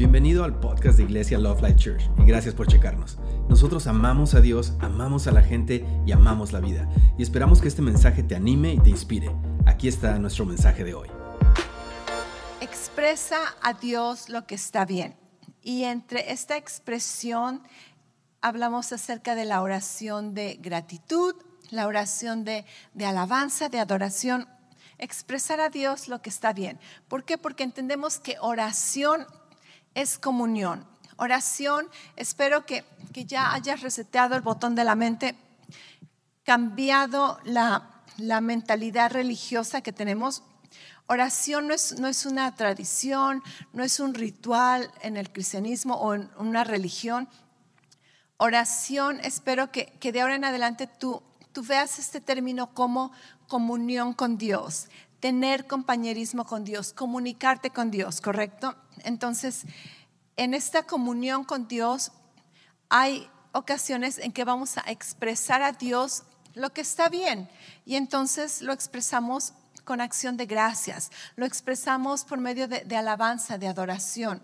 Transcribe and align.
Bienvenido 0.00 0.44
al 0.44 0.58
podcast 0.58 0.96
de 0.96 1.04
Iglesia 1.04 1.36
Love 1.36 1.60
Life 1.60 1.76
Church 1.76 2.10
y 2.16 2.24
gracias 2.24 2.54
por 2.54 2.66
checarnos. 2.66 3.18
Nosotros 3.50 3.86
amamos 3.86 4.34
a 4.34 4.40
Dios, 4.40 4.72
amamos 4.80 5.26
a 5.26 5.30
la 5.30 5.42
gente 5.42 5.84
y 6.06 6.12
amamos 6.12 6.52
la 6.52 6.60
vida. 6.60 6.88
Y 7.18 7.22
esperamos 7.22 7.60
que 7.60 7.68
este 7.68 7.82
mensaje 7.82 8.22
te 8.22 8.34
anime 8.34 8.72
y 8.72 8.78
te 8.78 8.88
inspire. 8.88 9.30
Aquí 9.66 9.88
está 9.88 10.18
nuestro 10.18 10.46
mensaje 10.46 10.84
de 10.84 10.94
hoy. 10.94 11.10
Expresa 12.62 13.36
a 13.60 13.74
Dios 13.74 14.30
lo 14.30 14.46
que 14.46 14.54
está 14.54 14.86
bien. 14.86 15.18
Y 15.60 15.84
entre 15.84 16.32
esta 16.32 16.56
expresión 16.56 17.62
hablamos 18.40 18.94
acerca 18.94 19.34
de 19.34 19.44
la 19.44 19.60
oración 19.60 20.32
de 20.32 20.54
gratitud, 20.62 21.34
la 21.70 21.86
oración 21.86 22.44
de, 22.44 22.64
de 22.94 23.04
alabanza, 23.04 23.68
de 23.68 23.80
adoración 23.80 24.48
expresar 24.96 25.60
a 25.60 25.70
Dios 25.70 26.08
lo 26.08 26.22
que 26.22 26.30
está 26.30 26.52
bien. 26.52 26.78
¿Por 27.08 27.24
qué? 27.24 27.38
Porque 27.38 27.64
entendemos 27.64 28.18
que 28.18 28.36
oración 28.40 29.26
es 29.94 30.18
comunión. 30.18 30.86
Oración, 31.16 31.86
espero 32.16 32.64
que, 32.64 32.84
ya 33.12 33.52
hayas 33.52 33.82
reseteado 33.82 34.36
el 34.36 34.40
botón 34.40 34.74
de 34.74 34.84
la 34.84 34.94
mente, 34.94 35.36
cambiado 36.44 37.38
la, 37.44 38.04
mentalidad 38.40 39.12
religiosa 39.12 39.82
que 39.82 39.92
tenemos. 39.92 40.42
Oración 41.06 41.68
no 41.68 41.74
es, 41.74 41.98
no 41.98 42.08
es, 42.08 42.24
una 42.24 42.54
tradición, 42.54 43.42
no 43.72 43.84
es 43.84 44.00
un 44.00 44.14
ritual 44.14 44.90
en 45.02 45.16
el 45.16 45.30
cristianismo 45.30 45.94
o 45.96 46.14
en 46.14 46.30
una 46.38 46.64
religión. 46.64 47.28
Oración, 48.38 49.20
espero 49.22 49.70
que, 49.70 49.86
que 50.00 50.12
de 50.12 50.22
ahora 50.22 50.36
en 50.36 50.44
adelante 50.44 50.86
tú, 50.86 51.22
tú 51.52 51.62
veas 51.62 51.98
este 51.98 52.22
término 52.22 52.72
como 52.72 53.12
comunión 53.46 54.14
con 54.14 54.38
Dios, 54.38 54.88
tener 55.18 55.66
compañerismo 55.66 56.46
con 56.46 56.64
Dios, 56.64 56.94
comunicarte 56.94 57.70
con 57.70 57.90
Dios, 57.90 58.22
¿correcto? 58.22 58.74
Entonces, 59.04 59.64
en 60.36 60.54
esta 60.54 60.84
comunión 60.84 61.44
con 61.44 61.68
Dios 61.68 62.12
hay 62.88 63.28
ocasiones 63.52 64.18
en 64.18 64.32
que 64.32 64.44
vamos 64.44 64.78
a 64.78 64.90
expresar 64.90 65.62
a 65.62 65.72
Dios 65.72 66.22
lo 66.54 66.72
que 66.72 66.80
está 66.80 67.08
bien 67.08 67.48
y 67.84 67.96
entonces 67.96 68.62
lo 68.62 68.72
expresamos 68.72 69.52
con 69.84 70.00
acción 70.00 70.36
de 70.36 70.46
gracias, 70.46 71.10
lo 71.36 71.46
expresamos 71.46 72.24
por 72.24 72.38
medio 72.38 72.68
de, 72.68 72.96
alabanza, 72.96 73.58
de 73.58 73.68
adoración. 73.68 74.42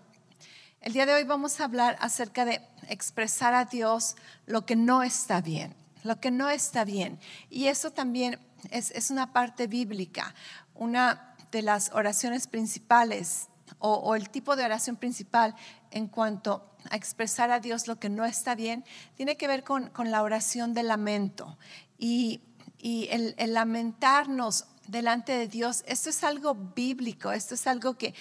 El 0.81 0.93
día 0.93 1.05
de 1.05 1.13
hoy 1.13 1.23
vamos 1.23 1.59
a 1.59 1.65
hablar 1.65 1.97
acerca 1.99 2.45
de 2.45 2.61
expresar 2.89 3.53
a 3.53 3.65
Dios 3.65 4.15
lo 4.45 4.65
que 4.65 4.75
no 4.75 5.03
está 5.03 5.41
bien, 5.41 5.73
lo 6.03 6.19
que 6.19 6.31
no 6.31 6.49
está 6.49 6.85
bien. 6.85 7.19
Y 7.49 7.67
eso 7.67 7.91
también 7.91 8.39
es 8.71 9.09
una 9.09 9.33
parte 9.33 9.67
bíblica, 9.67 10.33
una 10.73 11.35
de 11.51 11.61
las 11.61 11.91
oraciones 11.93 12.47
principales 12.47 13.47
o, 13.79 14.15
el 14.15 14.29
tipo 14.29 14.55
de 14.55 14.65
oración 14.65 14.95
principal 14.95 15.55
en 15.91 16.07
cuanto 16.07 16.69
a 16.89 16.95
expresar 16.95 17.51
a 17.51 17.59
Dios 17.59 17.87
lo 17.87 17.99
que 17.99 18.09
no 18.09 18.25
está 18.25 18.55
bien, 18.55 18.85
tiene 19.15 19.37
que 19.37 19.47
ver 19.47 19.63
con, 19.63 19.91
la 20.05 20.23
oración 20.23 20.73
de 20.73 20.83
lamento. 20.83 21.57
Y, 21.97 22.41
el, 22.79 23.35
lamentarnos 23.53 24.65
delante 24.87 25.33
de 25.33 25.47
Dios, 25.47 25.83
esto 25.87 26.09
es 26.09 26.23
algo 26.23 26.55
bíblico, 26.55 27.31
esto 27.31 27.55
es 27.55 27.67
algo 27.67 27.97
que, 27.97 28.13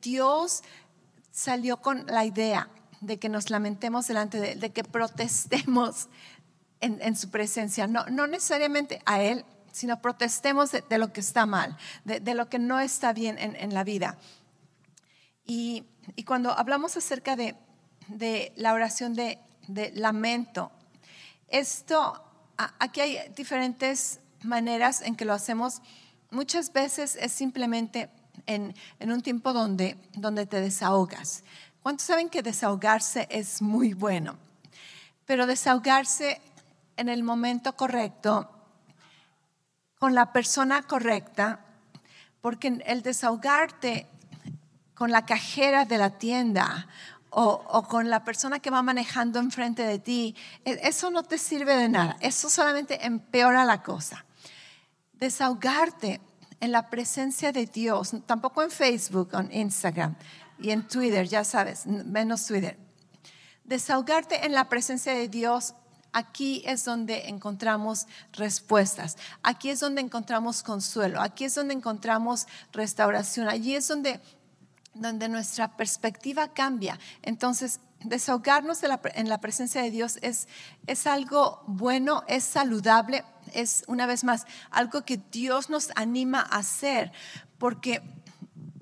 Dios 0.00 0.62
salió 1.32 1.78
con 1.78 2.06
la 2.06 2.24
idea 2.24 2.68
de 3.00 3.18
que 3.18 3.28
nos 3.28 3.50
lamentemos 3.50 4.06
delante 4.06 4.38
de 4.38 4.52
Él, 4.52 4.60
de 4.60 4.70
que 4.70 4.84
protestemos 4.84 6.08
en, 6.80 7.16
su 7.16 7.30
presencia, 7.30 7.86
no 7.86 8.26
necesariamente 8.26 9.02
a 9.06 9.22
Él, 9.22 9.44
sino 9.74 10.00
protestemos 10.00 10.70
de, 10.70 10.98
lo 10.98 11.12
que 11.12 11.18
está 11.18 11.46
mal, 11.46 11.76
de, 12.04 12.34
lo 12.34 12.48
que 12.48 12.60
no 12.60 12.78
está 12.78 13.12
bien 13.12 13.36
en, 13.38 13.74
la 13.74 13.82
vida. 13.82 14.16
Y, 15.46 15.84
cuando 16.26 16.52
hablamos 16.52 16.96
acerca 16.96 17.36
de, 17.36 17.54
la 18.56 18.72
oración 18.72 19.14
de, 19.14 19.38
lamento, 19.94 20.70
esto, 21.48 22.22
aquí 22.56 23.00
hay 23.00 23.18
diferentes 23.36 24.20
maneras 24.42 25.02
en 25.02 25.16
que 25.16 25.24
lo 25.24 25.32
hacemos. 25.32 25.82
Muchas 26.30 26.72
veces 26.72 27.16
es 27.16 27.32
simplemente 27.32 28.10
en, 28.46 28.74
un 29.00 29.22
tiempo 29.22 29.52
donde, 29.52 29.96
donde 30.14 30.46
te 30.46 30.60
desahogas. 30.60 31.44
¿Cuántos 31.82 32.06
saben 32.06 32.30
que 32.30 32.42
desahogarse 32.42 33.26
es 33.30 33.60
muy 33.60 33.92
bueno? 33.92 34.36
Pero 35.26 35.46
desahogarse 35.46 36.40
en 36.96 37.08
el 37.08 37.22
momento 37.22 37.76
correcto 37.76 38.50
con 39.98 40.14
la 40.14 40.32
persona 40.32 40.82
correcta, 40.82 41.60
porque 42.40 42.82
el 42.84 43.02
desahogarte 43.02 44.06
con 44.94 45.10
la 45.10 45.26
cajera 45.26 45.84
de 45.84 45.98
la 45.98 46.10
tienda 46.10 46.88
o, 47.30 47.82
con 47.88 48.10
la 48.10 48.22
persona 48.22 48.60
que 48.60 48.70
va 48.70 48.82
manejando 48.82 49.40
enfrente 49.40 49.82
de 49.82 49.98
ti, 49.98 50.36
e, 50.64 50.78
eso 50.84 51.10
no 51.10 51.24
te 51.24 51.36
sirve 51.36 51.74
de 51.74 51.88
nada, 51.88 52.16
eso 52.20 52.48
solamente 52.48 53.04
empeora 53.04 53.64
la 53.64 53.82
cosa. 53.82 54.24
Desahogarte 55.14 56.20
en 56.60 56.70
la 56.70 56.90
presencia 56.90 57.50
de 57.50 57.66
Dios, 57.66 58.12
tampoco 58.26 58.62
en 58.62 58.70
Facebook, 58.70 59.30
en 59.32 59.52
Instagram 59.52 60.14
y 60.60 60.70
en 60.70 60.86
Twitter, 60.86 61.26
ya 61.26 61.42
sabes, 61.42 61.86
menos 61.86 62.46
Twitter. 62.46 62.78
Desahogarte 63.64 64.46
en 64.46 64.52
la 64.52 64.68
presencia 64.68 65.12
de 65.12 65.28
Dios 65.28 65.74
Aquí 66.14 66.62
es 66.64 66.84
donde 66.84 67.28
encontramos 67.28 68.06
respuestas, 68.34 69.16
aquí 69.42 69.70
es 69.70 69.80
donde 69.80 70.00
encontramos 70.00 70.62
consuelo, 70.62 71.20
aquí 71.20 71.44
es 71.44 71.56
donde 71.56 71.74
encontramos 71.74 72.46
restauración, 72.72 73.48
allí 73.48 73.74
es 73.74 73.88
donde, 73.88 74.20
donde 74.94 75.28
nuestra 75.28 75.76
perspectiva 75.76 76.48
cambia. 76.48 76.98
Entonces, 77.22 77.80
desahogarnos 78.00 78.80
en 78.82 79.28
la 79.28 79.40
presencia 79.40 79.82
de 79.82 79.90
Dios 79.90 80.18
es, 80.22 80.46
es 80.86 81.06
algo 81.06 81.62
bueno, 81.66 82.22
es 82.28 82.44
saludable, 82.44 83.24
es 83.52 83.84
una 83.86 84.06
vez 84.06 84.24
más 84.24 84.46
algo 84.70 85.04
que 85.04 85.20
Dios 85.32 85.70
nos 85.70 85.90
anima 85.96 86.40
a 86.40 86.58
hacer, 86.58 87.12
porque 87.58 88.02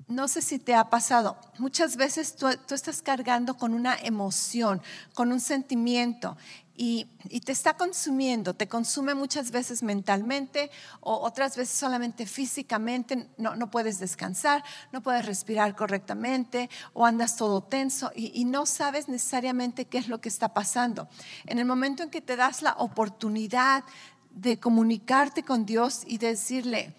no 0.07 0.27
sé 0.27 0.41
si 0.41 0.59
te 0.59 0.75
ha 0.75 0.89
pasado, 0.89 1.37
muchas 1.57 1.95
veces 1.95 2.35
tú, 2.35 2.47
tú, 2.67 2.75
estás 2.75 3.01
cargando 3.01 3.55
con 3.55 3.73
una 3.73 3.95
emoción, 3.95 4.81
con 5.13 5.31
un 5.31 5.39
sentimiento 5.39 6.37
y, 6.75 7.05
te 7.45 7.51
está 7.51 7.75
consumiendo, 7.75 8.55
te 8.55 8.67
consume 8.67 9.13
muchas 9.13 9.51
veces 9.51 9.83
mentalmente 9.83 10.71
o 11.01 11.19
otras 11.19 11.55
veces 11.55 11.77
solamente 11.77 12.25
físicamente, 12.25 13.29
no, 13.37 13.55
no 13.55 13.69
puedes 13.69 13.99
descansar, 13.99 14.63
no 14.91 15.01
puedes 15.01 15.25
respirar 15.25 15.75
correctamente 15.75 16.69
o 16.93 17.05
andas 17.05 17.35
todo 17.35 17.61
tenso 17.61 18.11
y, 18.15 18.45
no 18.45 18.65
sabes 18.65 19.07
necesariamente 19.07 19.85
qué 19.85 19.97
es 19.97 20.07
lo 20.07 20.19
que 20.19 20.29
está 20.29 20.53
pasando. 20.53 21.07
En 21.45 21.59
el 21.59 21.65
momento 21.65 22.03
en 22.03 22.09
que 22.09 22.21
te 22.21 22.35
das 22.35 22.61
la 22.61 22.73
oportunidad 22.73 23.83
de 24.31 24.59
comunicarte 24.59 25.43
con 25.43 25.65
Dios 25.65 26.01
y 26.05 26.17
decirle, 26.17 26.95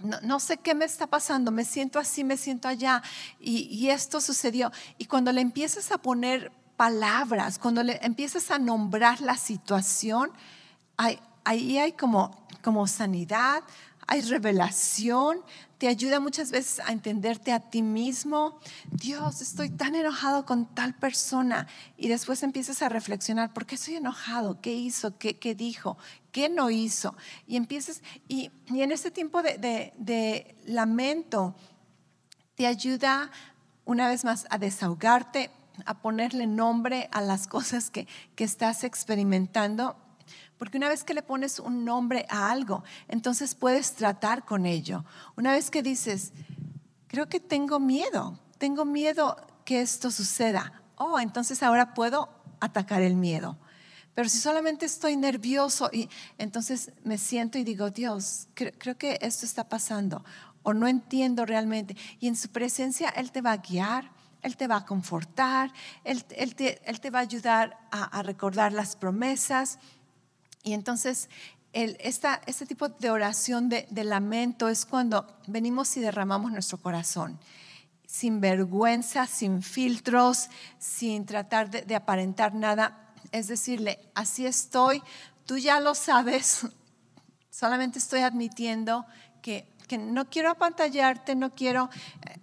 no, 0.00 0.20
no, 0.20 0.40
sé 0.40 0.58
qué 0.58 0.74
me 0.74 0.84
está 0.84 1.06
pasando, 1.06 1.50
me 1.50 1.64
siento 1.64 1.98
así, 1.98 2.24
me 2.24 2.36
siento 2.36 2.68
allá, 2.68 3.02
y, 3.40 3.88
esto 3.88 4.20
sucedió. 4.20 4.70
Y 4.98 5.06
cuando 5.06 5.32
le 5.32 5.40
empiezas 5.40 5.92
a 5.92 5.98
poner 5.98 6.52
palabras, 6.76 7.58
cuando 7.58 7.82
le 7.82 7.98
empiezas 8.02 8.50
a 8.50 8.58
nombrar 8.58 9.20
la 9.20 9.36
situación, 9.36 10.30
ahí 10.96 11.78
hay 11.78 11.92
como, 11.92 12.46
como 12.62 12.86
sanidad, 12.86 13.62
hay 14.06 14.20
revelación, 14.22 15.42
te 15.78 15.88
ayuda 15.88 16.20
muchas 16.20 16.50
veces 16.50 16.80
a 16.80 16.92
entenderte 16.92 17.52
a 17.52 17.60
ti 17.60 17.82
mismo. 17.82 18.58
Dios, 18.90 19.40
estoy 19.40 19.70
tan 19.70 19.94
enojado 19.94 20.44
con 20.44 20.66
tal 20.74 20.94
persona. 20.94 21.66
Y 21.96 22.08
después 22.08 22.42
empiezas 22.42 22.82
a 22.82 22.88
reflexionar, 22.88 23.52
¿por 23.52 23.66
qué 23.66 23.76
estoy 23.76 23.96
enojado? 23.96 24.60
¿Qué 24.60 24.74
hizo? 24.74 25.18
¿Qué, 25.18 25.38
qué 25.38 25.54
dijo? 25.54 25.96
¿Qué 26.30 26.48
no 26.48 26.70
hizo? 26.70 27.16
Y 27.46 27.56
empiezas, 27.56 28.02
y, 28.28 28.50
en 28.68 28.92
este 28.92 29.10
tiempo 29.10 29.42
de 29.42 30.56
lamento, 30.66 31.54
te 32.54 32.66
ayuda 32.66 33.30
una 33.84 34.08
vez 34.08 34.24
más 34.24 34.46
a 34.50 34.58
desahogarte, 34.58 35.50
a 35.86 35.94
ponerle 36.00 36.46
nombre 36.46 37.08
a 37.12 37.20
las 37.20 37.46
cosas 37.46 37.90
que, 37.90 38.06
estás 38.36 38.82
experimentando. 38.82 39.96
Porque 40.58 40.78
una 40.78 40.88
vez 40.88 41.04
que 41.04 41.14
le 41.14 41.22
pones 41.22 41.60
un 41.60 41.84
nombre 41.84 42.26
a 42.28 42.50
algo, 42.50 42.82
entonces 43.08 43.54
puedes 43.54 43.94
tratar 43.94 44.44
con 44.44 44.66
ello. 44.66 45.04
Una 45.36 45.52
vez 45.52 45.70
que 45.70 45.82
dices, 45.82 46.32
creo 47.06 47.28
que 47.28 47.38
tengo 47.38 47.78
miedo, 47.78 48.38
tengo 48.58 48.84
miedo 48.84 49.36
que 49.64 49.80
esto 49.80 50.10
suceda. 50.10 50.82
Oh, 50.96 51.20
entonces 51.20 51.62
ahora 51.62 51.94
puedo 51.94 52.28
atacar 52.60 53.02
el 53.02 53.14
miedo. 53.14 53.58
Pero 54.14 54.28
si 54.28 54.38
solamente 54.38 54.86
estoy 54.86 55.16
nervioso 55.16 55.88
y 55.92 56.08
entonces 56.36 56.92
me 57.04 57.16
siento 57.16 57.58
y 57.58 57.64
digo, 57.64 57.90
Dios, 57.90 58.48
creo 58.54 58.98
que 58.98 59.18
esto 59.22 59.46
está 59.46 59.68
pasando 59.68 60.24
o 60.62 60.74
no 60.74 60.88
entiendo 60.88 61.46
realmente. 61.46 61.96
Y 62.20 62.28
en 62.28 62.36
su 62.36 62.48
presencia 62.48 63.08
Él 63.10 63.32
te 63.32 63.40
va 63.40 63.52
a 63.52 63.56
guiar, 63.58 64.10
él 64.42 64.56
te 64.56 64.66
va 64.66 64.76
a 64.78 64.84
confortar, 64.84 65.72
Él, 66.04 66.24
te, 66.24 67.10
va 67.10 67.20
a 67.20 67.22
ayudar 67.22 67.78
a, 67.92 68.22
recordar 68.22 68.72
las 68.72 68.96
promesas. 68.96 69.78
Y 70.64 70.72
entonces, 70.72 71.30
este 71.72 72.66
tipo 72.66 72.88
de 72.88 73.10
oración 73.10 73.68
de, 73.68 74.04
lamento 74.04 74.68
es 74.68 74.84
cuando 74.84 75.38
venimos 75.46 75.96
y 75.96 76.00
derramamos 76.00 76.50
nuestro 76.50 76.78
corazón. 76.78 77.38
sin 78.04 78.42
vergüenza, 78.42 79.26
sin 79.26 79.62
filtros, 79.62 80.50
sin 80.78 81.24
tratar 81.24 81.70
de, 81.70 81.82
de 81.82 81.94
aparentar 81.94 82.52
nada. 82.52 83.14
Es 83.30 83.46
decirle, 83.46 84.00
así 84.14 84.44
estoy, 84.44 85.02
tú 85.46 85.56
ya 85.56 85.80
lo 85.80 85.94
sabes, 85.94 86.66
solamente 87.50 87.98
estoy 87.98 88.20
admitiendo 88.20 89.06
que, 89.40 89.66
que 89.88 89.96
no 89.96 90.28
quiero 90.28 90.50
apantallarte, 90.50 91.34
no 91.36 91.54
quiero, 91.54 91.88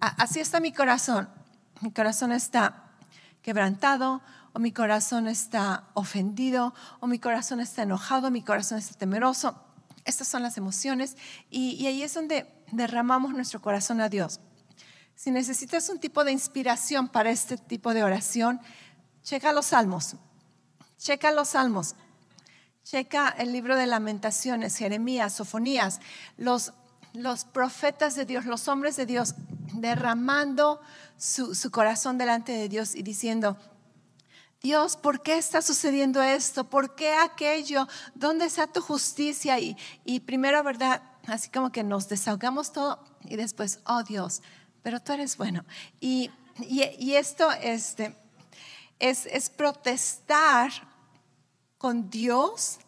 así 0.00 0.40
está 0.40 0.58
mi 0.58 0.72
corazón. 0.72 1.28
Mi 1.80 1.92
corazón 1.92 2.32
está 2.32 2.84
quebrantado, 3.42 4.22
o 4.52 4.58
mi 4.58 4.72
corazón 4.72 5.28
está 5.28 5.84
ofendido, 5.94 6.74
o 7.00 7.06
mi 7.06 7.18
corazón 7.18 7.60
está 7.60 7.82
enojado, 7.82 8.30
mi 8.30 8.42
corazón 8.42 8.78
está 8.78 8.98
temeroso. 8.98 9.58
Estas 10.04 10.28
son 10.28 10.42
las 10.42 10.56
emociones 10.56 11.16
y, 11.50 11.72
y 11.72 11.86
ahí 11.86 12.02
es 12.02 12.14
donde 12.14 12.52
derramamos 12.72 13.32
nuestro 13.32 13.60
corazón 13.60 14.00
a 14.00 14.08
Dios. 14.08 14.40
Si 15.14 15.30
necesitas 15.30 15.88
un 15.88 16.00
tipo 16.00 16.24
de 16.24 16.32
inspiración 16.32 17.08
para 17.08 17.30
este 17.30 17.56
tipo 17.56 17.92
de 17.94 18.02
oración, 18.02 18.60
checa 19.22 19.52
los 19.52 19.66
salmos, 19.66 20.16
checa 20.96 21.30
los 21.32 21.50
salmos, 21.50 21.94
checa 22.84 23.28
el 23.28 23.52
libro 23.52 23.76
de 23.76 23.86
lamentaciones, 23.86 24.76
Jeremías, 24.76 25.34
Sofonías, 25.34 26.00
los, 26.36 26.72
los 27.12 27.44
profetas 27.44 28.14
de 28.14 28.24
Dios, 28.24 28.44
los 28.46 28.68
hombres 28.68 28.96
de 28.96 29.06
Dios, 29.06 29.34
derramando 29.74 30.80
su, 31.16 31.70
corazón 31.70 32.18
delante 32.18 32.52
de 32.52 32.68
Dios 32.68 32.94
y 32.94 33.02
diciendo, 33.02 33.56
Dios, 34.62 34.96
¿por 34.96 35.22
qué 35.22 35.38
está 35.38 35.62
sucediendo 35.62 36.22
esto? 36.22 36.64
¿Por 36.64 36.94
qué 36.94 37.14
aquello? 37.14 37.88
¿Dónde 38.14 38.44
está 38.44 38.66
tu 38.66 38.80
justicia? 38.80 39.58
Y, 39.58 39.76
y, 40.04 40.20
primero, 40.20 40.62
¿verdad? 40.62 41.02
Así 41.26 41.50
como 41.50 41.72
que 41.72 41.82
nos 41.82 42.08
desahogamos 42.08 42.72
todo 42.72 43.02
y 43.24 43.36
después, 43.36 43.80
oh 43.86 44.02
Dios, 44.02 44.42
pero 44.82 45.00
tú 45.00 45.12
eres 45.12 45.36
bueno. 45.36 45.64
Y, 45.98 46.30
y, 46.60 46.82
y 46.98 47.14
esto 47.14 47.50
este, 47.52 48.14
es, 48.98 49.26
es 49.26 49.48
protestar 49.48 50.70
con 51.78 52.10
Dios, 52.10 52.78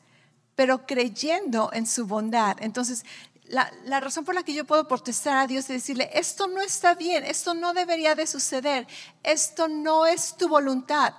pero 0.55 0.87
creyendo 0.87 1.71
en 1.73 1.87
su 1.87 2.07
bondad. 2.07 2.59
Entonces, 2.61 3.05
la, 3.53 3.71
la, 3.85 4.01
razón 4.01 4.25
por 4.25 4.35
la 4.35 4.43
que 4.43 4.55
yo 4.55 4.65
puedo 4.65 4.89
protestar 4.89 5.37
a 5.37 5.47
Dios 5.47 5.69
y 5.69 5.75
decirle, 5.75 6.09
esto 6.15 6.47
no 6.47 6.63
está 6.63 6.95
bien, 6.95 7.23
esto 7.23 7.53
no 7.53 7.75
debería 7.75 8.15
de 8.15 8.27
suceder, 8.27 8.87
esto 9.23 9.69
no 9.69 10.07
es 10.07 10.39
tu 10.39 10.49
voluntad. 10.49 11.13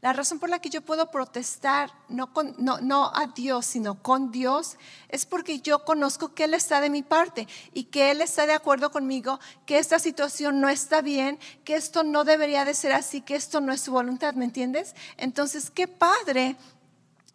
La 0.00 0.12
razón 0.12 0.40
por 0.40 0.48
la 0.48 0.58
que 0.58 0.70
yo 0.70 0.80
puedo 0.80 1.08
protestar, 1.12 1.92
no, 2.08 2.32
con, 2.32 2.52
no, 2.58 2.80
no, 2.80 3.12
a 3.14 3.28
Dios, 3.28 3.64
sino 3.64 4.02
con 4.02 4.32
Dios, 4.32 4.76
es 5.08 5.24
porque 5.24 5.60
yo 5.60 5.84
conozco 5.84 6.34
que 6.34 6.44
Él 6.44 6.54
está 6.54 6.80
de 6.80 6.90
mi 6.90 7.04
parte 7.04 7.46
y 7.72 7.84
que 7.84 8.10
Él 8.10 8.22
está 8.22 8.44
de 8.46 8.54
acuerdo 8.54 8.90
conmigo, 8.90 9.38
que 9.64 9.78
esta 9.78 10.00
situación 10.00 10.60
no 10.60 10.68
está 10.68 11.00
bien, 11.00 11.38
que 11.62 11.76
esto 11.76 12.02
no 12.02 12.24
debería 12.24 12.64
de 12.64 12.74
ser 12.74 12.92
así, 12.92 13.20
que 13.20 13.36
esto 13.36 13.60
no 13.60 13.72
es 13.72 13.82
su 13.82 13.92
voluntad, 13.92 14.34
¿me 14.34 14.44
entiendes? 14.44 14.96
Entonces, 15.16 15.70
qué 15.70 15.86
padre 15.86 16.56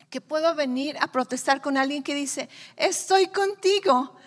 que 0.09 0.19
puedo 0.19 0.53
venir 0.53 0.97
a 0.99 1.07
protestar 1.07 1.61
con 1.61 1.77
alguien 1.77 2.03
que 2.03 2.13
dice, 2.13 2.49
estoy 2.75 3.27
contigo, 3.27 4.17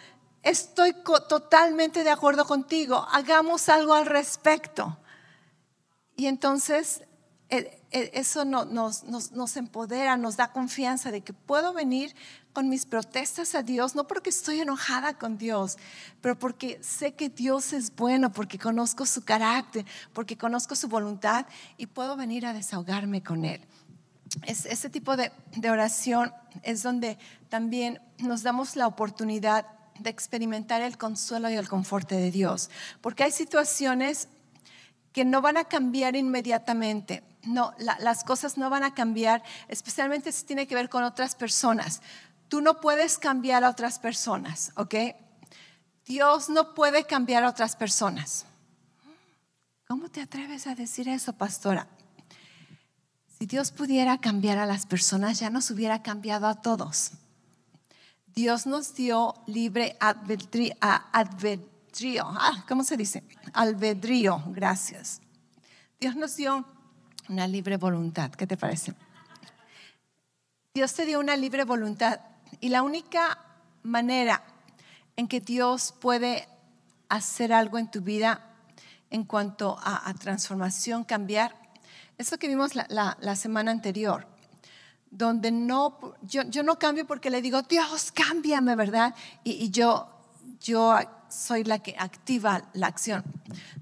estoy 0.47 0.95
totalmente 1.29 2.05
de 2.05 2.11
acuerdo 2.11 2.47
contigo, 2.47 3.07
hagamos 3.11 3.69
algo 3.69 3.95
al 3.95 4.07
respecto. 4.07 4.97
Y 6.17 6.27
entonces 6.27 7.03
eh, 7.49 7.83
eh, 7.91 8.11
eso 8.15 8.45
nos, 8.45 9.05
nos, 9.05 9.57
empodera, 9.57 10.17
nos 10.17 10.37
da 10.37 10.53
confianza 10.53 11.11
de 11.11 11.23
que 11.23 11.33
puedo 11.33 11.73
venir 11.73 12.15
con 12.53 12.69
mis 12.69 12.87
protestas 12.87 13.57
a 13.57 13.63
Dios, 13.63 13.97
no 13.97 14.07
porque 14.07 14.31
estoy 14.31 14.61
enojada 14.61 15.19
con 15.19 15.37
Dios, 15.37 15.79
pero 16.21 16.39
porque 16.39 16.79
sé 16.81 17.15
que 17.15 17.29
Dios 17.29 17.73
es 17.73 17.95
bueno, 17.95 18.33
porque 18.33 18.59
conozco 18.59 19.05
su 19.05 19.25
carácter, 19.25 19.85
porque 20.13 20.39
conozco 20.39 20.77
su 20.77 20.89
voluntad 20.89 21.47
y 21.77 21.87
puedo 21.87 22.17
venir 22.17 22.47
a 22.47 22.53
desahogarme 22.53 23.23
con 23.23 23.45
Él. 23.45 23.61
Es, 24.45 24.65
ese 24.65 24.91
tipo 24.91 25.17
de, 25.17 25.33
de 25.57 25.71
oración 25.71 26.33
es 26.63 26.83
donde 26.83 27.19
también 27.49 28.01
nos 28.19 28.43
damos 28.43 28.77
la 28.77 28.87
oportunidad 28.87 29.76
de 29.99 30.11
experimentar 30.11 30.83
el 30.83 30.99
consuelo 30.99 31.51
y 31.51 31.55
el 31.55 31.69
confort 31.69 32.09
de 32.09 32.31
Dios, 32.31 32.71
porque 33.01 33.25
hay 33.25 33.33
situaciones 33.33 34.29
que 35.13 35.25
no 35.25 35.41
van 35.41 35.57
a 35.57 35.65
cambiar 35.65 36.17
inmediatamente 36.17 37.23
no, 37.47 37.73
las 37.79 38.25
cosas 38.25 38.59
no 38.59 38.69
van 38.71 38.85
a 38.85 38.95
cambiar, 38.95 39.43
especialmente 39.69 40.33
si 40.33 40.45
tiene 40.45 40.67
que 40.67 40.75
ver 40.75 40.89
con 40.89 41.03
otras 41.03 41.35
personas. 41.35 42.03
Tú 42.49 42.61
no 42.61 42.81
puedes 42.81 43.19
cambiar 43.19 43.65
a 43.65 43.71
otras 43.71 43.99
personas, 43.99 44.73
¿ok? 44.77 44.95
Dios 46.05 46.49
no 46.49 46.75
puede 46.75 47.05
cambiar 47.05 47.45
a 47.45 47.49
otras 47.49 47.75
personas. 47.75 48.47
¿Cómo 49.89 50.09
te 50.09 50.21
atreves 50.21 50.67
a 50.67 50.75
decir 50.75 51.09
eso, 51.09 51.33
pastora? 51.33 51.89
Si 53.39 53.47
Dios 53.47 53.71
pudiera 53.71 54.19
cambiar 54.19 54.59
a 54.59 54.67
las 54.67 54.87
personas, 54.87 55.39
ya 55.39 55.51
nos 55.51 55.71
hubiera 55.71 56.03
cambiado 56.03 56.47
a 56.47 56.61
todos. 56.61 57.13
Dios 58.37 58.67
nos 58.67 58.95
dio 58.95 59.35
libre 59.47 59.97
albedrío. 59.99 60.75
Ah, 62.27 62.67
¿Cómo 62.69 62.85
se 62.85 62.99
dice? 62.99 63.25
Albedrío, 63.55 64.43
gracias. 64.49 65.23
Dios 65.99 66.17
nos 66.17 66.37
dio 66.37 66.67
una 67.31 67.47
libre 67.47 67.79
voluntad. 67.79 68.31
¿Qué 68.33 68.47
te 68.47 68.59
parece? 68.59 68.93
Dios 70.75 70.93
te 70.93 71.07
dio 71.07 71.19
una 71.19 71.35
libre 71.35 71.65
voluntad 71.65 72.21
y 72.61 72.69
la 72.69 72.83
única 72.83 73.39
manera 73.83 74.43
en 75.17 75.29
que 75.29 75.41
Dios 75.41 75.95
puede 75.99 76.47
hacer 77.09 77.55
algo 77.55 77.79
en 77.79 77.91
tu 77.91 78.03
vida 78.03 78.55
en 79.09 79.25
cuanto 79.25 79.79
a, 79.83 80.13
transformación, 80.13 81.05
cambiar, 81.05 81.57
es 82.19 82.31
lo 82.31 82.37
que 82.37 82.49
vimos 82.49 82.75
la, 82.75 83.37
semana 83.37 83.71
anterior, 83.71 84.27
donde 85.11 85.51
no, 85.51 85.99
yo, 86.23 86.43
yo, 86.43 86.63
no 86.63 86.79
cambio 86.79 87.07
porque 87.07 87.31
le 87.31 87.43
digo, 87.43 87.63
Dios, 87.63 88.13
cámbiame, 88.13 88.75
¿verdad? 88.77 89.15
Y, 89.45 89.53
y 89.53 89.71
yo, 89.71 90.09
yo 90.61 90.95
soy 91.29 91.65
la 91.65 91.79
que 91.79 91.97
activa 91.99 92.63
la 92.73 92.87
acción. 92.87 93.25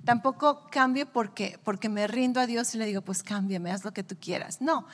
Tampoco 0.04 0.66
cambio 0.70 1.10
porque, 1.10 1.58
porque 1.64 1.88
me 1.88 2.06
rindo 2.06 2.40
a 2.40 2.46
Dios 2.46 2.74
y 2.74 2.78
le 2.78 2.86
digo, 2.86 3.02
pues 3.02 3.22
cámbiame, 3.22 3.70
haz 3.70 3.84
lo 3.84 3.92
que 3.92 4.02
tú 4.02 4.16
quieras. 4.20 4.60
No. 4.60 4.86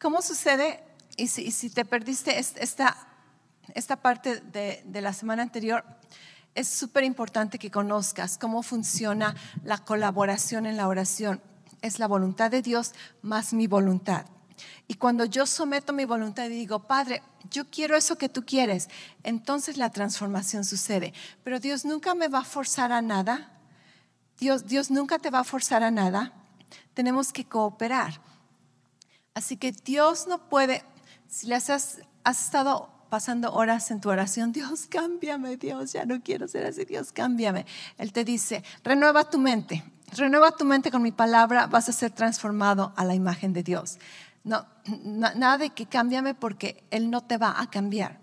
¿Cómo 0.00 0.22
sucede? 0.22 0.82
Y 1.16 1.28
si, 1.28 1.50
si 1.50 1.70
te 1.70 1.84
perdiste 1.84 2.38
esta, 2.38 2.96
esta 3.74 3.96
parte 3.96 4.40
de, 4.40 4.82
de 4.84 5.00
la 5.00 5.12
semana 5.12 5.42
anterior, 5.42 5.84
es 6.54 6.68
súper 6.68 7.04
importante 7.04 7.58
que 7.58 7.70
conozcas 7.70 8.36
cómo 8.36 8.62
funciona 8.62 9.34
la 9.64 9.78
colaboración 9.78 10.66
en 10.66 10.76
la 10.76 10.88
oración. 10.88 11.40
Es 11.80 11.98
la 11.98 12.06
voluntad 12.06 12.50
de 12.50 12.62
Dios 12.62 12.92
más 13.22 13.52
mi 13.52 13.66
voluntad. 13.66 14.26
Y 14.88 14.94
cuando 14.94 15.24
yo 15.24 15.46
someto 15.46 15.92
mi 15.92 16.04
voluntad 16.04 16.46
y 16.46 16.50
digo, 16.50 16.80
Padre, 16.86 17.22
yo 17.50 17.68
quiero 17.70 17.96
eso 17.96 18.16
que 18.16 18.28
tú 18.28 18.44
quieres, 18.44 18.88
entonces 19.22 19.76
la 19.76 19.90
transformación 19.90 20.64
sucede. 20.64 21.12
Pero 21.44 21.60
Dios 21.60 21.84
nunca 21.84 22.14
me 22.14 22.28
va 22.28 22.40
a 22.40 22.44
forzar 22.44 22.92
a 22.92 23.02
nada. 23.02 23.50
Dios, 24.38 24.66
Dios 24.66 24.90
nunca 24.90 25.18
te 25.18 25.30
va 25.30 25.40
a 25.40 25.44
forzar 25.44 25.82
a 25.82 25.90
nada. 25.90 26.32
Tenemos 26.94 27.32
que 27.32 27.44
cooperar. 27.44 28.20
Así 29.34 29.56
que 29.56 29.72
Dios 29.72 30.26
no 30.26 30.48
puede, 30.48 30.84
si 31.28 31.46
le 31.46 31.54
has, 31.54 31.70
has 31.70 32.44
estado 32.44 32.90
pasando 33.12 33.52
horas 33.52 33.90
en 33.90 34.00
tu 34.00 34.08
oración, 34.08 34.52
Dios, 34.54 34.86
cámbiame, 34.86 35.58
Dios, 35.58 35.92
ya 35.92 36.06
no 36.06 36.22
quiero 36.22 36.48
ser 36.48 36.64
así, 36.64 36.86
Dios, 36.86 37.12
cámbiame. 37.12 37.66
Él 37.98 38.10
te 38.10 38.24
dice, 38.24 38.64
renueva 38.82 39.28
tu 39.28 39.38
mente, 39.38 39.84
renueva 40.16 40.52
tu 40.52 40.64
mente 40.64 40.90
con 40.90 41.02
mi 41.02 41.12
palabra, 41.12 41.66
vas 41.66 41.90
a 41.90 41.92
ser 41.92 42.10
transformado 42.10 42.94
a 42.96 43.04
la 43.04 43.14
imagen 43.14 43.52
de 43.52 43.62
Dios. 43.62 43.98
No, 44.44 44.66
nada 45.04 45.58
de 45.58 45.70
que 45.70 45.86
cámbiame 45.86 46.34
porque 46.34 46.82
Él 46.90 47.10
no 47.10 47.20
te 47.20 47.38
va 47.38 47.60
a 47.60 47.70
cambiar. 47.70 48.18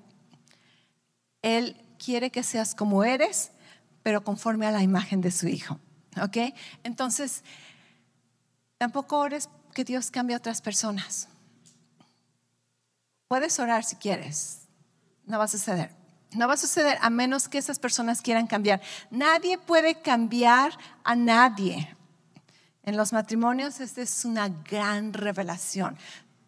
Él 1.42 1.78
quiere 1.98 2.30
que 2.30 2.44
seas 2.44 2.76
como 2.76 3.04
eres, 3.04 3.52
pero 4.04 4.24
conforme 4.24 4.66
a 4.68 4.72
la 4.72 4.84
imagen 4.84 5.22
de 5.22 5.32
su 5.32 5.48
Hijo. 5.48 5.80
¿Ok? 6.22 6.38
Entonces, 6.84 7.44
tampoco 8.78 9.20
ores 9.20 9.50
que 9.74 9.84
Dios 9.84 10.12
cambie 10.12 10.36
a 10.36 10.40
otras 10.40 10.62
personas. 10.62 11.30
Puedes 13.28 13.60
orar 13.60 13.84
si 13.84 13.96
quieres. 13.96 14.62
No 15.26 15.38
va 15.38 15.46
a 15.46 15.48
suceder. 15.48 15.92
No 16.32 16.48
va 16.48 16.56
a 16.56 16.58
suceder 16.58 16.98
a 17.02 17.10
menos 17.10 17.48
que 17.48 17.58
esas 17.58 17.80
personas 17.80 18.22
quieran 18.22 18.48
cambiar. 18.48 18.82
Nadie 19.10 19.58
puede 19.58 20.02
cambiar 20.02 20.72
a 21.04 21.16
nadie. 21.16 21.96
En 22.90 22.98
los 22.98 23.14
matrimonios 23.14 23.82
esta 23.82 24.02
es 24.02 24.26
una 24.26 24.50
gran 24.50 25.14
revelación. 25.14 25.96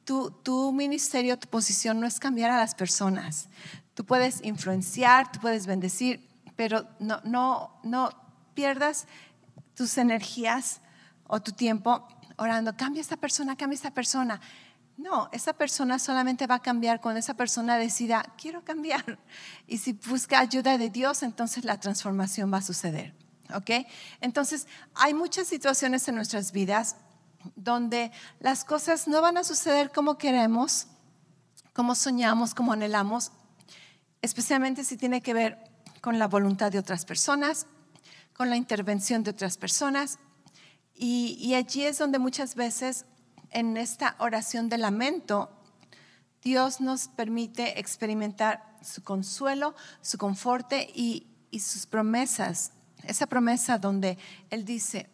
Tu, 0.06 0.32
tu, 0.32 0.72
ministerio, 0.72 1.38
tu 1.38 1.48
posición 1.48 2.00
no 2.00 2.08
es 2.08 2.20
cambiar 2.20 2.50
a 2.50 2.58
las 2.58 2.74
personas. 2.74 3.48
Tú 3.94 4.06
puedes 4.06 4.44
influenciar, 4.44 5.32
tú 5.32 5.40
puedes 5.40 5.68
bendecir, 5.68 6.28
pero 6.56 6.88
no, 6.98 7.22
no, 7.26 7.80
no 7.84 8.10
pierdas 8.56 9.06
tus 9.76 10.00
energías 10.00 10.82
o 11.28 11.40
tu 11.44 11.52
tiempo 11.52 12.08
orando, 12.38 12.76
cambia 12.76 13.02
esta 13.02 13.18
persona, 13.18 13.56
cambia 13.56 13.76
esta 13.76 13.92
persona. 13.92 14.42
No, 14.98 15.30
esa 15.32 15.54
persona 15.54 16.00
solamente 16.00 16.48
va 16.48 16.56
a 16.56 16.62
cambiar 16.64 17.02
cuando 17.02 17.20
esa 17.20 17.36
persona 17.36 17.78
decida, 17.78 18.26
quiero 18.36 18.64
cambiar. 18.64 19.20
Y 19.68 19.78
si 19.78 19.94
busca 19.94 20.40
ayuda 20.40 20.80
de 20.80 20.90
Dios, 20.90 21.22
entonces 21.22 21.66
la 21.66 21.80
transformación 21.80 22.52
va 22.52 22.58
a 22.58 22.62
suceder. 22.64 23.14
¿Ok? 23.54 23.86
Entonces, 24.20 24.68
hay 24.96 25.14
muchas 25.14 25.48
situaciones 25.48 26.08
en 26.08 26.16
nuestras 26.16 26.52
vidas 26.52 26.96
donde 27.56 28.12
las 28.40 28.64
cosas 28.66 29.08
no 29.08 29.22
van 29.22 29.38
a 29.38 29.44
suceder 29.44 29.92
como 29.92 30.18
queremos, 30.18 30.88
como 31.74 31.96
soñamos, 31.96 32.54
como 32.54 32.74
anhelamos, 32.74 33.32
especialmente 34.22 34.84
si 34.84 34.98
tiene 34.98 35.22
que 35.22 35.34
ver 35.34 35.58
con 36.02 36.20
la 36.20 36.28
voluntad 36.28 36.72
de 36.72 36.80
otras 36.80 37.06
personas, 37.06 37.68
con 38.34 38.50
la 38.50 38.56
intervención 38.56 39.24
de 39.24 39.32
otras 39.32 39.58
personas. 39.58 40.20
Y, 40.94 41.54
allí 41.56 41.84
es 41.84 41.98
donde 41.98 42.20
muchas 42.20 42.56
veces 42.56 43.06
en 43.50 43.78
esta 43.78 44.16
oración 44.20 44.70
de 44.70 44.78
lamento, 44.78 45.50
Dios 46.44 46.82
nos 46.82 47.08
permite 47.08 47.80
experimentar 47.80 48.78
su 48.84 49.04
consuelo, 49.04 49.76
su 50.02 50.18
conforte 50.18 50.90
y 50.94 51.28
sus 51.60 51.86
promesas. 51.86 52.72
Esa 53.04 53.28
promesa 53.28 53.78
donde 53.78 54.18
Él 54.50 54.66
dice, 54.66 55.08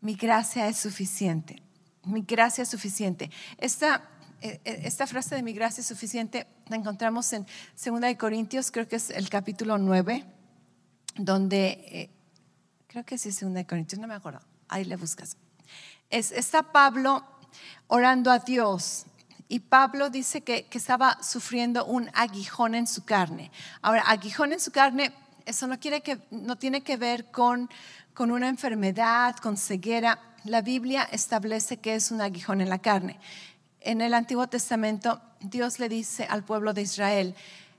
mi 0.00 0.14
gracia 0.14 0.68
es 0.68 0.78
suficiente, 0.78 1.62
mi 2.04 2.22
gracia 2.22 2.62
es 2.62 2.68
suficiente. 2.68 3.30
Esta, 3.58 4.08
eh, 4.40 4.60
eh, 4.64 4.80
esta 4.84 5.06
frase 5.06 5.34
de 5.34 5.42
mi 5.42 5.52
gracia 5.52 5.80
es 5.80 5.86
suficiente 5.86 6.46
la 6.68 6.76
encontramos 6.76 7.32
en 7.32 7.46
2 7.82 8.16
Corintios, 8.18 8.70
creo 8.70 8.86
que 8.86 8.96
es 8.96 9.10
el 9.10 9.28
capítulo 9.28 9.78
9, 9.78 10.24
donde, 11.16 11.66
eh, 11.66 12.10
creo 12.86 13.04
que 13.04 13.18
sí 13.18 13.30
es 13.30 13.40
2 13.40 13.64
Corintios, 13.66 14.00
no 14.00 14.06
me 14.06 14.14
acuerdo, 14.14 14.40
ahí 14.68 14.84
le 14.84 14.96
buscas. 14.96 15.36
Es, 16.10 16.32
está 16.32 16.72
Pablo 16.72 17.24
orando 17.86 18.30
a 18.30 18.38
Dios 18.38 19.06
y 19.48 19.60
Pablo 19.60 20.10
dice 20.10 20.42
que, 20.42 20.66
que, 20.66 20.78
estaba 20.78 21.22
sufriendo 21.22 21.86
un 21.86 22.10
aguijón 22.14 22.74
en 22.74 22.86
su 22.86 23.04
carne. 23.04 23.50
Ahora, 23.80 24.02
aguijón 24.02 24.52
en 24.52 24.60
su 24.60 24.70
carne, 24.70 25.12
eso 25.48 25.66
no, 25.66 25.78
tiene 25.78 26.82
que 26.82 26.96
ver 26.96 27.30
con, 27.30 27.68
con 28.14 28.30
una 28.30 28.48
enfermedad, 28.48 29.36
con 29.36 29.56
ceguera. 29.56 30.20
La 30.44 30.62
Biblia 30.62 31.08
establece 31.10 31.78
que 31.78 31.94
es 31.94 32.10
un 32.10 32.20
aguijón 32.20 32.60
en 32.60 32.68
la 32.68 32.78
carne. 32.78 33.18
En 33.80 34.00
el 34.00 34.14
Antiguo 34.14 34.46
Testamento, 34.48 35.20
Dios 35.40 35.78
le 35.78 35.88
dice 35.88 36.26
al 36.28 36.44
pueblo 36.44 36.72
de 36.74 36.82
Israel, 36.82 37.34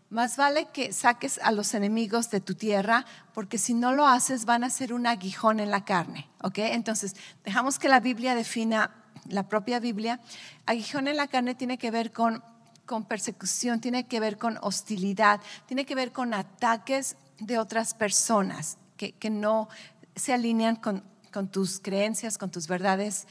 más 0.10 0.38
vale 0.38 0.68
que 0.74 0.92
saques 0.92 1.40
a 1.44 1.52
los 1.52 1.74
enemigos 1.74 2.32
de 2.32 2.42
tu 2.42 2.56
tierra, 2.56 3.06
porque 3.34 3.60
si 3.60 3.76
no 3.76 3.92
lo 3.92 4.08
haces 4.08 4.46
van 4.46 4.64
a 4.64 4.70
ser 4.70 4.92
un 4.94 5.06
aguijón 5.06 5.60
en 5.60 5.70
la 5.70 5.86
carne. 5.86 6.28
¿ok? 6.42 6.58
Entonces, 6.60 7.16
dejamos 7.46 7.78
que 7.78 7.90
la 7.90 8.00
Biblia 8.00 8.34
defina 8.34 8.92
la 9.28 9.48
propia 9.48 9.80
Biblia, 9.80 10.20
aguijón 10.66 11.08
en 11.08 11.18
la 11.18 11.28
carne 11.28 11.54
tiene 11.54 11.78
que 11.78 11.92
ver 11.92 12.12
con, 12.12 12.44
con 12.86 13.06
persecución, 13.06 13.80
tiene 13.80 14.08
que 14.08 14.20
ver 14.20 14.40
con 14.40 14.58
hostilidad, 14.62 15.40
tiene 15.68 15.86
que 15.86 15.94
ver 15.94 16.12
con 16.12 16.34
ataques 16.34 17.16
de 17.40 17.58
otras 17.58 17.94
personas 17.94 18.78
que, 18.98 19.14
que 19.14 19.30
no 19.30 19.70
se 20.16 20.34
alinean 20.34 20.76
con, 20.76 21.04
con 21.32 21.50
tus 21.50 21.80
creencias, 21.80 22.38
con 22.38 22.52
tus 22.52 22.68
verdades. 22.68 23.28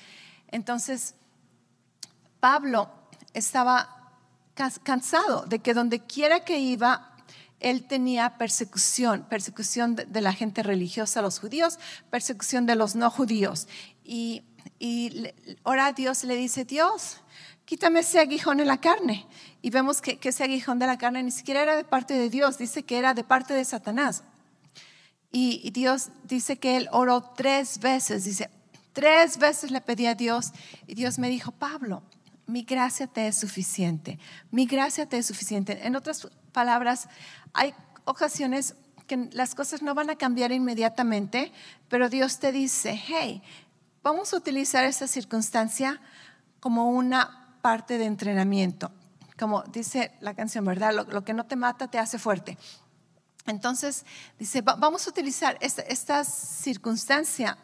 Entonces, 0.48 1.14
Pablo 2.40 2.90
estaba 3.34 4.12
cansado 4.82 5.46
de 5.46 5.60
que 5.60 5.74
donde 5.74 6.00
quiera 6.00 6.44
que 6.44 6.58
iba, 6.58 7.14
él 7.60 7.86
tenía 7.86 8.38
persecución, 8.38 9.26
persecución 9.28 9.94
de 9.96 10.20
la 10.20 10.32
gente 10.32 10.62
religiosa, 10.62 11.22
los 11.22 11.38
judíos, 11.38 11.78
persecución 12.10 12.66
de 12.66 12.76
los 12.76 12.96
no 12.96 13.10
judíos. 13.10 13.68
Y 14.04 14.42
y 14.78 15.32
ora 15.62 15.86
a 15.86 15.92
Dios 15.92 16.24
le 16.24 16.36
dice, 16.36 16.64
Dios, 16.64 17.18
quítame 17.68 18.00
ese 18.00 18.18
aguijón 18.18 18.60
en 18.60 18.66
la 18.66 18.80
carne. 18.80 19.26
Y 19.60 19.68
vemos 19.68 20.00
que, 20.00 20.18
ese 20.22 20.44
aguijón 20.44 20.78
de 20.78 20.86
la 20.86 20.96
carne 20.96 21.22
ni 21.22 21.30
siquiera 21.30 21.62
era 21.62 21.76
de 21.76 21.84
parte 21.84 22.14
de 22.14 22.30
Dios, 22.30 22.56
dice 22.56 22.84
que 22.84 22.96
era 22.96 23.12
de 23.12 23.24
parte 23.24 23.52
de 23.52 23.62
Satanás. 23.62 24.24
Y, 25.30 25.60
y 25.62 25.70
Dios 25.70 26.08
dice 26.24 26.58
que 26.58 26.78
él 26.78 26.88
oró 26.92 27.20
tres 27.36 27.80
veces, 27.80 28.24
dice, 28.24 28.48
tres 28.94 29.36
veces 29.36 29.70
le 29.70 29.82
pedí 29.82 30.06
a 30.06 30.14
Dios 30.14 30.52
y 30.86 30.94
Dios 30.94 31.18
me 31.18 31.28
dijo, 31.28 31.52
Pablo, 31.52 32.02
mi 32.46 32.62
gracia 32.62 33.06
te 33.06 33.28
es 33.28 33.36
suficiente, 33.36 34.18
mi 34.50 34.64
gracia 34.64 35.06
te 35.06 35.18
es 35.18 35.26
suficiente. 35.26 35.86
En 35.86 35.96
otras 35.96 36.26
palabras, 36.52 37.10
hay 37.52 37.74
ocasiones 38.06 38.76
que 39.06 39.28
las 39.32 39.54
cosas 39.54 39.82
no 39.82 39.94
van 39.94 40.08
a 40.08 40.16
cambiar 40.16 40.52
inmediatamente, 40.52 41.52
pero 41.90 42.08
Dios 42.08 42.38
te 42.38 42.50
dice, 42.50 42.98
hey, 43.06 43.42
Vamos 44.02 44.32
a 44.32 44.36
utilizar 44.36 44.84
esta 44.84 45.06
circunstancia 45.06 46.00
como 46.60 46.90
una 46.90 47.47
parte 47.60 47.98
de 47.98 48.04
entrenamiento. 48.04 48.90
Como 49.38 49.62
dice 49.62 50.12
la 50.20 50.34
canción, 50.34 50.64
¿verdad? 50.64 51.06
Lo, 51.08 51.24
que 51.24 51.34
no 51.34 51.46
te 51.46 51.56
mata 51.56 51.88
te 51.88 51.98
hace 51.98 52.18
fuerte. 52.18 52.58
Entonces, 53.46 54.04
dice, 54.38 54.62
vamos 54.62 55.06
a 55.06 55.10
utilizar 55.10 55.56
esta, 55.60 56.24
circunstancia 56.24 57.56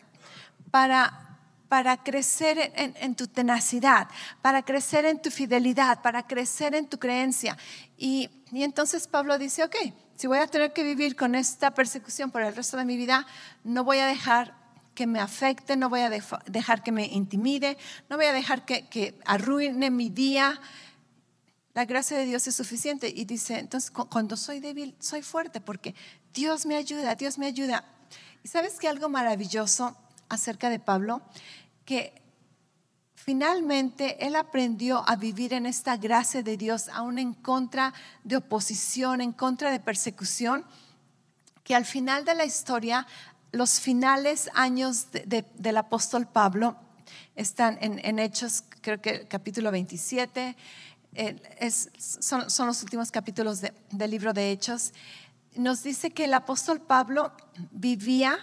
para, 0.70 1.38
para 1.68 2.02
crecer 2.02 2.72
en, 2.76 3.14
tu 3.14 3.26
tenacidad, 3.26 4.08
para 4.40 4.62
crecer 4.62 5.04
en 5.04 5.20
tu 5.20 5.30
fidelidad, 5.30 6.00
para 6.00 6.26
crecer 6.26 6.74
en 6.74 6.86
tu 6.86 6.98
creencia. 6.98 7.58
Y, 7.98 8.30
y 8.50 8.62
entonces 8.62 9.06
Pablo 9.08 9.36
dice, 9.36 9.64
ok, 9.64 9.76
si 10.14 10.26
voy 10.26 10.38
a 10.38 10.46
tener 10.46 10.72
que 10.72 10.84
vivir 10.84 11.16
con 11.16 11.34
esta 11.34 11.72
persecución 11.72 12.30
por 12.30 12.42
el 12.42 12.54
resto 12.54 12.76
de 12.76 12.84
mi 12.84 12.96
vida, 12.96 13.26
no 13.64 13.84
voy 13.84 13.98
a 13.98 14.06
dejar 14.06 14.63
que 14.94 15.06
me 15.06 15.20
afecte, 15.20 15.76
no 15.76 15.88
voy 15.88 16.00
a 16.00 16.10
dejar 16.10 16.82
que 16.82 16.92
me 16.92 17.06
intimide, 17.06 17.76
no 18.08 18.16
voy 18.16 18.26
a 18.26 18.32
dejar 18.32 18.64
que, 18.64 19.18
arruine 19.24 19.90
mi 19.90 20.08
día. 20.08 20.60
La 21.74 21.84
gracia 21.84 22.16
de 22.16 22.24
Dios 22.24 22.46
es 22.46 22.54
suficiente. 22.54 23.12
Y 23.14 23.24
dice, 23.24 23.58
entonces 23.58 23.90
cuando 23.90 24.36
soy 24.36 24.60
débil, 24.60 24.94
soy 25.00 25.22
fuerte 25.22 25.60
porque 25.60 25.94
Dios 26.32 26.66
me 26.66 26.76
ayuda, 26.76 27.14
Dios 27.14 27.38
me 27.38 27.46
ayuda. 27.46 27.84
Y 28.42 28.48
sabes 28.48 28.78
que 28.78 28.88
algo 28.88 29.08
maravilloso 29.08 29.96
acerca 30.28 30.70
de 30.70 30.78
Pablo, 30.78 31.22
que 31.84 32.22
finalmente 33.14 34.26
él 34.26 34.36
aprendió 34.36 35.02
a 35.08 35.16
vivir 35.16 35.54
en 35.54 35.66
esta 35.66 35.96
gracia 35.96 36.42
de 36.42 36.56
Dios, 36.56 36.88
aún 36.88 37.18
en 37.18 37.32
contra 37.34 37.94
de 38.22 38.36
oposición, 38.36 39.20
en 39.20 39.32
contra 39.32 39.70
de 39.70 39.80
persecución, 39.80 40.64
que 41.62 41.74
al 41.74 41.86
final 41.86 42.26
de 42.26 42.34
la 42.34 42.44
historia 42.44 43.06
los 43.54 43.80
finales 43.80 44.50
años 44.54 45.06
del 45.12 45.76
apóstol 45.76 46.26
Pablo 46.26 46.76
están 47.36 47.78
en, 47.80 48.18
Hechos, 48.18 48.64
creo 48.80 49.00
que 49.00 49.26
capítulo 49.28 49.70
27, 49.70 50.56
eh, 51.14 51.70
son, 51.70 52.66
los 52.66 52.82
últimos 52.82 53.10
capítulos 53.10 53.60
del 53.60 54.10
libro 54.10 54.32
de 54.32 54.50
Hechos. 54.50 54.92
Nos 55.54 55.84
dice 55.84 56.10
que 56.10 56.24
el 56.24 56.34
apóstol 56.34 56.80
Pablo 56.80 57.32
vivía 57.70 58.38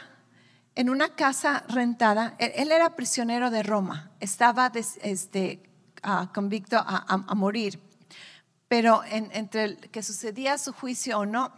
en 0.75 0.89
una 0.89 1.15
casa 1.15 1.65
rentada. 1.67 2.35
Él, 2.39 2.71
era 2.71 2.95
prisionero 2.95 3.49
de 3.49 3.63
Roma, 3.63 4.11
estaba 4.21 4.71
este, 5.03 5.61
convicto 6.33 6.77
a, 6.77 7.35
morir. 7.35 7.79
Pero 8.69 9.03
entre 9.03 9.75
que 9.75 10.01
sucedía 10.01 10.57
su 10.57 10.71
juicio 10.71 11.19
o 11.19 11.25
no, 11.25 11.53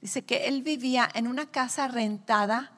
dice 0.00 0.24
que 0.24 0.48
él 0.48 0.64
vivía 0.64 1.08
en 1.14 1.28
una 1.28 1.46
casa 1.46 1.86
rentada 1.86 2.72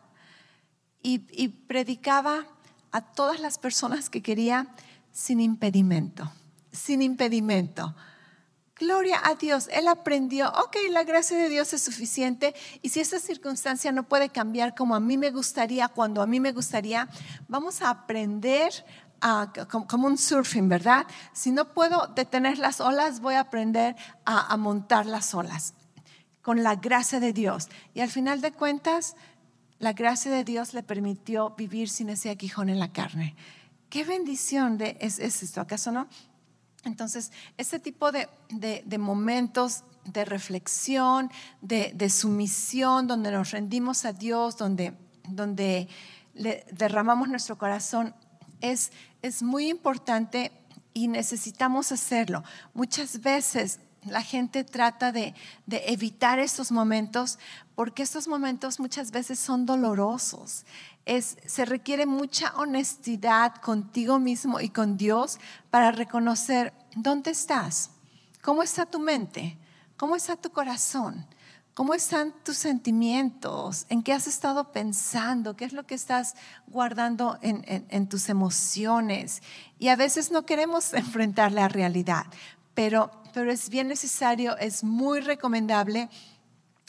y, 1.02 1.48
predicaba 1.48 2.46
a 2.90 3.00
todas 3.00 3.40
las 3.40 3.58
personas 3.58 4.10
que 4.10 4.22
quería 4.22 4.68
sin 5.12 5.40
impedimento, 5.40 6.30
sin 6.72 7.02
impedimento. 7.02 7.94
Gloria 8.76 9.20
a 9.24 9.34
Dios, 9.34 9.68
él 9.72 9.88
aprendió, 9.88 10.48
ok, 10.50 10.76
la 10.90 11.02
gracia 11.02 11.36
de 11.36 11.48
Dios 11.48 11.72
es 11.72 11.82
suficiente 11.82 12.54
y 12.80 12.90
si 12.90 13.00
esa 13.00 13.18
circunstancia 13.18 13.90
no 13.90 14.04
puede 14.04 14.28
cambiar 14.28 14.74
como 14.74 14.94
a 14.94 15.00
mí 15.00 15.18
me 15.18 15.30
gustaría, 15.30 15.88
cuando 15.88 16.22
a 16.22 16.26
mí 16.26 16.38
me 16.38 16.52
gustaría, 16.52 17.08
vamos 17.48 17.82
a 17.82 17.90
aprender 17.90 18.72
a, 19.20 19.52
como, 19.68 20.06
un 20.06 20.16
surfing, 20.16 20.68
¿verdad? 20.68 21.06
Si 21.32 21.50
no 21.50 21.72
puedo 21.74 22.06
detener 22.14 22.58
las 22.58 22.80
olas, 22.80 23.20
voy 23.20 23.34
a 23.34 23.40
aprender 23.40 23.96
a, 24.24 24.52
a 24.52 24.56
montar 24.56 25.06
las 25.06 25.34
olas 25.34 25.74
con 26.48 26.62
la 26.62 26.76
gracia 26.76 27.20
de 27.20 27.32
Dios. 27.32 27.68
Y 27.94 28.00
al 28.00 28.10
final 28.10 28.40
de 28.40 28.52
cuentas, 28.52 29.16
la 29.78 29.92
gracia 29.92 30.30
de 30.30 30.44
Dios 30.44 30.75
le 30.75 30.82
permitió 30.82 31.50
vivir 31.50 31.88
sin 31.88 32.11
ese 32.11 32.30
aguijón 32.30 32.68
en 32.68 32.78
la 32.78 32.92
carne. 32.92 33.37
Qué 33.88 34.04
bendición 34.04 34.76
de, 34.76 34.97
es, 35.00 35.18
esto, 35.18 35.61
¿acaso 35.61 35.92
no? 35.92 36.08
Entonces, 36.85 37.32
este 37.56 37.78
tipo 37.78 38.12
de, 38.12 38.28
momentos 38.99 39.85
de 40.04 40.25
reflexión, 40.25 41.30
de, 41.61 42.11
sumisión, 42.11 43.06
donde 43.06 43.30
nos 43.30 43.50
rendimos 43.50 44.04
a 44.04 44.12
Dios, 44.12 44.56
donde, 44.56 44.94
donde 45.28 45.88
le 46.35 46.64
derramamos 46.73 47.28
nuestro 47.28 47.56
corazón, 47.58 48.14
es, 48.61 48.92
es 49.23 49.42
muy 49.42 49.68
importante 49.68 50.52
y 50.92 51.08
necesitamos 51.08 51.92
hacerlo. 51.92 52.42
Muchas 52.75 53.20
veces 53.20 53.80
la 54.10 54.22
gente 54.22 54.64
trata 54.64 55.12
de, 55.12 55.34
evitar 55.68 56.38
estos 56.38 56.72
momentos 56.72 57.38
porque 57.74 58.02
estos 58.02 58.28
momentos 58.28 58.80
muchas 58.80 59.10
veces 59.10 59.38
son 59.38 59.66
dolorosos. 59.66 60.64
se 61.04 61.64
requiere 61.64 62.06
mucha 62.06 62.54
honestidad 62.56 63.54
contigo 63.56 64.18
mismo 64.18 64.60
y 64.60 64.68
con 64.68 64.96
Dios 64.96 65.38
para 65.70 65.92
reconocer 65.92 66.72
dónde 66.94 67.30
estás, 67.30 67.90
cómo 68.42 68.62
está 68.62 68.86
tu 68.86 68.98
mente, 68.98 69.56
cómo 69.96 70.16
está 70.16 70.36
tu 70.36 70.50
corazón, 70.50 71.26
¿Cómo 71.78 71.94
están 71.94 72.34
tus 72.42 72.56
sentimientos? 72.56 73.86
¿En 73.88 74.02
qué 74.02 74.12
has 74.12 74.26
estado 74.26 74.72
pensando? 74.72 75.54
¿Qué 75.54 75.64
es 75.64 75.72
lo 75.72 75.86
que 75.86 75.94
estás 75.94 76.34
guardando 76.66 77.38
en, 77.40 78.08
tus 78.08 78.30
emociones? 78.30 79.44
Y 79.78 79.86
a 79.86 79.94
veces 79.94 80.32
no 80.32 80.44
queremos 80.44 80.92
enfrentar 80.92 81.52
la 81.52 81.68
realidad, 81.68 82.26
pero, 82.74 83.12
pero 83.32 83.50
es 83.50 83.68
bien 83.68 83.88
necesario, 83.88 84.56
es 84.58 84.85
muy 84.85 85.20
recomendable. 85.20 86.08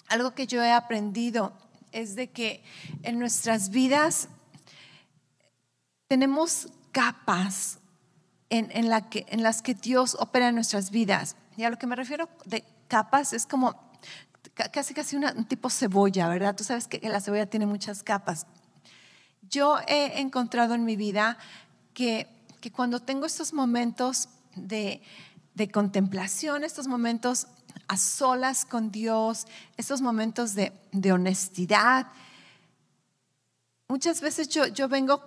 Algo 0.08 0.34
que 0.34 0.48
yo 0.48 0.64
he 0.64 0.72
aprendido 0.72 1.54
es 1.92 2.16
de 2.16 2.30
que 2.30 2.64
en 3.04 3.20
nuestras 3.20 3.70
vidas 3.70 4.30
tenemos 6.08 6.70
capas 6.92 7.80
en, 8.50 8.90
la 8.90 9.10
que, 9.10 9.26
en 9.30 9.44
las 9.44 9.62
que 9.62 9.74
Dios 9.74 10.16
opera 10.20 10.50
en 10.50 10.56
nuestras 10.56 10.92
vidas. 10.92 11.36
Y 11.56 11.64
a 11.64 11.70
lo 11.70 11.78
que 11.78 11.88
me 11.88 11.96
refiero 11.96 12.30
de 12.46 12.64
capas 12.88 13.34
es 13.34 13.46
como 13.46 13.76
casi 14.74 14.94
casi 14.94 15.16
un 15.16 15.46
tipo 15.46 15.70
cebolla, 15.70 16.28
¿verdad? 16.28 16.56
Tú 16.56 16.64
sabes 16.64 16.88
que 16.88 17.00
la 17.08 17.22
cebolla 17.22 17.46
tiene 17.46 17.66
muchas 17.66 18.04
capas. 18.04 18.48
Yo 19.50 19.78
he 19.88 20.20
encontrado 20.20 20.74
en 20.74 20.86
mi 20.86 20.96
vida 20.96 21.38
que, 21.94 22.28
que 22.60 22.72
cuando 22.72 23.00
tengo 23.00 23.26
estos 23.26 23.54
momentos 23.54 24.30
de, 24.56 25.02
de, 25.60 25.70
contemplación, 25.70 26.64
estos 26.64 26.88
momentos 26.88 27.48
a 27.88 27.98
solas 27.98 28.66
con 28.66 28.92
Dios, 28.92 29.46
estos 29.78 30.02
momentos 30.02 30.56
de, 30.56 30.72
de 30.92 31.12
honestidad, 31.12 32.08
muchas 33.88 34.22
veces 34.22 34.50
yo, 34.50 34.68
yo 34.68 34.88
vengo 34.88 35.22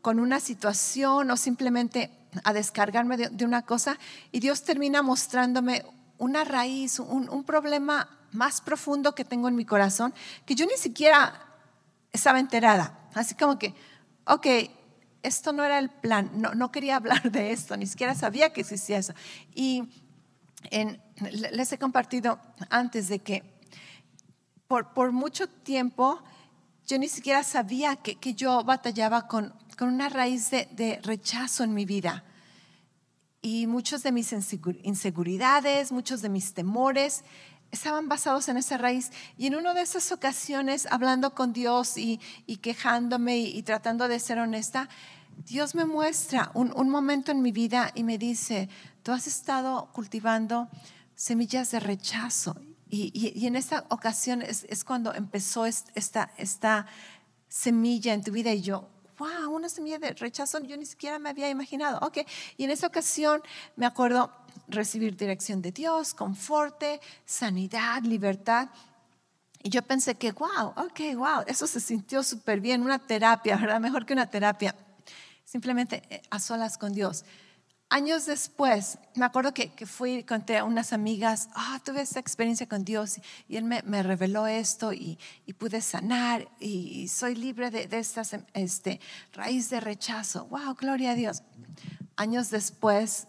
con 0.00 0.20
una 0.20 0.40
situación 0.40 1.30
o 1.30 1.36
simplemente 1.36 2.10
a 2.44 2.52
descargarme 2.52 3.16
de, 3.16 3.44
una 3.44 3.62
cosa 3.62 3.98
y 4.30 4.40
Dios 4.40 4.62
termina 4.62 5.02
mostrándome 5.02 5.84
una 6.18 6.44
raíz, 6.44 6.98
un, 6.98 7.28
un 7.28 7.44
problema 7.44 8.08
más 8.32 8.60
profundo 8.60 9.14
que 9.14 9.24
tengo 9.24 9.48
en 9.48 9.56
mi 9.56 9.64
corazón 9.64 10.14
que 10.46 10.54
yo 10.54 10.66
ni 10.66 10.76
siquiera 10.76 11.46
estaba 12.12 12.40
enterada. 12.40 12.98
Así 13.14 13.34
como 13.34 13.58
que, 13.58 13.74
ok, 14.26 14.46
esto 15.22 15.52
no 15.52 15.64
era 15.64 15.78
el 15.78 15.90
plan, 15.90 16.30
no, 16.34 16.54
no 16.54 16.72
quería 16.72 16.96
hablar 16.96 17.30
de 17.30 17.52
esto, 17.52 17.76
ni 17.76 17.86
siquiera 17.86 18.14
sabía 18.14 18.52
que 18.52 18.62
existía 18.62 18.98
eso. 18.98 19.14
Y 19.54 19.84
les 21.50 21.72
he 21.72 21.78
compartido 21.78 22.38
antes 22.70 23.08
de 23.08 23.18
que 23.18 23.42
por, 24.68 24.92
por 24.94 25.12
mucho 25.12 25.48
tiempo 25.48 26.22
yo 26.86 26.98
ni 26.98 27.08
siquiera 27.08 27.42
sabía 27.42 27.96
que, 27.96 28.16
que 28.16 28.34
yo 28.34 28.64
batallaba 28.64 29.28
con, 29.28 29.54
con 29.78 29.88
una 29.88 30.08
raíz 30.08 30.50
de, 30.50 30.68
de 30.72 31.00
rechazo 31.02 31.64
en 31.64 31.74
mi 31.74 31.84
vida. 31.84 32.24
Y 33.40 33.66
muchos 33.66 34.02
de 34.02 34.12
mis 34.12 34.32
inseguridades, 34.82 35.90
muchos 35.90 36.22
de 36.22 36.28
mis 36.28 36.54
temores 36.54 37.24
estaban 37.72 38.08
basados 38.08 38.48
en 38.48 38.58
esa 38.58 38.78
raíz. 38.78 39.10
Y 39.36 39.48
en 39.48 39.56
una 39.56 39.74
de 39.74 39.82
esas 39.82 40.12
ocasiones, 40.12 40.86
hablando 40.90 41.34
con 41.34 41.52
Dios 41.52 41.96
y, 41.96 42.20
quejándome 42.60 43.38
y, 43.38 43.62
tratando 43.62 44.06
de 44.06 44.20
ser 44.20 44.38
honesta, 44.38 44.88
Dios 45.46 45.74
me 45.74 45.86
muestra 45.86 46.52
un, 46.54 46.90
momento 46.90 47.32
en 47.32 47.42
mi 47.42 47.50
vida 47.50 47.90
y 47.94 48.04
me 48.04 48.18
dice, 48.18 48.68
tú 49.02 49.10
has 49.10 49.26
estado 49.26 49.88
cultivando 49.92 50.68
semillas 51.16 51.70
de 51.72 51.80
rechazo. 51.80 52.54
Y, 52.88 53.46
en 53.46 53.56
esta 53.56 53.86
ocasión 53.88 54.42
es, 54.42 54.84
cuando 54.84 55.14
empezó 55.14 55.64
esta, 55.66 56.30
esta 56.36 56.86
semilla 57.48 58.12
en 58.12 58.22
tu 58.22 58.32
vida 58.32 58.52
y 58.52 58.60
yo, 58.60 58.88
wow, 59.18 59.54
una 59.54 59.70
semilla 59.70 59.98
de 59.98 60.12
rechazo, 60.12 60.60
yo 60.60 60.76
ni 60.76 60.84
siquiera 60.84 61.18
me 61.18 61.30
había 61.30 61.48
imaginado. 61.48 61.98
Ok, 62.02 62.18
y 62.58 62.64
en 62.64 62.70
esa 62.70 62.86
ocasión 62.86 63.40
me 63.76 63.86
acuerdo 63.86 64.30
recibir 64.68 65.16
dirección 65.16 65.62
de 65.62 65.72
Dios, 65.72 66.14
conforte, 66.14 67.00
sanidad, 67.24 68.02
libertad. 68.02 68.68
Y 69.62 69.70
yo 69.70 69.82
pensé 69.82 70.16
que, 70.16 70.32
wow, 70.32 70.74
ok, 70.76 71.00
wow, 71.14 71.44
eso 71.46 71.66
se 71.66 71.80
sintió 71.80 72.22
súper 72.22 72.60
bien, 72.60 72.82
una 72.82 72.98
terapia, 72.98 73.56
¿verdad? 73.56 73.80
Mejor 73.80 74.06
que 74.06 74.12
una 74.12 74.28
terapia. 74.28 74.74
Simplemente 75.44 76.02
eh, 76.08 76.22
a 76.30 76.38
solas 76.38 76.78
con 76.78 76.92
Dios. 76.92 77.24
Años 77.92 78.24
después, 78.24 78.98
me 79.16 79.26
acuerdo 79.26 79.52
que, 79.52 79.74
que 79.74 79.84
fui 79.84 80.24
conté 80.24 80.56
a 80.56 80.64
unas 80.64 80.94
amigas, 80.94 81.50
ah, 81.54 81.78
tuve 81.84 82.00
esta 82.00 82.20
experiencia 82.20 82.66
con 82.66 82.86
Dios 82.86 83.20
y 83.48 83.58
Él 83.58 83.64
me, 83.64 83.82
me 83.82 84.02
reveló 84.02 84.46
esto 84.46 84.94
y, 84.94 85.18
y, 85.44 85.52
pude 85.52 85.82
sanar 85.82 86.48
y 86.58 87.08
soy 87.08 87.34
libre 87.34 87.70
de, 87.70 87.88
de 87.88 87.98
esta 87.98 88.22
este, 88.54 88.98
raíz 89.34 89.68
de 89.68 89.80
rechazo. 89.80 90.46
Wow, 90.46 90.74
gloria 90.74 91.10
a 91.10 91.14
Dios. 91.14 91.42
Años 92.16 92.48
después, 92.48 93.28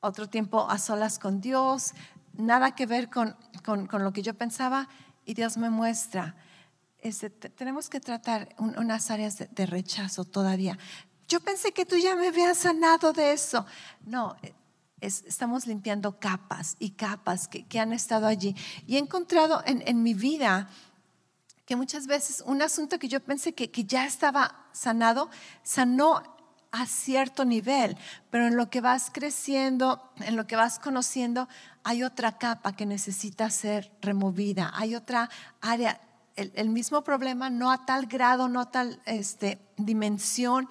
otro 0.00 0.28
tiempo 0.28 0.68
a 0.68 0.78
solas 0.78 1.18
con 1.18 1.40
Dios, 1.40 1.92
nada 2.34 2.74
que 2.74 2.86
ver 2.86 3.10
con, 3.10 3.36
con, 3.64 3.86
con 3.86 4.02
lo 4.04 4.12
que 4.12 4.22
yo 4.22 4.34
pensaba 4.34 4.88
y 5.24 5.34
Dios 5.34 5.56
me 5.56 5.70
muestra. 5.70 6.34
Este, 7.02 7.30
tenemos 7.30 7.88
que 7.88 8.00
tratar 8.00 8.54
unas 8.58 9.10
áreas 9.10 9.38
de, 9.38 9.66
rechazo 9.66 10.24
todavía. 10.24 10.78
Yo 11.28 11.40
pensé 11.40 11.72
que 11.72 11.86
tú 11.86 11.96
ya 11.96 12.14
me 12.14 12.28
habías 12.28 12.58
sanado 12.58 13.12
de 13.12 13.32
eso. 13.32 13.64
No, 14.04 14.36
estamos 15.00 15.66
limpiando 15.66 16.18
capas 16.18 16.76
y 16.78 16.90
capas 16.90 17.48
que, 17.48 17.66
que, 17.66 17.80
han 17.80 17.92
estado 17.92 18.26
allí. 18.26 18.54
Y 18.86 18.96
he 18.96 18.98
encontrado 18.98 19.62
en, 19.64 19.82
en, 19.86 20.02
mi 20.02 20.12
vida 20.12 20.68
que 21.64 21.76
muchas 21.76 22.06
veces 22.06 22.42
un 22.44 22.60
asunto 22.60 22.98
que 22.98 23.08
yo 23.08 23.20
pensé 23.20 23.54
que, 23.54 23.70
que 23.70 23.84
ya 23.84 24.04
estaba 24.04 24.66
sanado, 24.72 25.30
sanó 25.62 26.22
a 26.72 26.86
cierto 26.86 27.44
nivel, 27.44 27.96
pero 28.30 28.46
en 28.46 28.56
lo 28.56 28.70
que 28.70 28.80
vas 28.80 29.10
creciendo, 29.12 30.12
en 30.20 30.36
lo 30.36 30.46
que 30.46 30.56
vas 30.56 30.78
conociendo, 30.78 31.48
hay 31.82 32.02
otra 32.02 32.38
capa 32.38 32.76
que 32.76 32.86
necesita 32.86 33.50
ser 33.50 33.90
removida, 34.00 34.70
hay 34.74 34.94
otra 34.94 35.30
área, 35.60 36.00
el, 36.36 36.68
mismo 36.68 37.02
problema, 37.02 37.50
no 37.50 37.70
a 37.70 37.84
tal 37.84 38.06
grado, 38.06 38.48
no 38.48 38.60
a 38.60 38.70
tal 38.70 39.02
este, 39.04 39.58
dimensión. 39.76 40.68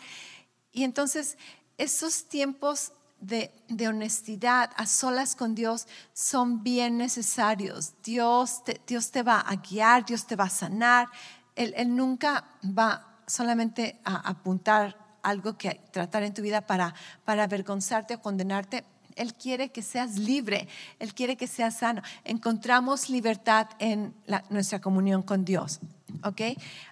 Y 0.72 0.84
entonces, 0.84 1.38
esos 1.78 2.28
tiempos 2.28 2.94
de, 3.20 3.52
honestidad 3.88 4.72
a 4.78 4.86
solas 4.86 5.36
con 5.36 5.54
Dios 5.54 5.88
son 6.14 6.64
bien 6.64 6.98
necesarios. 6.98 7.94
Dios 8.04 8.64
te, 8.64 8.82
Dios 8.88 9.12
te 9.12 9.22
va 9.22 9.42
a 9.42 9.58
guiar, 9.58 10.06
Dios 10.06 10.26
te 10.26 10.36
va 10.36 10.46
a 10.46 10.50
sanar. 10.50 11.08
Él, 11.56 11.74
él 11.76 11.96
nunca 11.96 12.46
va 12.64 13.20
solamente 13.28 14.00
a 14.04 14.28
apuntar 14.28 14.99
algo 15.24 15.58
que 15.58 15.82
tratar 15.92 16.24
en 16.24 16.34
tu 16.34 16.42
vida 16.42 16.62
para, 16.62 16.94
para 17.26 17.44
avergonzarte 17.44 18.16
o 18.16 18.22
condenarte. 18.22 18.84
Él 19.16 19.34
quiere 19.34 19.70
que 19.70 19.82
seas 19.82 20.18
libre, 20.18 20.68
Él 20.98 21.14
quiere 21.14 21.36
que 21.36 21.48
seas 21.48 21.78
sano. 21.78 22.02
Encontramos 22.24 23.10
libertad 23.10 23.68
en 23.80 24.14
nuestra 24.50 24.80
comunión 24.80 25.24
con 25.24 25.44
Dios. 25.44 25.80
¿Ok? 26.24 26.42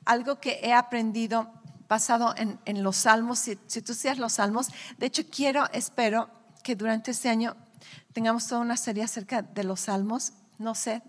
Algo 0.06 0.40
que 0.40 0.60
he 0.62 0.74
aprendido 0.74 1.52
basado 1.88 2.36
en, 2.36 2.60
en 2.66 2.84
los 2.84 2.98
salmos, 2.98 3.40
si, 3.40 3.58
si, 3.68 3.82
tú 3.82 3.94
seas 3.94 4.18
los 4.18 4.34
salmos, 4.34 4.68
de 4.98 5.06
hecho 5.06 5.24
quiero, 5.30 5.70
espero 5.72 6.30
que 6.63 6.76
durante 6.76 7.12
este 7.12 7.30
año 7.30 7.56
tengamos 8.12 8.48
toda 8.48 8.62
una 8.62 8.76
serie 8.76 9.04
acerca 9.04 9.42
de 9.42 9.63
los 9.63 9.82
salmos. 9.82 10.34
No 10.58 10.76
sé, 10.76 11.02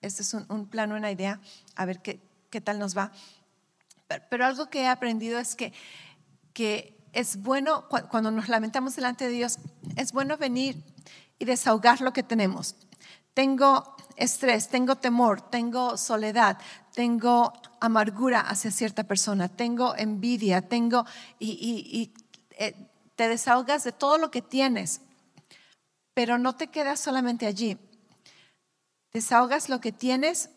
este 0.00 0.22
es 0.22 0.34
un, 0.34 0.44
un 0.48 0.66
plano, 0.66 0.96
una 0.96 1.12
idea, 1.12 1.40
a 1.76 1.84
ver 1.84 2.00
qué, 2.00 2.20
qué 2.50 2.60
tal 2.60 2.78
nos 2.78 2.96
va. 2.96 3.12
pero 4.30 4.44
algo 4.44 4.68
que 4.70 4.82
he 4.82 4.88
aprendido 4.88 5.38
es 5.38 5.54
que 5.54 5.72
que 6.58 6.98
es 7.12 7.36
bueno, 7.36 7.84
cuando 8.10 8.32
nos 8.32 8.48
lamentamos 8.48 8.96
delante 8.96 9.26
de 9.26 9.30
Dios, 9.30 9.60
es 9.94 10.10
bueno 10.10 10.36
venir 10.36 10.82
y 11.38 11.44
desahogar 11.44 12.00
lo 12.00 12.12
que 12.12 12.24
tenemos. 12.24 12.74
Tengo 13.32 13.94
estrés, 14.16 14.68
tengo 14.68 14.96
temor, 14.96 15.40
tengo 15.40 15.96
soledad, 15.96 16.58
tengo 16.94 17.52
amargura 17.80 18.40
hacia 18.40 18.72
cierta 18.72 19.04
persona, 19.04 19.46
tengo 19.46 19.94
envidia, 19.94 20.62
tengo 20.62 21.04
y, 21.38 22.12
eh, 22.58 22.74
te 23.14 23.28
desahogas 23.28 23.84
de 23.84 23.92
todo 23.92 24.18
lo 24.18 24.32
que 24.32 24.42
tienes, 24.42 25.02
pero 26.12 26.38
no 26.38 26.56
te 26.56 26.66
quedas 26.66 26.98
solamente 26.98 27.46
allí. 27.46 27.78
Desahogas 29.12 29.68
lo 29.68 29.80
que 29.80 29.92
tienes, 29.92 30.50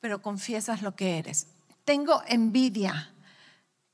pero 0.00 0.22
confiesas 0.22 0.82
lo 0.82 0.96
que 0.96 1.18
eres. 1.18 1.46
Tengo 1.84 2.20
envidia, 2.26 3.12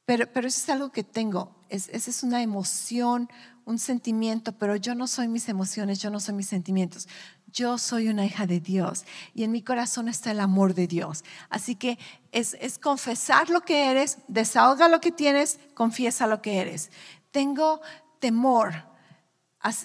pero, 0.04 0.24
eso 0.24 0.46
es 0.46 0.68
algo 0.68 0.90
que 0.90 1.04
tengo, 1.04 1.54
es, 1.68 1.88
esa 1.90 2.10
es 2.10 2.22
una 2.22 2.42
emoción, 2.42 3.28
un 3.64 3.78
sentimiento, 3.78 4.52
pero 4.52 4.74
yo 4.76 4.94
no 4.94 5.06
soy 5.06 5.28
mis 5.28 5.48
emociones, 5.48 6.00
yo 6.00 6.10
no 6.10 6.18
soy 6.18 6.34
mis 6.34 6.48
sentimientos. 6.48 7.08
Yo 7.52 7.76
soy 7.76 8.08
una 8.08 8.24
hija 8.24 8.46
de 8.46 8.60
Dios 8.60 9.04
y 9.34 9.44
en 9.44 9.52
mi 9.52 9.62
corazón 9.62 10.08
está 10.08 10.30
el 10.30 10.40
amor 10.40 10.74
de 10.74 10.86
Dios. 10.86 11.22
Así 11.50 11.76
que 11.76 11.98
es, 12.32 12.56
es 12.60 12.78
confesar 12.78 13.50
lo 13.50 13.60
que 13.60 13.90
eres, 13.90 14.18
desahoga 14.26 14.88
lo 14.88 15.00
que 15.00 15.12
tienes, 15.12 15.60
confiesa 15.74 16.26
lo 16.26 16.40
que 16.40 16.58
eres. 16.60 16.90
Tengo 17.30 17.82
temor 18.20 18.86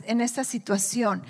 en 0.06 0.22
esta 0.22 0.46
situación, 0.46 1.24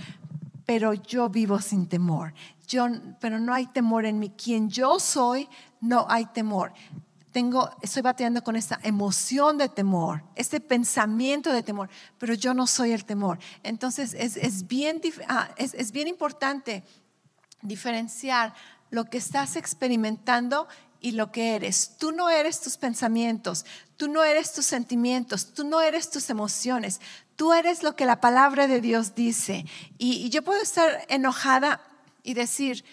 pero 0.65 0.93
yo 0.93 1.28
vivo 1.28 1.60
sin 1.60 1.88
temor. 1.88 2.34
Yo, 2.67 2.86
pero 3.19 3.39
no 3.39 3.54
hay 3.54 3.65
temor 3.65 4.06
en 4.06 4.19
mí. 4.19 4.30
Quien 4.30 4.69
yo 4.69 5.00
soy, 5.00 5.50
no 5.82 6.06
hay 6.08 6.28
temor 6.28 6.71
estoy 7.82 8.02
bateando 8.02 8.43
con 8.43 8.56
esta 8.56 8.80
emoción 8.84 9.58
de 9.58 9.69
temor, 9.69 10.23
este 10.36 10.60
pensamiento 10.60 11.52
de 11.52 11.63
temor, 11.63 11.89
pero 12.17 12.34
yo 12.34 12.54
no 12.54 12.67
soy 12.67 12.91
el 12.91 13.06
temor. 13.06 13.39
Entonces 13.63 14.13
es, 14.13 14.67
bien, 14.67 15.02
ah, 15.28 15.50
es, 15.58 15.91
bien 15.91 16.08
importante 16.08 16.84
diferenciar 17.62 18.54
lo 18.89 19.06
que 19.06 19.17
estás 19.17 19.56
experimentando 19.56 20.67
y 21.00 21.12
lo 21.12 21.32
que 21.32 21.56
eres. 21.56 21.97
Tú 21.97 22.12
no 22.12 22.30
eres 22.30 22.62
tus 22.62 22.78
pensamientos, 22.78 23.65
tú 23.97 24.08
no 24.08 24.23
eres 24.23 24.54
tus 24.54 24.65
sentimientos, 24.65 25.54
tú 25.54 25.63
no 25.63 25.82
eres 25.82 26.10
tus 26.10 26.30
emociones, 26.30 27.02
tú 27.36 27.54
eres 27.54 27.84
lo 27.84 27.95
que 27.95 28.06
la 28.06 28.19
palabra 28.19 28.67
de 28.67 28.82
Dios 28.82 29.15
dice. 29.15 29.65
Y, 29.97 30.30
yo 30.30 30.43
puedo 30.43 30.62
estar 30.62 31.06
enojada 31.10 31.82
y 32.23 32.34
decir, 32.34 32.84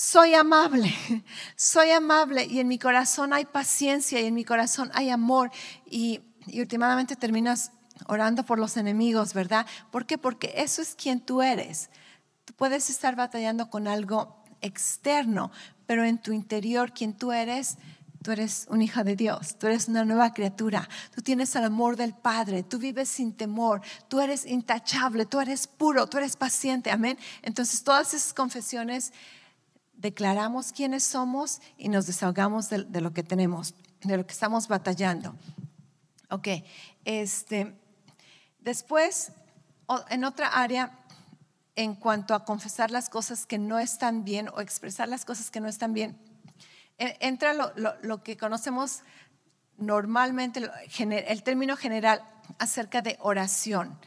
soy 0.00 0.34
amable, 0.34 0.94
soy 1.56 1.90
amable 1.90 2.46
y 2.46 2.60
en 2.60 2.68
mi 2.68 2.78
corazón 2.78 3.32
hay 3.32 3.46
paciencia 3.46 4.20
y 4.20 4.26
en 4.26 4.34
mi 4.34 4.44
corazón 4.44 4.92
hay 4.94 5.10
amor 5.10 5.50
y, 5.84 6.20
y 6.46 6.60
últimamente 6.60 7.16
terminas 7.16 7.72
orando 8.06 8.44
por 8.44 8.60
los 8.60 8.76
enemigos, 8.76 9.34
¿verdad? 9.34 9.66
¿Por 9.90 10.06
qué? 10.06 10.16
Porque 10.16 10.54
eso 10.54 10.82
es 10.82 10.94
quien 10.94 11.20
tú 11.20 11.42
eres. 11.42 11.90
Tú 12.44 12.52
puedes 12.52 12.90
estar 12.90 13.16
batallando 13.16 13.70
con 13.70 13.88
algo 13.88 14.44
externo, 14.60 15.50
pero 15.84 16.04
en 16.04 16.18
tu 16.18 16.30
interior, 16.30 16.92
quien 16.92 17.12
tú 17.12 17.32
eres, 17.32 17.76
tú 18.22 18.30
eres 18.30 18.68
una 18.70 18.84
hija 18.84 19.02
de 19.02 19.16
Dios, 19.16 19.58
tú 19.58 19.66
eres 19.66 19.88
una 19.88 20.04
nueva 20.04 20.32
criatura, 20.32 20.88
tú 21.12 21.22
tienes 21.22 21.56
el 21.56 21.64
amor 21.64 21.96
del 21.96 22.14
Padre, 22.14 22.62
tú 22.62 22.78
vives 22.78 23.08
sin 23.08 23.32
temor, 23.32 23.82
tú 24.06 24.20
eres 24.20 24.46
intachable, 24.46 25.26
tú 25.26 25.40
eres 25.40 25.66
puro, 25.66 26.06
tú 26.06 26.18
eres 26.18 26.36
paciente, 26.36 26.92
amén. 26.92 27.18
Entonces 27.42 27.82
todas 27.82 28.14
esas 28.14 28.32
confesiones 28.32 29.12
declaramos 29.98 30.72
quiénes 30.72 31.02
somos 31.02 31.60
y 31.76 31.88
nos 31.88 32.06
desahogamos 32.06 32.70
de, 32.70 33.00
lo 33.00 33.12
que 33.12 33.22
tenemos, 33.22 33.74
de 34.02 34.16
lo 34.16 34.26
que 34.26 34.32
estamos 34.32 34.68
batallando. 34.68 35.34
Ok, 36.30 36.48
este, 37.04 37.74
después, 38.60 39.32
en 40.08 40.24
otra 40.24 40.48
área, 40.48 40.98
en 41.74 41.94
cuanto 41.94 42.34
a 42.34 42.44
confesar 42.44 42.90
las 42.90 43.08
cosas 43.08 43.44
que 43.44 43.58
no 43.58 43.78
están 43.78 44.24
bien 44.24 44.48
o 44.48 44.60
expresar 44.60 45.08
las 45.08 45.24
cosas 45.24 45.50
que 45.50 45.60
no 45.60 45.68
están 45.68 45.92
bien, 45.92 46.16
e, 46.98 47.16
entra 47.20 47.52
lo, 47.52 48.22
que 48.22 48.36
conocemos 48.36 49.02
normalmente, 49.76 50.62
el 50.98 51.42
término 51.42 51.76
general 51.76 52.22
acerca 52.58 53.02
de 53.02 53.16
oración. 53.20 53.98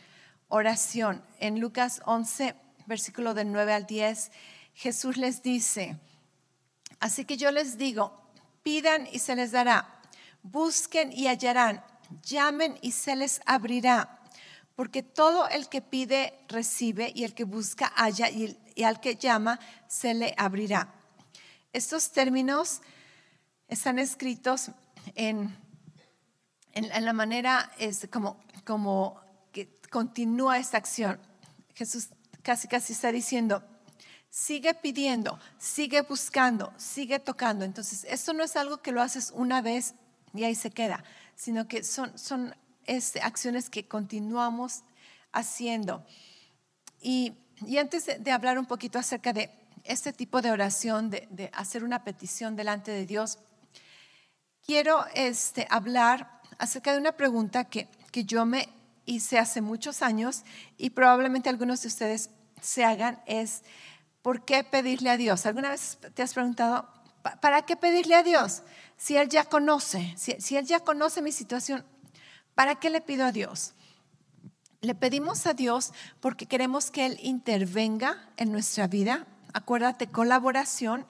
Oración. 0.47 1.23
En 1.39 1.59
Lucas 1.59 2.01
11, 2.05 2.55
versículo 2.85 3.33
del 3.33 3.51
9 3.51 3.73
al 3.73 3.85
10, 3.85 4.31
Jesús 4.73 5.17
les 5.17 5.41
dice, 5.41 5.97
así 6.99 7.25
que 7.25 7.37
yo 7.37 7.51
les 7.51 7.77
digo, 7.77 8.19
pidan 8.63 9.07
y 9.11 9.19
se 9.19 9.35
les 9.35 9.51
dará, 9.51 10.01
busquen 10.43 11.11
y 11.11 11.27
hallarán, 11.27 11.83
llamen 12.23 12.77
y 12.81 12.91
se 12.91 13.15
les 13.15 13.41
abrirá 13.45 14.21
porque 14.81 15.03
todo 15.03 15.47
el 15.49 15.69
que 15.69 15.81
pide 15.81 16.33
recibe 16.47 17.11
y 17.13 17.23
el 17.23 17.35
que 17.35 17.43
busca 17.43 17.85
halla 17.95 18.29
y, 18.29 18.57
al 18.83 18.99
que 18.99 19.15
llama 19.15 19.59
se 19.87 20.15
le 20.15 20.33
abrirá. 20.37 20.91
Estos 21.71 22.11
términos 22.11 22.81
están 23.67 23.99
escritos 23.99 24.71
en, 25.13 25.55
en, 26.73 27.05
la 27.05 27.13
manera 27.13 27.71
es 27.77 28.07
como, 28.11 28.39
como 28.65 29.21
que 29.51 29.79
continúa 29.91 30.57
esta 30.57 30.77
acción. 30.77 31.19
Jesús 31.75 32.09
casi 32.41 32.67
casi 32.67 32.93
está 32.93 33.11
diciendo, 33.11 33.63
sigue 34.31 34.73
pidiendo, 34.73 35.37
sigue 35.59 36.01
buscando, 36.01 36.73
sigue 36.77 37.19
tocando. 37.19 37.65
Entonces, 37.65 38.05
esto 38.09 38.33
no 38.33 38.43
es 38.43 38.55
algo 38.55 38.81
que 38.81 38.93
lo 38.93 39.01
haces 39.01 39.31
una 39.35 39.61
vez 39.61 39.93
y 40.33 40.45
ahí 40.45 40.55
se 40.55 40.71
queda, 40.71 41.03
sino 41.35 41.67
que 41.67 41.83
son, 41.83 42.17
son 42.17 42.55
es 42.85 43.17
acciones 43.17 43.69
que 43.69 43.87
continuamos 43.87 44.83
haciendo. 45.33 46.03
Y, 46.99 47.33
antes 47.77 48.05
de, 48.05 48.31
hablar 48.31 48.57
un 48.57 48.65
poquito 48.65 48.97
acerca 48.97 49.33
de 49.33 49.51
este 49.83 50.13
tipo 50.13 50.41
de 50.41 50.51
oración, 50.51 51.09
de, 51.09 51.51
hacer 51.53 51.83
una 51.83 52.03
petición 52.03 52.55
delante 52.55 52.91
de 52.91 53.05
Dios, 53.05 53.37
quiero 54.65 55.05
este, 55.13 55.67
hablar 55.69 56.41
acerca 56.57 56.93
de 56.93 56.99
una 56.99 57.11
pregunta 57.11 57.65
que, 57.65 57.87
que 58.11 58.23
yo 58.23 58.45
me 58.45 58.69
hice 59.05 59.37
hace 59.37 59.61
muchos 59.61 60.01
años 60.01 60.43
y 60.77 60.91
probablemente 60.91 61.49
algunos 61.49 61.81
de 61.81 61.89
ustedes 61.89 62.29
se 62.61 62.85
hagan, 62.85 63.21
es 63.25 63.63
¿por 64.21 64.45
qué 64.45 64.63
pedirle 64.63 65.09
a 65.09 65.17
Dios? 65.17 65.45
¿Alguna 65.45 65.69
vez 65.69 65.97
te 66.13 66.21
has 66.23 66.33
preguntado, 66.33 66.87
¿para 67.41 67.63
qué 67.63 67.75
pedirle 67.75 68.15
a 68.15 68.23
Dios? 68.23 68.63
Si 68.97 69.17
Él 69.17 69.29
ya 69.29 69.45
conoce, 69.45 70.13
si, 70.17 70.55
Él 70.55 70.65
ya 70.65 70.79
conoce 70.79 71.21
mi 71.21 71.31
situación, 71.31 71.85
¿Para 72.55 72.75
qué 72.75 72.89
le 72.89 73.01
pido 73.01 73.25
a 73.25 73.31
Dios? 73.31 73.73
Le 74.81 74.95
pedimos 74.95 75.45
a 75.47 75.53
Dios 75.53 75.93
porque 76.19 76.47
queremos 76.47 76.91
que 76.91 77.05
Él 77.05 77.19
intervenga 77.21 78.29
en 78.37 78.51
nuestra 78.51 78.87
vida. 78.87 79.27
Acuérdate, 79.53 80.07
colaboración. 80.07 81.05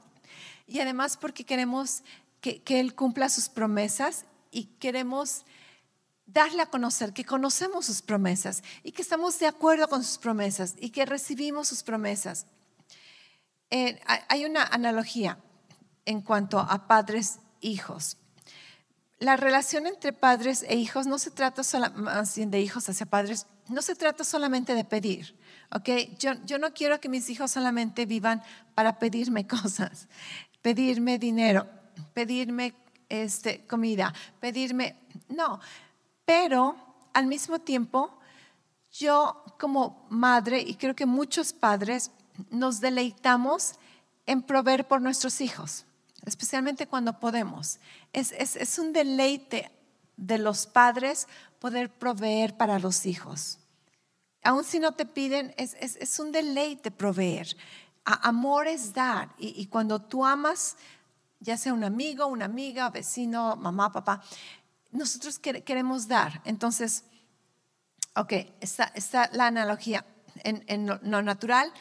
Y 0.67 0.79
además 0.79 1.17
porque 1.17 1.45
queremos 1.45 2.03
que, 2.41 2.61
Él 2.67 2.95
cumpla 2.95 3.29
sus 3.29 3.49
promesas 3.49 4.25
y 4.51 4.65
queremos 4.79 5.45
darle 6.25 6.61
a 6.61 6.67
conocer 6.67 7.13
que 7.13 7.25
conocemos 7.25 7.85
sus 7.85 8.01
promesas 8.01 8.63
y 8.83 8.91
que 8.91 9.01
estamos 9.01 9.37
de 9.39 9.47
acuerdo 9.47 9.87
con 9.89 10.03
sus 10.03 10.17
promesas 10.17 10.75
y 10.79 10.91
que 10.91 11.05
recibimos 11.05 11.67
sus 11.67 11.83
promesas. 11.83 12.45
Eh, 13.71 13.99
hay 14.27 14.45
una 14.45 14.63
analogía 14.63 15.39
en 16.05 16.21
cuanto 16.21 16.59
a 16.59 16.87
padres 16.87 17.39
hijos 17.61 18.17
la 19.21 19.37
relación 19.37 19.85
entre 19.85 20.13
padres 20.13 20.65
e 20.67 20.75
hijos 20.77 21.05
no 21.05 21.19
se 21.19 21.29
trata 21.29 21.63
solamente 21.63 22.47
de 22.47 22.59
hijos 22.59 22.89
hacia 22.89 23.05
padres, 23.05 23.45
no 23.69 23.83
se 23.83 23.95
trata 23.95 24.23
solamente 24.23 24.73
de 24.73 24.83
pedir. 24.83 25.37
¿ok? 25.71 25.89
Yo, 26.17 26.33
yo 26.43 26.57
no 26.57 26.73
quiero 26.73 26.99
que 26.99 27.07
mis 27.07 27.29
hijos 27.29 27.51
solamente 27.51 28.07
vivan 28.07 28.41
para 28.73 28.97
pedirme 28.97 29.45
cosas, 29.47 30.07
pedirme 30.63 31.19
dinero, 31.19 31.67
pedirme 32.15 32.73
este, 33.09 33.63
comida, 33.67 34.11
pedirme, 34.39 34.95
no, 35.29 35.59
pero 36.25 36.75
al 37.13 37.27
mismo 37.27 37.59
tiempo 37.59 38.17
yo 38.91 39.45
como 39.59 40.07
madre, 40.09 40.59
y 40.61 40.73
creo 40.75 40.95
que 40.95 41.05
muchos 41.05 41.53
padres, 41.53 42.09
nos 42.49 42.79
deleitamos 42.79 43.73
en 44.25 44.41
proveer 44.41 44.87
por 44.87 45.01
nuestros 45.01 45.41
hijos 45.41 45.85
especialmente 46.25 46.87
cuando 46.87 47.19
podemos. 47.19 47.79
Es, 48.13 48.79
un 48.79 48.93
deleite 48.93 49.71
de 50.17 50.37
los 50.37 50.67
padres 50.67 51.27
poder 51.59 51.89
proveer 51.89 52.55
para 52.57 52.79
los 52.79 53.05
hijos. 53.05 53.59
Aun 54.43 54.63
si 54.63 54.79
no 54.79 54.93
te 54.93 55.05
piden, 55.05 55.53
es, 55.57 56.19
un 56.19 56.31
deleite 56.31 56.91
proveer. 56.91 57.55
amor 58.05 58.67
es 58.67 58.93
dar. 58.93 59.29
Y, 59.37 59.65
cuando 59.67 59.99
tú 60.01 60.25
amas, 60.25 60.77
ya 61.39 61.57
sea 61.57 61.73
un 61.73 61.83
amigo, 61.83 62.27
una 62.27 62.45
amiga, 62.45 62.89
vecino, 62.89 63.55
mamá, 63.55 63.91
papá, 63.91 64.21
nosotros 64.91 65.39
queremos 65.39 66.07
dar. 66.07 66.41
Entonces, 66.45 67.05
ok, 68.15 68.33
está, 68.59 69.29
la 69.33 69.47
analogía. 69.47 70.05
En, 70.43 70.63
en 70.67 70.87
lo 70.87 71.21
natural, 71.21 71.71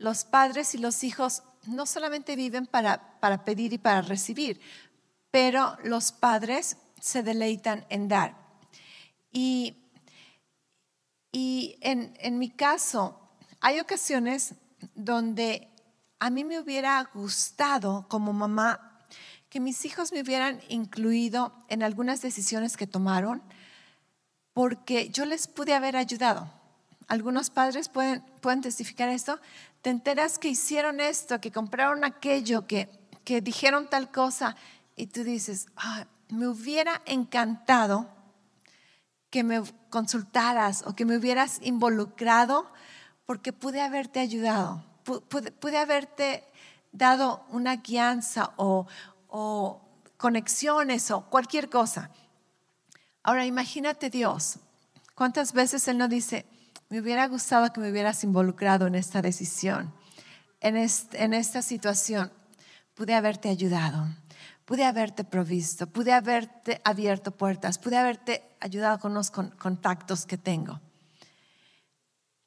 los 0.00 0.24
padres 0.24 0.74
y 0.74 0.78
los 0.78 1.04
hijos 1.04 1.42
no 1.66 1.84
solamente 1.84 2.34
viven 2.34 2.66
para, 2.66 3.20
para 3.20 3.44
pedir 3.44 3.74
y 3.74 3.78
para 3.78 4.00
recibir, 4.00 4.58
pero 5.30 5.76
los 5.84 6.10
padres 6.10 6.78
se 7.00 7.22
deleitan 7.22 7.84
en 7.90 8.08
dar. 8.08 8.34
Y, 9.30 9.76
y 11.30 11.76
en, 11.82 12.14
en 12.18 12.38
mi 12.38 12.48
caso, 12.48 13.20
hay 13.60 13.78
ocasiones 13.78 14.54
donde 14.94 15.68
a 16.18 16.30
mí 16.30 16.44
me 16.44 16.58
hubiera 16.58 17.08
gustado 17.12 18.06
como 18.08 18.32
mamá 18.32 18.98
que 19.50 19.60
mis 19.60 19.84
hijos 19.84 20.12
me 20.12 20.22
hubieran 20.22 20.60
incluido 20.70 21.52
en 21.68 21.82
algunas 21.82 22.22
decisiones 22.22 22.78
que 22.78 22.86
tomaron 22.86 23.42
porque 24.54 25.10
yo 25.10 25.26
les 25.26 25.46
pude 25.46 25.74
haber 25.74 25.96
ayudado. 25.96 26.50
Algunos 27.06 27.50
padres 27.50 27.88
pueden, 27.88 28.22
pueden 28.40 28.62
testificar 28.62 29.08
esto 29.08 29.40
te 29.82 29.90
enteras 29.90 30.38
que 30.38 30.48
hicieron 30.48 31.00
esto, 31.00 31.40
que 31.40 31.50
compraron 31.50 32.04
aquello, 32.04 32.66
que, 32.66 32.88
que 33.24 33.40
dijeron 33.40 33.88
tal 33.88 34.10
cosa, 34.10 34.56
y 34.96 35.06
tú 35.06 35.24
dices, 35.24 35.66
me 36.28 36.46
hubiera 36.46 37.02
encantado 37.06 38.08
que 39.30 39.44
me 39.44 39.62
consultaras 39.88 40.84
o 40.86 40.94
que 40.94 41.04
me 41.04 41.16
hubieras 41.16 41.60
involucrado 41.62 42.70
porque 43.24 43.52
pude 43.52 43.80
haberte 43.80 44.20
ayudado, 44.20 44.84
pude, 45.04 45.78
haberte 45.78 46.44
dado 46.92 47.44
una 47.48 47.76
guianza 47.76 48.52
o, 48.56 48.86
o 49.28 49.80
conexiones 50.16 51.10
o 51.10 51.22
cualquier 51.30 51.70
cosa. 51.70 52.10
Ahora 53.22 53.46
imagínate 53.46 54.10
Dios, 54.10 54.58
¿cuántas 55.14 55.52
veces 55.52 55.86
Él 55.88 55.98
no 55.98 56.08
dice, 56.08 56.44
me 56.90 57.00
hubiera 57.00 57.26
gustado 57.28 57.72
que 57.72 57.80
me 57.80 57.90
hubieras 57.90 58.24
involucrado 58.24 58.88
en 58.88 58.96
esta 58.96 59.22
decisión, 59.22 59.94
en, 60.60 60.76
esta 60.76 61.62
situación. 61.62 62.32
Pude 62.94 63.14
haberte 63.14 63.48
ayudado, 63.48 64.08
pude 64.64 64.84
haberte 64.84 65.22
provisto, 65.22 65.86
pude 65.86 66.12
haberte 66.12 66.80
abierto 66.84 67.30
puertas, 67.30 67.78
pude 67.78 67.96
haberte 67.96 68.42
ayudado 68.58 68.98
con 68.98 69.14
los 69.14 69.30
contactos 69.30 70.26
que 70.26 70.36
tengo. 70.36 70.80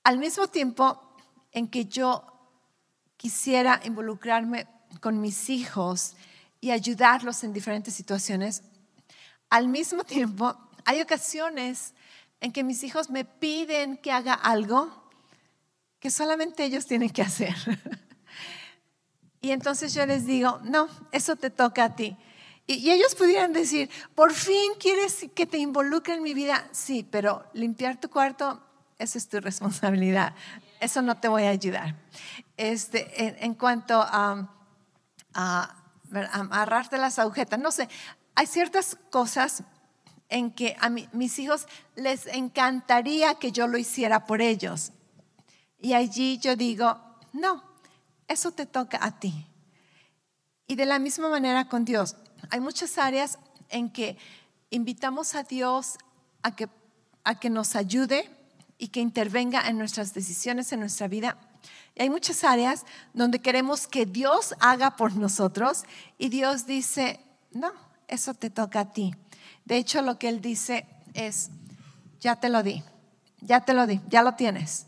Al 0.04 0.18
mismo 0.18 0.48
tiempo 0.48 1.16
en 1.54 1.70
que 1.70 1.86
yo 1.86 2.26
quisiera 3.16 3.80
involucrarme 3.86 4.68
con 5.00 5.22
mis 5.22 5.50
hijos 5.50 6.18
y 6.60 6.72
ayudarlos 6.72 7.46
en 7.46 7.54
diferentes 7.54 7.94
situaciones, 7.94 8.64
al 9.50 9.70
mismo 9.70 10.04
tiempo 10.04 10.58
hay 10.84 11.02
ocasiones 11.02 11.94
en 12.44 12.52
que 12.52 12.66
mis 12.66 12.84
hijos 12.84 13.10
me 13.10 13.24
piden 13.24 13.96
que 13.96 14.12
haga 14.12 14.34
algo 14.34 14.92
que 16.02 16.12
solamente 16.12 16.66
ellos 16.66 16.86
tienen 16.86 17.10
que 17.10 17.24
hacer. 17.24 17.56
Y 19.40 19.52
entonces 19.52 19.94
yo 19.94 20.06
les 20.06 20.26
digo, 20.26 20.62
no, 20.64 20.88
eso 21.12 21.36
te 21.36 21.50
toca 21.50 21.84
a 21.84 21.96
ti. 21.98 22.16
Y, 22.66 22.90
ellos 22.90 23.14
pudieran 23.14 23.52
decir, 23.52 23.90
por 24.16 24.32
fin 24.32 24.72
quieres 24.80 25.26
que 25.36 25.46
te 25.46 25.58
involucre 25.58 26.14
en 26.14 26.24
mi 26.24 26.34
vida. 26.34 26.66
Sí, 26.72 27.06
pero 27.12 27.44
limpiar 27.52 28.00
tu 28.00 28.10
cuarto, 28.10 28.66
esa 28.98 29.18
es 29.18 29.28
tu 29.28 29.42
responsabilidad. 29.42 30.34
Eso 30.80 31.02
no 31.02 31.20
te 31.20 31.28
voy 31.28 31.44
a 31.44 31.50
ayudar. 31.50 31.98
Este, 32.56 33.44
en, 33.44 33.54
cuanto 33.54 34.02
a, 34.02 34.50
a, 35.34 35.76
agarrarte 36.32 36.98
las 36.98 37.20
agujetas, 37.20 37.60
no 37.60 37.72
sé, 37.72 37.90
hay 38.36 38.48
ciertas 38.48 38.98
cosas 39.10 39.64
en 40.30 40.52
que 40.52 40.76
a 40.80 40.90
mis 40.90 41.40
hijos 41.40 41.68
les 41.96 42.26
encantaría 42.28 43.36
que 43.36 43.52
yo 43.52 43.68
lo 43.68 43.78
hiciera 43.78 44.26
por 44.26 44.42
ellos. 44.42 44.92
Y 45.80 45.94
allí 45.94 46.38
yo 46.38 46.56
digo, 46.56 46.98
no, 47.34 47.64
eso 48.28 48.52
te 48.52 48.66
toca 48.66 49.00
a 49.02 49.20
ti. 49.20 49.48
Y 50.68 50.76
de 50.76 50.86
la 50.86 51.00
misma 51.00 51.30
manera 51.30 51.68
con 51.68 51.86
Dios, 51.86 52.16
hay 52.50 52.60
muchas 52.60 52.98
áreas 52.98 53.38
en 53.70 53.90
que 53.90 54.18
invitamos 54.70 55.36
a 55.36 55.44
Dios 55.44 55.98
a 56.42 56.56
que, 56.56 56.70
a 57.24 57.40
que 57.40 57.50
nos 57.50 57.76
ayude 57.76 58.30
y 58.78 58.90
que 58.90 59.00
intervenga 59.00 59.68
en 59.68 59.78
nuestras 59.78 60.14
decisiones, 60.14 60.72
en 60.72 60.80
nuestra 60.80 61.08
vida. 61.08 61.38
Y 61.96 62.02
hay 62.02 62.10
muchas 62.10 62.44
áreas 62.44 62.86
donde 63.14 63.40
queremos 63.40 63.88
que 63.88 64.06
Dios 64.06 64.56
haga 64.60 64.96
por 64.96 65.16
nosotros 65.16 65.84
y 66.18 66.30
Dios 66.30 66.66
dice, 66.66 67.20
no, 67.52 67.72
eso 68.08 68.34
te 68.34 68.50
toca 68.50 68.82
a 68.82 68.94
ti. 68.94 69.16
De 69.66 69.78
hecho, 69.78 70.02
lo 70.02 70.20
que 70.20 70.30
Él 70.30 70.42
dice 70.42 70.86
es, 71.14 71.50
ya 72.20 72.36
te 72.38 72.50
lo 72.50 72.64
di, 72.64 72.84
ya 73.42 73.62
te 73.62 73.74
lo 73.74 73.88
di, 73.88 74.02
ya 74.10 74.24
lo 74.24 74.36
tienes. 74.36 74.88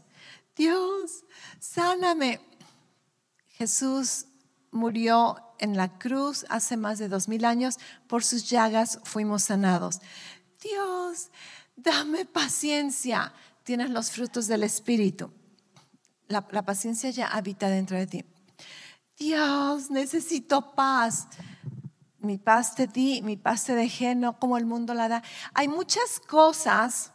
Dios, 0.56 1.26
sáname. 1.60 2.40
Jesús 3.50 4.26
murió 4.72 5.38
en 5.60 5.78
la 5.78 5.98
cruz 5.98 6.46
hace 6.50 6.78
más 6.78 7.00
de 7.00 7.08
dos 7.08 7.28
mil 7.28 7.46
años, 7.46 7.78
por 8.08 8.24
sus 8.24 8.50
llagas 8.50 9.00
fuimos 9.04 9.44
sanados. 9.44 10.02
Dios, 10.62 11.30
dame 11.76 12.26
paciencia. 12.26 13.34
Tienes 13.64 13.90
los 13.90 14.12
frutos 14.12 14.48
del 14.48 14.64
Espíritu. 14.64 15.32
La, 16.28 16.42
paciencia 16.42 17.10
ya 17.10 17.28
habita 17.28 17.70
dentro 17.70 17.98
de 17.98 18.08
ti. 18.08 18.26
Dios, 19.18 19.90
necesito 19.90 20.74
paz. 20.76 21.28
Mi 22.26 22.38
paz 22.38 22.76
te 22.76 22.88
di, 22.88 23.22
mi 23.22 23.38
paz 23.38 23.66
te 23.66 23.76
dejé, 23.76 24.16
no 24.16 24.40
como 24.40 24.58
el 24.58 24.66
mundo 24.66 24.94
la 24.94 25.08
da. 25.08 25.24
Hay 25.54 25.68
muchas 25.68 26.20
cosas, 26.20 27.12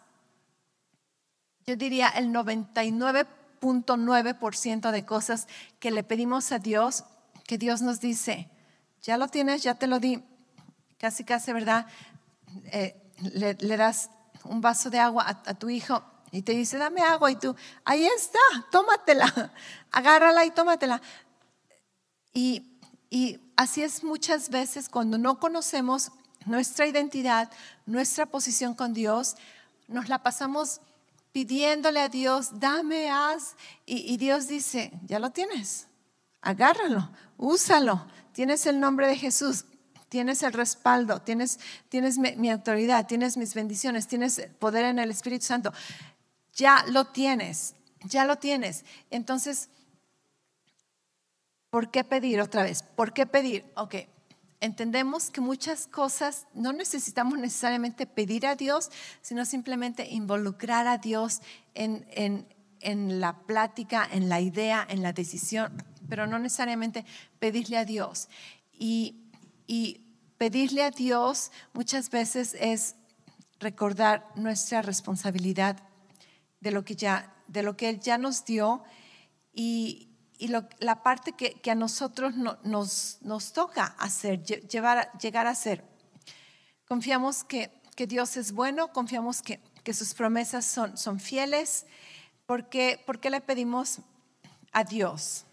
yo 1.66 1.76
diría 1.76 2.08
el 2.08 2.32
99 2.32 3.26
ciento 4.52 4.92
de 4.92 5.04
cosas 5.04 5.46
que 5.78 5.90
le 5.90 6.02
pedimos 6.02 6.52
a 6.52 6.58
Dios, 6.58 7.04
que 7.46 7.58
Dios 7.58 7.82
nos 7.82 8.00
dice, 8.00 8.48
ya 9.02 9.16
lo 9.16 9.28
tienes, 9.28 9.62
ya 9.62 9.74
te 9.74 9.86
lo 9.86 9.98
di. 9.98 10.22
Casi, 10.98 11.24
casi, 11.24 11.52
¿verdad? 11.52 11.86
Eh, 12.72 12.96
le, 13.34 13.76
das 13.76 14.10
un 14.44 14.60
vaso 14.60 14.90
de 14.90 14.98
agua 14.98 15.24
a, 15.44 15.54
tu 15.54 15.68
hijo 15.68 16.02
y 16.30 16.42
te 16.42 16.52
dice, 16.52 16.78
dame 16.78 17.00
agua 17.02 17.30
y 17.30 17.36
tú, 17.36 17.54
ahí 17.84 18.06
está, 18.06 18.38
tómatela, 18.70 19.52
agárrala 19.92 20.44
y 20.44 20.50
tómatela. 20.50 21.00
Y, 22.32 22.69
y 23.10 23.40
así 23.56 23.82
es 23.82 24.04
muchas 24.04 24.48
veces 24.48 24.88
cuando 24.88 25.18
no 25.18 25.40
conocemos 25.40 26.12
nuestra 26.46 26.86
identidad, 26.86 27.50
nuestra 27.84 28.26
posición 28.26 28.74
con 28.74 28.94
Dios, 28.94 29.36
nos 29.88 30.08
la 30.08 30.22
pasamos 30.22 30.80
pidiéndole 31.32 32.00
a 32.00 32.08
Dios, 32.08 32.60
dame, 32.60 33.10
haz. 33.10 33.56
Y, 33.84 34.16
Dios 34.16 34.46
dice, 34.46 34.92
ya 35.06 35.18
lo 35.18 35.30
tienes, 35.30 35.88
agárralo, 36.40 37.10
úsalo. 37.36 38.06
Tienes 38.32 38.64
el 38.66 38.78
nombre 38.78 39.08
de 39.08 39.16
Jesús, 39.16 39.64
tienes 40.08 40.42
el 40.44 40.52
respaldo, 40.52 41.20
tienes, 41.20 41.58
tienes 41.88 42.16
mi, 42.16 42.48
autoridad, 42.48 43.06
tienes 43.06 43.36
mis 43.36 43.54
bendiciones, 43.54 44.06
tienes 44.06 44.48
poder 44.60 44.84
en 44.84 45.00
el 45.00 45.10
Espíritu 45.10 45.44
Santo. 45.46 45.72
Ya 46.54 46.84
lo 46.88 47.06
tienes, 47.06 47.74
ya 48.04 48.24
lo 48.24 48.36
tienes. 48.36 48.84
Entonces, 49.10 49.68
¿por 51.70 51.90
qué 51.90 52.04
pedir 52.04 52.40
otra 52.40 52.62
vez? 52.62 52.82
¿Por 52.82 53.12
qué 53.12 53.26
pedir? 53.26 53.64
Ok, 53.76 53.94
entendemos 54.60 55.30
que 55.30 55.40
muchas 55.40 55.86
cosas 55.86 56.46
no 56.52 56.72
necesitamos 56.72 57.38
necesariamente 57.38 58.06
pedir 58.06 58.46
a 58.46 58.56
Dios, 58.56 58.90
sino 59.22 59.44
simplemente 59.44 60.08
involucrar 60.10 60.86
a 60.86 60.98
Dios 60.98 61.40
en, 61.74 62.06
la 63.20 63.38
plática, 63.40 64.06
en 64.10 64.28
la 64.28 64.40
idea, 64.40 64.86
en 64.88 65.02
la 65.02 65.12
decisión, 65.12 65.72
pero 66.08 66.26
no 66.26 66.38
necesariamente 66.38 67.04
pedirle 67.38 67.78
a 67.78 67.84
Dios. 67.84 68.28
Y, 68.72 69.16
pedirle 70.36 70.82
a 70.82 70.90
Dios 70.90 71.52
muchas 71.74 72.08
veces 72.08 72.56
es 72.58 72.96
recordar 73.58 74.26
nuestra 74.36 74.80
responsabilidad 74.80 75.76
de 76.60 76.70
lo 76.70 76.82
que 76.82 76.96
ya 76.96 77.34
de 77.46 77.62
lo 77.62 77.76
que 77.76 77.90
él 77.90 78.00
ya 78.00 78.16
nos 78.16 78.46
dio 78.46 78.82
y, 79.52 80.09
y 80.40 80.48
la 80.48 81.02
parte 81.02 81.32
que, 81.32 81.70
a 81.70 81.74
nosotros 81.74 82.34
nos, 82.34 83.18
nos, 83.20 83.52
toca 83.52 83.94
hacer, 83.98 84.42
llevar, 84.42 85.12
llegar 85.18 85.46
a 85.46 85.54
ser. 85.54 85.84
Confiamos 86.88 87.44
que, 87.44 87.70
Dios 88.08 88.38
es 88.38 88.52
bueno, 88.52 88.90
confiamos 88.90 89.42
que, 89.42 89.60
sus 89.92 90.14
promesas 90.14 90.64
son, 90.64 90.96
son 90.96 91.20
fieles. 91.20 91.84
¿Por 92.46 92.70
qué, 92.70 93.04
le 93.22 93.40
pedimos 93.42 93.98
a 94.72 94.82
Dios? 94.82 95.44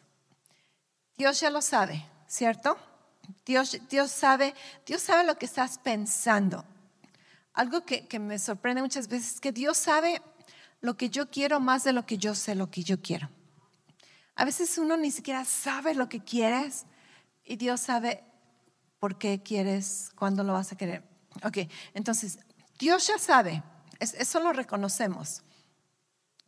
Dios 1.17 1.41
ya 1.41 1.49
lo 1.49 1.61
sabe, 1.61 2.05
¿cierto? 2.27 2.77
Dios, 3.45 3.77
Dios, 3.89 4.09
sabe, 4.09 4.55
Dios 4.85 5.01
sabe 5.01 5.25
lo 5.25 5.37
que 5.37 5.47
estás 5.47 5.79
pensando. 5.79 6.63
Algo 7.51 7.83
que, 7.83 8.07
que 8.07 8.19
me 8.19 8.39
sorprende 8.39 8.81
muchas 8.81 9.09
veces 9.09 9.33
es 9.33 9.41
que 9.41 9.51
Dios 9.51 9.75
sabe 9.75 10.21
lo 10.79 10.95
que 10.95 11.09
yo 11.09 11.29
quiero 11.29 11.59
más 11.59 11.83
de 11.83 11.91
lo 11.91 12.05
que 12.05 12.17
yo 12.17 12.35
sé 12.35 12.55
lo 12.55 12.71
que 12.71 12.83
yo 12.83 13.01
quiero. 13.01 13.29
A 14.37 14.45
veces 14.45 14.77
uno 14.77 14.97
ni 14.97 15.09
siquiera 15.09 15.43
sabe 15.45 15.95
lo 15.95 16.07
que 16.09 16.23
quieres 16.23 16.85
y 17.43 17.55
Dios 17.55 17.81
sabe 17.81 18.23
por 18.99 19.17
qué 19.17 19.41
quieres, 19.41 20.11
cuándo 20.15 20.43
lo 20.43 20.53
vas 20.53 20.71
a 20.71 20.77
querer. 20.77 21.03
Ok, 21.43 21.57
entonces, 21.95 22.37
Dios 22.77 23.07
ya 23.07 23.17
sabe, 23.17 23.63
eso 23.99 24.39
lo 24.39 24.53
reconocemos. 24.53 25.41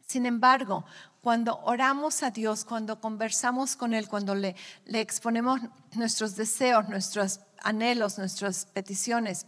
Sin 0.06 0.28
embargo, 0.28 0.86
cuando 1.22 1.60
oramos 1.62 2.22
a 2.22 2.30
Dios, 2.30 2.64
cuando 2.64 3.02
conversamos 3.02 3.76
con 3.76 3.96
Él, 3.96 4.08
cuando 4.08 4.36
le, 4.36 4.56
le 4.86 5.02
exponemos 5.02 5.60
nuestros 5.94 6.36
deseos, 6.36 6.90
nuestros 6.90 7.40
anhelos, 7.64 8.20
nuestras 8.20 8.68
peticiones, 8.68 9.48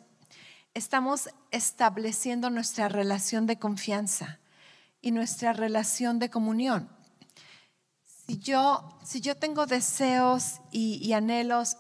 estamos 0.73 1.30
estableciendo 1.51 2.49
nuestra 2.49 2.89
relación 2.89 3.45
de 3.45 3.60
confianza 3.60 4.39
y 4.99 5.12
nuestra 5.12 5.54
relación 5.54 6.17
de 6.17 6.32
comunión 6.32 6.89
si 8.32 8.39
yo, 8.39 8.88
si 9.04 9.20
yo 9.20 9.36
tengo 9.36 9.65
deseos 9.65 10.62
y, 10.72 11.12
anhelos 11.12 11.76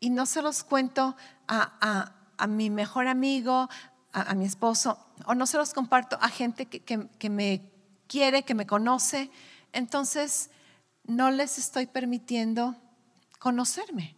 y 0.00 0.08
no 0.08 0.24
se 0.24 0.40
los 0.40 0.64
cuento 0.64 1.16
a, 1.46 2.14
mi 2.48 2.70
mejor 2.70 3.08
amigo, 3.08 3.68
a, 4.10 4.34
mi 4.34 4.46
esposo, 4.46 4.98
o 5.26 5.34
no 5.34 5.46
se 5.46 5.58
los 5.58 5.74
comparto 5.74 6.16
a 6.22 6.30
gente 6.30 6.64
que, 6.64 7.28
me 7.28 7.70
quiere, 8.06 8.42
que 8.42 8.54
me 8.54 8.66
conoce, 8.66 9.30
entonces 9.74 10.48
no 11.04 11.30
les 11.30 11.58
estoy 11.58 11.84
permitiendo 11.86 12.74
conocerme. 13.38 14.16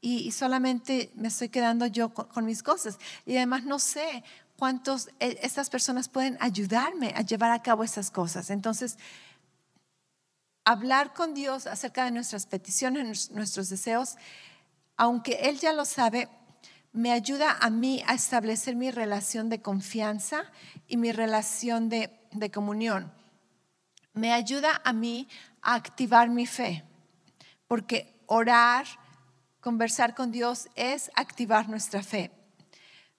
Y, 0.00 0.30
solamente 0.30 1.10
me 1.16 1.26
estoy 1.26 1.48
quedando 1.48 1.86
yo 1.86 2.14
con, 2.14 2.44
mis 2.44 2.62
cosas. 2.62 3.00
Y 3.24 3.36
además 3.36 3.64
no 3.64 3.80
sé 3.80 4.22
cuántos 4.56 5.08
e, 5.18 5.40
estas 5.42 5.70
personas 5.70 6.08
pueden 6.08 6.38
ayudarme 6.38 7.12
a 7.16 7.22
llevar 7.22 7.50
a 7.50 7.62
cabo 7.62 7.82
esas 7.82 8.12
cosas. 8.12 8.50
Entonces, 8.50 8.96
hablar 10.66 11.14
con 11.14 11.32
Dios 11.32 11.66
acerca 11.68 12.04
de 12.04 12.10
nuestras 12.10 12.44
peticiones, 12.44 13.30
nuestros 13.30 13.70
deseos, 13.70 14.16
aunque 14.96 15.48
Él 15.48 15.58
ya 15.60 15.72
lo 15.72 15.84
sabe, 15.84 16.28
me 16.92 17.12
ayuda 17.12 17.56
a 17.60 17.70
mí 17.70 18.02
a 18.06 18.14
establecer 18.14 18.74
mi 18.74 18.90
relación 18.90 19.48
de 19.48 19.62
confianza 19.62 20.42
y 20.88 20.96
mi 20.96 21.12
relación 21.12 21.88
de, 21.88 22.10
comunión. 22.52 23.12
Me 24.12 24.32
ayuda 24.32 24.80
a 24.84 24.92
mí 24.92 25.28
a 25.62 25.74
activar 25.74 26.30
mi 26.30 26.46
fe, 26.46 26.84
porque 27.68 28.20
orar, 28.26 28.86
conversar 29.60 30.14
con 30.14 30.32
Dios 30.32 30.68
es 30.74 31.12
activar 31.14 31.68
nuestra 31.68 32.02
fe. 32.02 32.32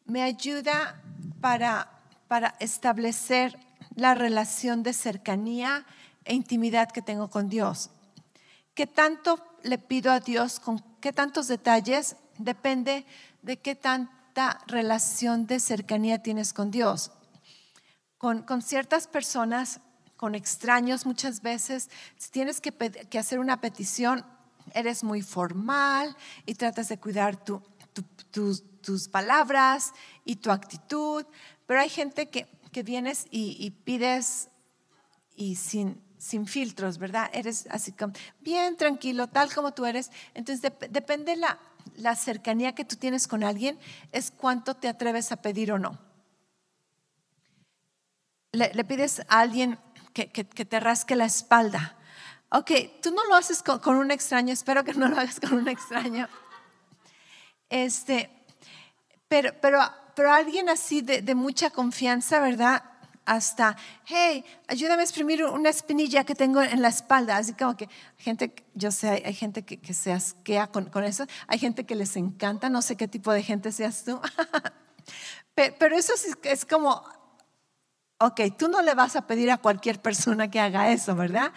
Me 0.05 0.21
ayuda 0.21 1.01
para, 1.39 2.01
para 2.27 2.55
establecer 2.59 3.57
la 3.95 4.15
relación 4.15 4.83
de 4.83 4.93
cercanía 4.93 5.85
e 6.27 6.35
intimidad 6.35 6.91
que 6.91 7.01
tengo 7.01 7.29
con 7.29 7.49
Dios. 7.49 7.89
¿Qué 8.75 8.85
tanto 8.85 9.43
le 9.63 9.77
pido 9.79 10.11
a 10.11 10.19
Dios? 10.19 10.59
¿Con 10.59 10.83
qué 11.01 11.11
tantos 11.11 11.47
detalles 11.47 12.17
depende 12.37 13.05
de 13.41 13.57
qué 13.57 13.75
tanta 13.75 14.59
relación 14.67 15.47
de 15.47 15.59
cercanía 15.59 16.21
tienes 16.21 16.53
con 16.53 16.69
Dios. 16.69 17.11
Con, 18.17 18.43
con 18.43 18.61
ciertas 18.61 19.07
personas, 19.07 19.79
con 20.15 20.35
extraños 20.35 21.05
muchas 21.05 21.41
veces, 21.41 21.89
si 22.17 22.29
tienes 22.29 22.61
que, 22.61 22.73
hacer 23.17 23.39
una 23.39 23.61
petición, 23.61 24.25
eres 24.73 25.03
muy 25.03 25.21
formal 25.21 26.15
y 26.45 26.55
tratas 26.55 26.89
de 26.89 26.99
cuidar 26.99 27.43
tu, 27.43 27.63
tus 28.31 29.09
palabras 29.09 29.93
y 30.25 30.37
tu 30.37 30.51
actitud, 30.51 31.25
pero 31.65 31.79
hay 31.79 31.89
gente 31.89 32.29
que, 32.29 32.47
que 32.71 32.83
vienes 32.83 33.25
y, 33.31 33.71
pides 33.71 34.49
y 35.35 35.55
sin, 35.55 36.01
sin 36.17 36.47
filtros, 36.47 36.97
¿verdad? 36.97 37.29
Eres 37.33 37.67
así 37.69 37.91
como 37.91 38.13
bien 38.41 38.75
tranquilo, 38.77 39.27
tal 39.27 39.53
como 39.53 39.73
tú 39.73 39.85
eres. 39.85 40.11
Entonces 40.33 40.71
depende 40.89 41.35
la, 41.35 41.59
la 41.95 42.15
cercanía 42.15 42.75
que 42.75 42.85
tú 42.85 42.95
tienes 42.95 43.27
con 43.27 43.43
alguien, 43.43 43.79
es 44.11 44.31
cuánto 44.31 44.75
te 44.75 44.87
atreves 44.87 45.31
a 45.31 45.37
pedir 45.37 45.71
o 45.71 45.79
no. 45.79 45.97
Le, 48.51 48.83
pides 48.85 49.21
a 49.27 49.41
alguien 49.41 49.77
que, 50.13 50.31
que, 50.31 50.43
te 50.43 50.79
rasque 50.79 51.15
la 51.15 51.25
espalda. 51.25 51.95
Ok, 52.49 52.71
tú 53.03 53.11
no 53.11 53.23
lo 53.25 53.35
haces 53.35 53.61
con, 53.61 53.79
con, 53.79 53.97
un 53.97 54.09
extraño, 54.09 54.53
espero 54.53 54.83
que 54.83 54.93
no 54.93 55.07
lo 55.07 55.17
hagas 55.17 55.39
con 55.39 55.53
un 55.53 55.67
extraño. 55.67 56.27
Este, 57.69 58.31
pero, 59.27 59.53
pero, 59.61 59.79
pero 60.15 60.31
alguien 60.31 60.69
así 60.69 61.01
de, 61.01 61.21
de 61.21 61.35
mucha 61.35 61.69
confianza, 61.69 62.39
¿verdad? 62.39 62.83
Hasta, 63.27 63.75
hey, 64.05 64.45
ayúdame 64.69 65.01
a 65.01 65.03
exprimir 65.03 65.43
una 65.43 65.69
espinilla 65.69 66.23
que 66.23 66.33
tengo 66.33 66.61
en 66.61 66.81
la 66.81 66.87
espalda. 66.87 67.35
Así 67.35 67.53
como 67.53 67.75
que 67.75 67.89
gente, 68.15 68.55
yo 68.73 68.89
sé, 68.89 69.21
hay, 69.25 69.33
gente 69.33 69.65
que, 69.65 69.93
se 69.93 70.13
asquea 70.13 70.67
con, 70.67 70.85
con, 70.85 71.03
eso, 71.03 71.25
hay 71.45 71.59
gente 71.59 71.85
que 71.85 71.95
les 71.95 72.15
encanta, 72.15 72.69
no 72.69 72.81
sé 72.81 72.95
qué 72.95 73.09
tipo 73.09 73.33
de 73.33 73.43
gente 73.43 73.73
seas 73.73 74.05
tú. 74.05 74.21
pero, 75.53 75.75
pero, 75.77 75.97
eso 75.97 76.13
es, 76.13 76.37
es 76.41 76.65
como, 76.65 77.03
ok, 78.19 78.41
tú 78.57 78.69
no 78.69 78.81
le 78.81 78.95
vas 78.95 79.17
a 79.17 79.27
pedir 79.27 79.51
a 79.51 79.57
cualquier 79.57 80.01
persona 80.01 80.49
que 80.49 80.61
haga 80.61 80.89
eso, 80.93 81.13
¿verdad? 81.13 81.51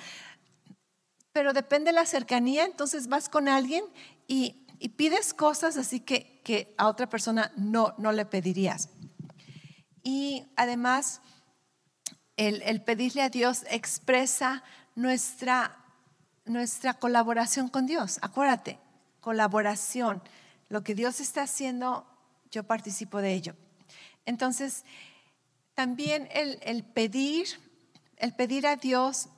Pero 1.33 1.53
depende 1.53 1.91
de 1.91 1.95
la 1.95 2.05
cercanía, 2.05 2.65
entonces 2.65 3.07
vas 3.07 3.29
con 3.29 3.49
alguien 3.49 3.85
y, 4.27 4.67
y 4.81 4.89
pides 4.89 5.33
cosas 5.33 5.77
así 5.77 6.01
que, 6.01 6.43
que 6.43 6.75
a 6.79 6.89
otra 6.89 7.09
persona 7.09 7.53
no, 7.57 7.95
no 7.97 8.11
le 8.11 8.25
pedirías. 8.25 8.89
Y 10.03 10.51
además, 10.57 11.21
el, 12.41 12.81
pedirle 12.81 13.21
a 13.21 13.29
Dios 13.29 13.65
expresa 13.71 14.63
nuestra, 14.95 15.77
nuestra 16.47 16.95
colaboración 16.95 17.69
con 17.69 17.87
Dios. 17.87 18.19
Acuérdate, 18.23 18.79
colaboración. 19.21 20.23
Lo 20.71 20.83
que 20.83 20.95
Dios 20.95 21.21
está 21.21 21.43
haciendo, 21.43 22.07
yo 22.51 22.63
participo 22.63 23.21
de 23.21 23.35
ello. 23.35 23.57
Entonces, 24.25 24.85
también 25.75 26.29
el, 26.33 26.83
pedir, 26.83 27.47
el 28.17 28.35
pedir 28.35 28.67
a 28.67 28.77
Dios 28.77 29.29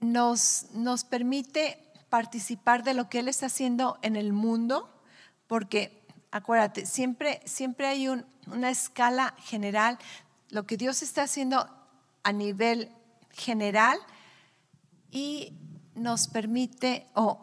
nos, 0.00 0.66
nos 0.72 1.04
permite 1.04 1.90
participar 2.10 2.84
de 2.84 2.92
lo 2.92 3.08
que 3.08 3.20
Él 3.20 3.28
está 3.28 3.46
haciendo 3.46 3.98
en 4.02 4.16
el 4.16 4.34
mundo, 4.34 4.90
porque 5.46 6.04
acuérdate, 6.30 6.84
siempre, 6.84 7.40
siempre 7.46 7.86
hay 7.86 8.08
una 8.08 8.70
escala 8.70 9.34
general. 9.38 9.98
Lo 10.50 10.66
que 10.66 10.76
Dios 10.76 11.02
está 11.02 11.22
haciendo 11.22 11.83
a 12.24 12.32
nivel 12.32 12.90
general 13.30 13.98
y 15.10 15.52
nos 15.94 16.26
permite 16.26 17.06
o, 17.14 17.40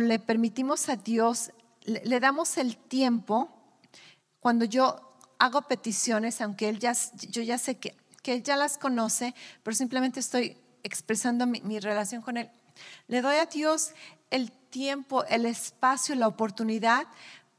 le 0.00 0.18
permitimos 0.18 0.88
a 0.88 0.96
Dios, 0.96 1.52
le, 1.82 2.18
damos 2.18 2.56
el 2.56 2.76
tiempo 2.76 3.50
cuando 4.40 4.64
yo 4.64 5.16
hago 5.38 5.62
peticiones, 5.62 6.40
aunque 6.40 6.68
él 6.68 6.78
ya, 6.78 6.94
yo 7.30 7.42
ya 7.42 7.58
sé 7.58 7.78
que, 7.78 7.94
que 8.22 8.34
él 8.34 8.42
ya 8.42 8.56
las 8.56 8.78
conoce, 8.78 9.34
pero 9.62 9.76
simplemente 9.76 10.18
estoy 10.18 10.56
expresando 10.82 11.46
mi, 11.46 11.60
mi 11.60 11.78
relación 11.78 12.22
con 12.22 12.36
él. 12.36 12.50
Le 13.06 13.20
doy 13.22 13.36
a 13.36 13.46
Dios 13.46 13.92
el 14.30 14.50
tiempo, 14.50 15.24
el 15.26 15.46
espacio, 15.46 16.14
la 16.14 16.26
oportunidad 16.26 17.06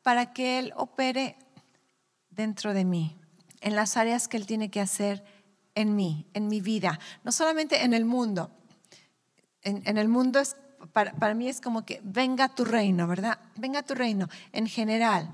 para 0.02 0.34
que 0.34 0.60
Él 0.60 0.74
opere 0.76 1.38
dentro 2.32 2.74
de 2.74 2.84
mí, 2.84 3.16
en 3.62 3.76
las 3.76 3.96
áreas 3.96 4.28
que 4.28 4.38
Él 4.38 4.46
tiene 4.46 4.70
que 4.70 4.82
hacer 4.82 5.24
en 5.76 5.96
mí, 5.96 6.28
en 6.34 6.48
mi 6.48 6.62
vida, 6.62 7.00
no 7.24 7.32
solamente 7.32 7.84
en 7.84 7.94
el 7.94 8.06
mundo. 8.06 8.52
En, 9.62 9.98
el 9.98 10.10
mundo 10.10 10.40
es, 10.40 10.58
para, 10.92 11.14
para, 11.14 11.34
mí 11.34 11.48
es 11.48 11.62
como 11.62 11.86
que 11.86 12.02
venga 12.04 12.50
tu 12.50 12.66
reino, 12.66 13.08
¿verdad? 13.08 13.40
Venga 13.56 13.82
tu 13.84 13.96
reino 13.96 14.28
en 14.52 14.68
general, 14.68 15.32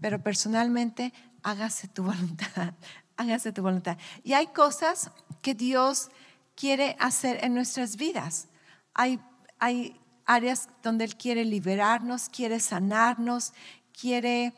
pero 0.00 0.22
personalmente 0.22 1.12
hágase 1.42 1.88
tu 1.88 2.02
voluntad, 2.04 2.74
hágase 3.16 3.52
tu 3.52 3.62
voluntad. 3.62 3.98
Y 4.24 4.32
hay 4.32 4.46
cosas 4.48 5.10
que 5.42 5.54
Dios 5.54 6.08
quiere 6.54 6.96
hacer 6.98 7.44
en 7.44 7.54
nuestras 7.54 7.96
vidas. 7.96 8.48
Hay, 8.94 9.20
hay 9.58 10.00
áreas 10.24 10.68
donde 10.82 11.04
Él 11.04 11.16
quiere 11.16 11.44
liberarnos, 11.44 12.28
quiere 12.28 12.58
sanarnos, 12.60 13.52
quiere 13.92 14.54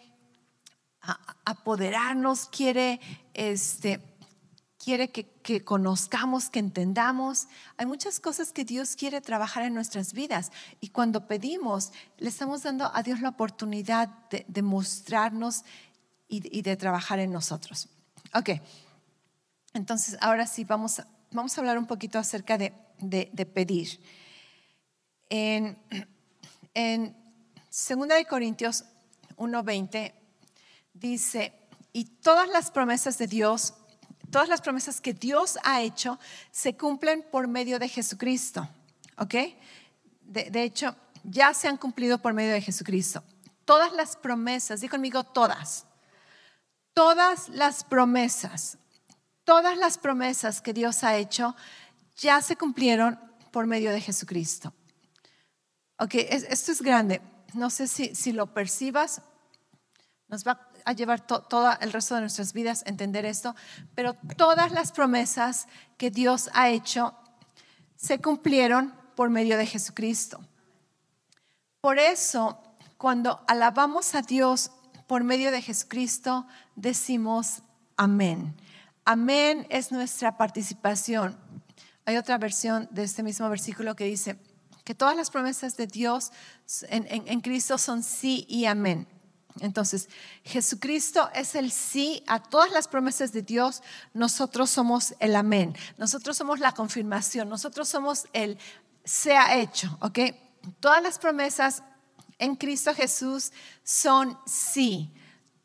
apoderarnos, 1.44 2.46
quiere 2.46 3.00
este, 3.34 4.00
quiere 4.78 5.10
que, 5.10 5.64
conozcamos, 5.64 6.50
que 6.50 6.60
entendamos. 6.60 7.48
Hay 7.76 7.86
muchas 7.86 8.20
cosas 8.20 8.52
que 8.52 8.64
Dios 8.64 8.96
quiere 8.96 9.20
trabajar 9.20 9.64
en 9.64 9.74
nuestras 9.74 10.12
vidas 10.12 10.52
y 10.80 10.88
cuando 10.88 11.26
pedimos, 11.26 11.92
le 12.18 12.28
estamos 12.28 12.62
dando 12.62 12.90
a 12.94 13.02
Dios 13.02 13.20
la 13.20 13.30
oportunidad 13.30 14.08
de, 14.30 14.62
mostrarnos 14.62 15.64
y, 16.28 16.62
de 16.62 16.76
trabajar 16.76 17.18
en 17.18 17.32
nosotros. 17.32 17.88
Ok, 18.34 18.50
entonces 19.74 20.16
ahora 20.20 20.46
sí 20.46 20.64
vamos, 20.64 21.02
vamos 21.32 21.56
a 21.56 21.60
hablar 21.60 21.78
un 21.78 21.86
poquito 21.86 22.18
acerca 22.18 22.56
de, 22.56 22.72
pedir. 23.52 24.00
En, 25.28 25.76
en 26.74 27.16
2 27.70 28.08
Corintios 28.28 28.84
1:20 29.36 30.14
dice, 30.94 31.52
y 31.92 32.04
todas 32.04 32.48
las 32.48 32.70
promesas 32.70 33.18
de 33.18 33.26
Dios 33.26 33.74
todas 34.30 34.48
las 34.48 34.60
promesas 34.60 35.00
que 35.00 35.14
Dios 35.14 35.58
ha 35.64 35.80
hecho 35.80 36.18
se 36.50 36.76
cumplen 36.76 37.24
por 37.30 37.48
medio 37.48 37.78
de 37.78 37.88
Jesucristo. 37.88 38.68
¿Ok? 39.16 39.34
De, 40.20 40.62
hecho, 40.62 40.94
ya 41.24 41.54
se 41.54 41.68
han 41.68 41.76
cumplido 41.76 42.18
por 42.18 42.34
medio 42.34 42.52
de 42.52 42.60
Jesucristo. 42.60 43.22
Todas 43.64 43.92
las 43.92 44.16
promesas, 44.16 44.80
di 44.80 44.88
conmigo 44.88 45.24
todas. 45.24 45.86
Todas 46.94 47.48
las 47.48 47.84
promesas, 47.84 48.78
todas 49.44 49.76
las 49.78 49.98
promesas 49.98 50.60
que 50.60 50.72
Dios 50.72 51.04
ha 51.04 51.16
hecho 51.16 51.54
ya 52.16 52.42
se 52.42 52.56
cumplieron 52.56 53.18
por 53.52 53.66
medio 53.66 53.92
de 53.92 54.00
Jesucristo. 54.00 54.72
Ok, 55.98 56.14
esto 56.14 56.72
es 56.72 56.82
grande. 56.82 57.20
No 57.54 57.70
sé 57.70 57.86
si, 57.88 58.32
lo 58.32 58.52
percibas. 58.52 59.22
Nos 60.28 60.46
va 60.46 60.67
a 60.88 60.92
llevar 60.94 61.20
todo 61.20 61.70
el 61.82 61.92
resto 61.92 62.14
de 62.14 62.22
nuestras 62.22 62.54
vidas 62.54 62.82
entender 62.86 63.26
esto, 63.26 63.54
pero 63.94 64.14
todas 64.38 64.72
las 64.72 64.90
promesas 64.90 65.68
que 65.98 66.10
Dios 66.10 66.48
ha 66.54 66.70
hecho 66.70 67.14
se 67.94 68.20
cumplieron 68.20 68.94
por 69.14 69.28
medio 69.28 69.58
de 69.58 69.66
Jesucristo. 69.66 70.40
Por 71.82 71.98
eso, 71.98 72.58
cuando 72.96 73.44
alabamos 73.46 74.14
a 74.14 74.22
Dios 74.22 74.70
por 75.06 75.24
medio 75.24 75.50
de 75.50 75.60
Jesucristo, 75.60 76.46
decimos 76.74 77.60
amén. 77.98 78.56
Amén 79.04 79.66
es 79.68 79.92
nuestra 79.92 80.38
participación. 80.38 81.36
Hay 82.06 82.16
otra 82.16 82.38
versión 82.38 82.88
de 82.92 83.02
este 83.02 83.22
mismo 83.22 83.46
versículo 83.50 83.94
que 83.94 84.04
dice 84.04 84.38
que 84.84 84.94
todas 84.94 85.14
las 85.14 85.28
promesas 85.30 85.76
de 85.76 85.86
Dios 85.86 86.32
en, 86.88 87.06
en 87.10 87.40
Cristo 87.42 87.76
son 87.76 88.02
sí 88.02 88.46
y 88.48 88.64
amén. 88.64 89.06
Entonces, 89.60 90.08
Jesucristo 90.44 91.30
es 91.34 91.54
el 91.54 91.70
sí 91.70 92.22
a 92.26 92.42
todas 92.42 92.70
las 92.70 92.88
promesas 92.88 93.32
de 93.32 93.42
Dios, 93.42 93.82
nosotros 94.14 94.70
somos 94.70 95.14
el 95.18 95.36
amén, 95.36 95.76
nosotros 95.96 96.36
somos 96.36 96.60
la 96.60 96.72
confirmación, 96.72 97.48
nosotros 97.48 97.88
somos 97.88 98.26
el 98.32 98.58
se 99.04 99.36
ha 99.36 99.56
hecho, 99.56 99.96
¿ok? 100.00 100.18
Todas 100.80 101.02
las 101.02 101.18
promesas 101.18 101.82
en 102.38 102.56
Cristo 102.56 102.94
Jesús 102.94 103.52
son 103.82 104.38
sí. 104.46 105.10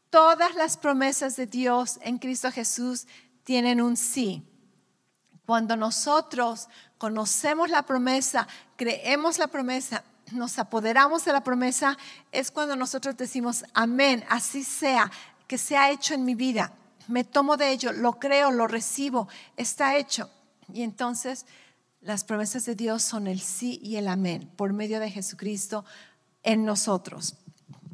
Todas 0.09 0.55
las 0.55 0.77
promesas 0.77 1.35
de 1.35 1.47
Dios 1.47 1.99
en 2.03 2.19
Cristo 2.19 2.51
Jesús 2.51 3.07
tienen 3.43 3.81
un 3.81 3.97
sí. 3.97 4.43
Cuando 5.45 5.75
nosotros 5.75 6.69
conocemos 6.97 7.69
la 7.69 7.83
promesa, 7.83 8.47
creemos 8.77 9.37
la 9.37 9.47
promesa, 9.47 10.03
nos 10.31 10.57
apoderamos 10.59 11.25
de 11.25 11.33
la 11.33 11.43
promesa 11.43 11.97
es 12.31 12.51
cuando 12.51 12.75
nosotros 12.75 13.17
decimos, 13.17 13.63
amén, 13.73 14.23
así 14.29 14.63
sea, 14.63 15.11
que 15.47 15.57
sea 15.57 15.91
hecho 15.91 16.13
en 16.13 16.25
mi 16.25 16.35
vida. 16.35 16.73
Me 17.07 17.23
tomo 17.23 17.57
de 17.57 17.71
ello, 17.71 17.91
lo 17.91 18.19
creo, 18.19 18.51
lo 18.51 18.67
recibo, 18.67 19.27
está 19.57 19.97
hecho. 19.97 20.29
Y 20.71 20.83
entonces 20.83 21.45
las 21.99 22.23
promesas 22.23 22.65
de 22.65 22.75
Dios 22.75 23.03
son 23.03 23.27
el 23.27 23.39
sí 23.39 23.79
y 23.83 23.97
el 23.97 24.07
amén 24.07 24.51
por 24.55 24.73
medio 24.73 24.99
de 24.99 25.09
Jesucristo 25.09 25.85
en 26.43 26.65
nosotros. 26.65 27.35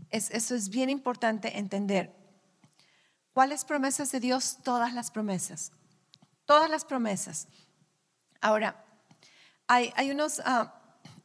eso 0.09 0.55
es 0.55 0.69
bien 0.69 0.89
importante 0.89 1.57
entender. 1.57 2.15
¿Cuáles 3.33 3.63
promesas 3.65 4.11
de 4.11 4.19
Dios? 4.19 4.57
Todas 4.63 4.93
las 4.93 5.11
promesas. 5.11 5.71
Todas 6.45 6.69
las 6.69 6.83
promesas. 6.83 7.47
Ahora, 8.41 8.83
hay, 9.67 10.11
unos, 10.11 10.41
ah, 10.45 10.73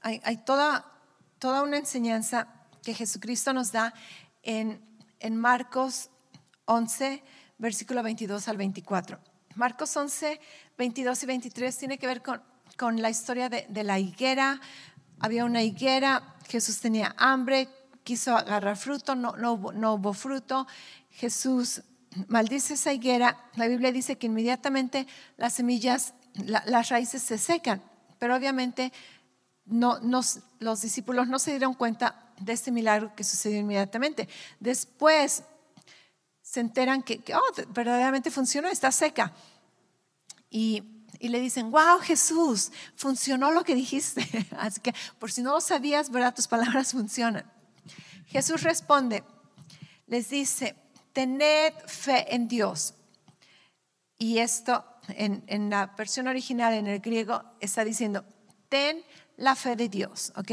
hay, 0.03 0.37
toda, 0.45 0.94
toda 1.39 1.63
una 1.63 1.77
enseñanza 1.77 2.49
que 2.83 2.95
Jesucristo 2.95 3.53
nos 3.53 3.73
da 3.73 3.95
en, 4.43 4.81
Marcos 5.31 6.11
11, 6.67 7.23
versículo 7.59 8.03
22 8.03 8.47
al 8.49 8.57
24. 8.57 9.19
Marcos 9.55 9.97
11, 9.97 10.41
22 10.77 11.23
y 11.23 11.27
23 11.27 11.79
tiene 11.79 11.99
que 11.99 12.07
ver 12.07 12.23
con, 12.23 12.43
con 12.77 13.01
la 13.01 13.11
historia 13.11 13.49
de, 13.49 13.67
de 13.69 13.85
la 13.85 13.99
higuera. 13.99 14.61
Había 15.21 15.45
una 15.45 15.63
higuera, 15.63 16.35
Jesús 16.49 16.81
tenía 16.81 17.15
hambre, 17.17 17.69
quiso 18.05 18.37
agarrar 18.37 18.77
fruto, 18.77 19.15
no, 19.15 19.37
no, 19.37 19.73
no 19.73 19.95
hubo 19.95 20.13
fruto. 20.13 20.67
Jesús 21.11 21.83
maldice 22.29 22.75
esa 22.75 22.93
higuera. 22.93 23.51
La 23.57 23.67
Biblia 23.67 23.91
dice 23.93 24.17
que 24.17 24.27
inmediatamente 24.27 25.07
las 25.37 25.55
semillas, 25.55 26.15
las 26.35 26.89
raíces 26.91 27.23
se 27.23 27.39
secan, 27.39 27.83
pero 28.19 28.37
obviamente 28.37 28.93
no, 29.67 29.99
los 30.59 30.81
discípulos 30.81 31.29
no 31.29 31.39
se 31.39 31.51
dieron 31.51 31.75
cuenta 31.75 32.33
de 32.39 32.53
este 32.53 32.71
milagro 32.71 33.15
que 33.15 33.25
sucedió 33.25 33.59
inmediatamente. 33.59 34.29
Después 34.61 35.45
se 36.43 36.61
enteran 36.61 37.03
que, 37.03 37.23
oh, 37.35 37.63
verdaderamente 37.69 38.31
funcionó, 38.31 38.69
está 38.69 38.93
seca. 38.93 39.33
Y, 40.51 40.83
le 41.21 41.41
dicen, 41.41 41.71
wow, 41.71 42.01
Jesús, 42.01 42.71
funcionó 42.97 43.51
lo 43.51 43.65
que 43.65 43.75
dijiste. 43.75 44.29
Así 44.59 44.81
que 44.81 44.95
por 45.19 45.33
si 45.33 45.43
no 45.43 45.53
lo 45.53 45.61
sabías, 45.63 46.11
¿verdad? 46.11 46.35
Tus 46.35 46.47
palabras 46.47 46.93
funcionan. 46.93 47.51
Jesús 48.27 48.63
responde, 48.63 49.25
les 50.07 50.29
dice, 50.29 50.77
tened 51.15 51.73
fe 51.87 52.35
en 52.35 52.47
Dios. 52.47 52.95
Y 54.19 54.39
esto 54.39 54.85
en, 55.09 55.71
la 55.71 55.87
versión 55.87 56.29
original, 56.29 56.75
en 56.75 56.87
el 56.87 57.01
griego, 57.01 57.43
está 57.61 57.85
diciendo, 57.85 58.25
ten 58.69 59.03
la 59.37 59.55
fe 59.55 59.77
de 59.77 59.89
Dios, 59.89 60.33
¿ok? 60.37 60.53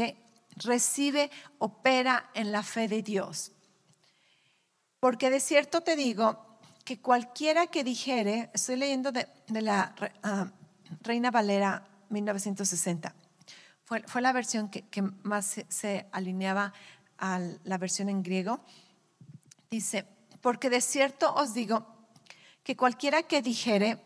Recibe, 0.56 1.30
opera 1.58 2.30
en 2.34 2.52
la 2.52 2.62
fe 2.62 2.88
de 2.88 3.02
Dios. 3.02 3.52
Porque 5.00 5.30
de 5.30 5.40
cierto 5.40 5.80
te 5.80 5.96
digo 5.96 6.58
que 6.84 7.00
cualquiera 7.00 7.66
que 7.66 7.84
dijere, 7.84 8.50
estoy 8.52 8.76
leyendo 8.76 9.12
de, 9.12 9.28
la 9.48 9.94
ah, 10.22 10.50
Reina 11.00 11.30
Valera 11.30 11.88
1960, 12.10 13.14
fue, 13.84 14.02
fue 14.06 14.20
la 14.20 14.32
versión 14.32 14.68
que, 14.68 15.02
más 15.22 15.60
se 15.68 16.06
alineaba 16.12 16.72
a 17.18 17.40
la 17.64 17.78
versión 17.78 18.08
en 18.08 18.22
griego, 18.22 18.60
dice, 19.70 20.06
porque 20.40 20.70
de 20.70 20.80
cierto 20.80 21.32
os 21.34 21.54
digo 21.54 21.86
que 22.62 22.76
cualquiera 22.76 23.22
que 23.22 23.42
dijere, 23.42 24.02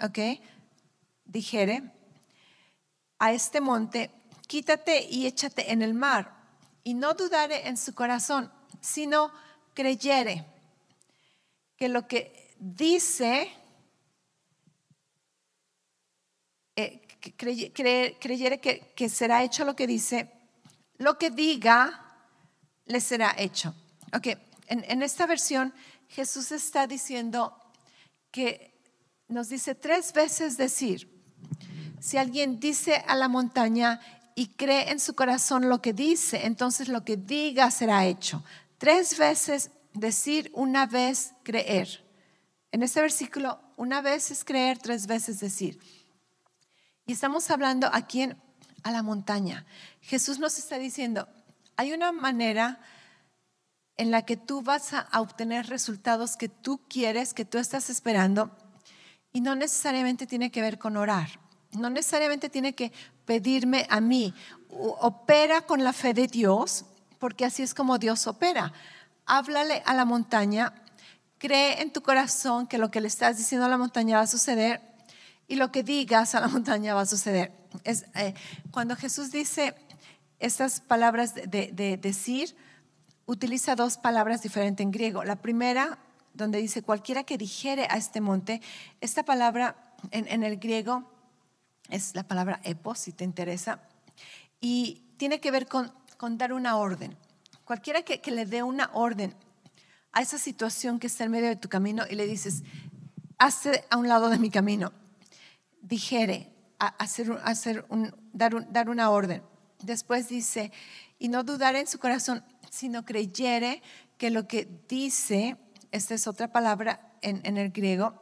¿ok? 0.00 0.40
Dijere 1.24 1.92
a 3.18 3.32
este 3.32 3.60
monte, 3.60 4.10
quítate 4.46 5.06
y 5.08 5.26
échate 5.26 5.72
en 5.72 5.82
el 5.82 5.94
mar, 5.94 6.36
y 6.84 6.94
no 6.94 7.14
dudare 7.14 7.66
en 7.68 7.76
su 7.76 7.94
corazón, 7.94 8.52
sino 8.80 9.32
creyere 9.74 10.46
que 11.76 11.88
lo 11.88 12.06
que 12.06 12.54
dice, 12.58 13.52
eh, 16.76 17.02
creyere 18.18 18.60
que, 18.60 19.08
será 19.08 19.42
hecho 19.42 19.64
lo 19.64 19.76
que 19.76 19.86
dice, 19.86 20.30
lo 20.98 21.18
que 21.18 21.30
diga, 21.30 22.02
le 22.86 23.00
será 23.00 23.34
hecho. 23.36 23.74
Ok, 24.14 24.28
en, 24.68 25.02
esta 25.02 25.26
versión 25.26 25.74
Jesús 26.08 26.52
está 26.52 26.86
diciendo 26.86 27.60
que 28.30 28.80
nos 29.28 29.48
dice 29.48 29.74
tres 29.74 30.12
veces 30.12 30.56
decir, 30.56 31.12
si 32.00 32.16
alguien 32.16 32.60
dice 32.60 33.04
a 33.06 33.16
la 33.16 33.28
montaña 33.28 34.00
y 34.38 34.48
cree 34.48 34.90
en 34.90 35.00
su 35.00 35.14
corazón 35.14 35.70
lo 35.70 35.80
que 35.80 35.94
dice, 35.94 36.44
entonces 36.44 36.88
lo 36.88 37.04
que 37.04 37.16
diga 37.16 37.70
será 37.70 38.04
hecho. 38.04 38.44
Tres 38.76 39.18
veces 39.18 39.70
decir, 39.94 40.52
una 40.54 40.84
vez 40.84 41.32
creer. 41.42 42.04
En 42.70 42.82
este 42.82 43.00
versículo, 43.00 43.58
una 43.78 44.02
vez 44.02 44.30
es 44.30 44.44
creer, 44.44 44.76
tres 44.76 45.06
veces 45.06 45.40
decir. 45.40 45.80
Y 47.06 47.12
estamos 47.12 47.50
hablando 47.50 47.88
aquí 47.90 48.22
en, 48.22 48.36
a 48.82 48.90
la 48.90 49.02
montaña. 49.02 49.64
Jesús 50.02 50.38
nos 50.38 50.58
está 50.58 50.78
diciendo, 50.78 51.26
hay 51.78 51.94
una 51.94 52.12
manera 52.12 52.78
en 53.96 54.10
la 54.10 54.26
que 54.26 54.36
tú 54.36 54.60
vas 54.60 54.92
a 54.92 55.08
obtener 55.18 55.68
resultados 55.68 56.36
que 56.36 56.50
tú 56.50 56.82
quieres, 56.90 57.32
que 57.32 57.46
tú 57.46 57.56
estás 57.56 57.88
esperando, 57.88 58.54
y 59.32 59.40
no 59.40 59.54
necesariamente 59.54 60.26
tiene 60.26 60.50
que 60.50 60.60
ver 60.60 60.78
con 60.78 60.98
orar, 60.98 61.40
no 61.72 61.88
necesariamente 61.88 62.50
tiene 62.50 62.74
que 62.74 62.92
pedirme 63.26 63.86
a 63.90 64.00
mí. 64.00 64.32
Opera 64.70 65.62
con 65.62 65.84
la 65.84 65.92
fe 65.92 66.14
de 66.14 66.26
Dios, 66.26 66.86
porque 67.18 67.44
así 67.44 67.62
es 67.62 67.74
como 67.74 67.98
Dios 67.98 68.26
opera. 68.26 68.72
Háblale 69.26 69.82
a 69.84 69.94
la 69.94 70.04
montaña, 70.04 70.72
cree 71.38 71.82
en 71.82 71.92
tu 71.92 72.00
corazón 72.00 72.66
que 72.66 72.78
lo 72.78 72.90
que 72.90 73.00
le 73.00 73.08
estás 73.08 73.36
diciendo 73.36 73.66
a 73.66 73.68
la 73.68 73.78
montaña 73.78 74.16
va 74.16 74.22
a 74.22 74.26
suceder 74.26 74.80
y 75.48 75.56
lo 75.56 75.70
que 75.70 75.82
digas 75.82 76.34
a 76.34 76.40
la 76.40 76.48
montaña 76.56 76.94
va 76.94 77.02
a 77.02 77.06
suceder. 77.06 77.52
Es, 77.84 78.06
eh, 78.14 78.34
cuando 78.70 78.96
Jesús 78.96 79.30
dice 79.30 79.74
estas 80.38 80.80
palabras 80.80 81.34
de 81.34 81.98
decir, 82.00 82.54
utiliza 83.26 83.74
dos 83.74 83.98
palabras 83.98 84.42
diferentes 84.42 84.82
en 84.82 84.92
griego. 84.92 85.24
La 85.24 85.36
primera, 85.36 85.98
donde 86.32 86.58
dice 86.58 86.82
cualquiera 86.82 87.24
que 87.24 87.36
dijere 87.36 87.86
a 87.90 87.96
este 87.96 88.20
monte, 88.20 88.62
esta 89.00 89.24
palabra 89.24 89.76
en, 90.10 90.42
el 90.42 90.56
griego 90.58 91.10
es 91.90 92.14
la 92.14 92.26
palabra 92.26 92.60
epos, 92.64 92.98
si 92.98 93.12
te 93.12 93.24
interesa, 93.24 93.80
y 94.60 95.02
tiene 95.16 95.40
que 95.40 95.50
ver 95.50 95.66
con, 95.66 95.92
dar 96.38 96.52
una 96.52 96.76
orden. 96.76 97.16
Cualquiera 97.64 98.02
que, 98.02 98.20
le 98.30 98.46
dé 98.46 98.62
una 98.62 98.90
orden 98.92 99.34
a 100.12 100.22
esa 100.22 100.38
situación 100.38 100.98
que 100.98 101.06
está 101.06 101.24
en 101.24 101.30
medio 101.30 101.48
de 101.48 101.56
tu 101.56 101.68
camino 101.68 102.04
y 102.08 102.14
le 102.14 102.26
dices, 102.26 102.62
hazte 103.38 103.84
a 103.90 103.96
un 103.96 104.08
lado 104.08 104.28
de 104.28 104.38
mi 104.38 104.50
camino, 104.50 104.92
dijere, 105.82 106.52
hacer, 106.78 107.38
hacer 107.44 107.84
un, 107.88 108.14
dar, 108.32 108.72
dar 108.72 108.88
una 108.88 109.10
orden. 109.10 109.42
Después 109.82 110.28
dice, 110.28 110.72
y 111.18 111.28
no 111.28 111.44
dudar 111.44 111.76
en 111.76 111.86
su 111.86 111.98
corazón, 111.98 112.44
sino 112.70 113.04
creyere 113.04 113.82
que 114.18 114.30
lo 114.30 114.46
que 114.48 114.68
dice, 114.88 115.56
esta 115.92 116.14
es 116.14 116.26
otra 116.26 116.52
palabra 116.52 117.12
en, 117.22 117.56
el 117.56 117.70
griego, 117.70 118.14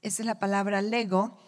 esa 0.00 0.22
es 0.22 0.26
la 0.26 0.38
palabra 0.38 0.82
lego, 0.82 1.38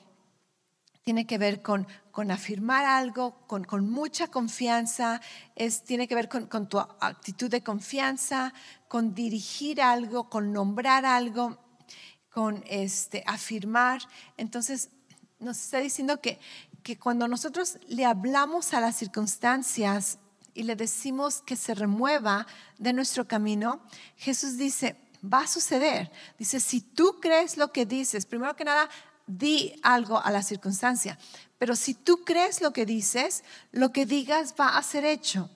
tiene 1.04 1.26
que 1.26 1.36
ver 1.36 1.60
con, 1.60 1.86
con 2.10 2.30
afirmar 2.30 2.86
algo, 2.86 3.46
con, 3.46 3.64
con, 3.64 3.90
mucha 3.90 4.28
confianza, 4.28 5.20
es, 5.54 5.84
tiene 5.84 6.08
que 6.08 6.14
ver 6.14 6.30
con, 6.30 6.46
con, 6.46 6.66
tu 6.66 6.78
actitud 6.78 7.50
de 7.50 7.62
confianza, 7.62 8.54
con 8.88 9.14
dirigir 9.14 9.82
algo, 9.82 10.30
con 10.30 10.50
nombrar 10.50 11.04
algo, 11.04 11.58
con 12.30 12.64
este, 12.66 13.22
afirmar. 13.26 14.00
Entonces, 14.38 14.88
nos 15.40 15.58
está 15.58 15.78
diciendo 15.78 16.22
que, 16.22 16.40
que 16.82 16.98
cuando 16.98 17.28
nosotros 17.28 17.78
le 17.86 18.06
hablamos 18.06 18.72
a 18.72 18.80
las 18.80 18.96
circunstancias 18.96 20.18
y 20.54 20.62
le 20.62 20.74
decimos 20.74 21.42
que 21.42 21.56
se 21.56 21.74
remueva 21.74 22.46
de 22.78 22.94
nuestro 22.94 23.28
camino, 23.28 23.82
Jesús 24.16 24.56
dice, 24.56 24.96
va 25.22 25.40
a 25.40 25.48
suceder. 25.48 26.10
Dice, 26.38 26.60
si 26.60 26.80
tú 26.80 27.18
crees 27.20 27.58
lo 27.58 27.72
que 27.72 27.84
dices, 27.84 28.24
primero 28.24 28.56
que 28.56 28.64
nada, 28.64 28.88
di 29.26 29.74
algo 29.82 30.18
a 30.18 30.30
la 30.30 30.42
circunstancia. 30.42 31.18
Pero 31.58 31.76
si 31.76 31.94
tú 31.94 32.24
crees 32.24 32.60
lo 32.60 32.72
que 32.72 32.86
dices, 32.86 33.44
lo 33.72 33.92
que 33.92 34.06
digas 34.06 34.54
va 34.58 34.76
a 34.76 34.82
ser 34.82 35.04
hecho. 35.04 35.50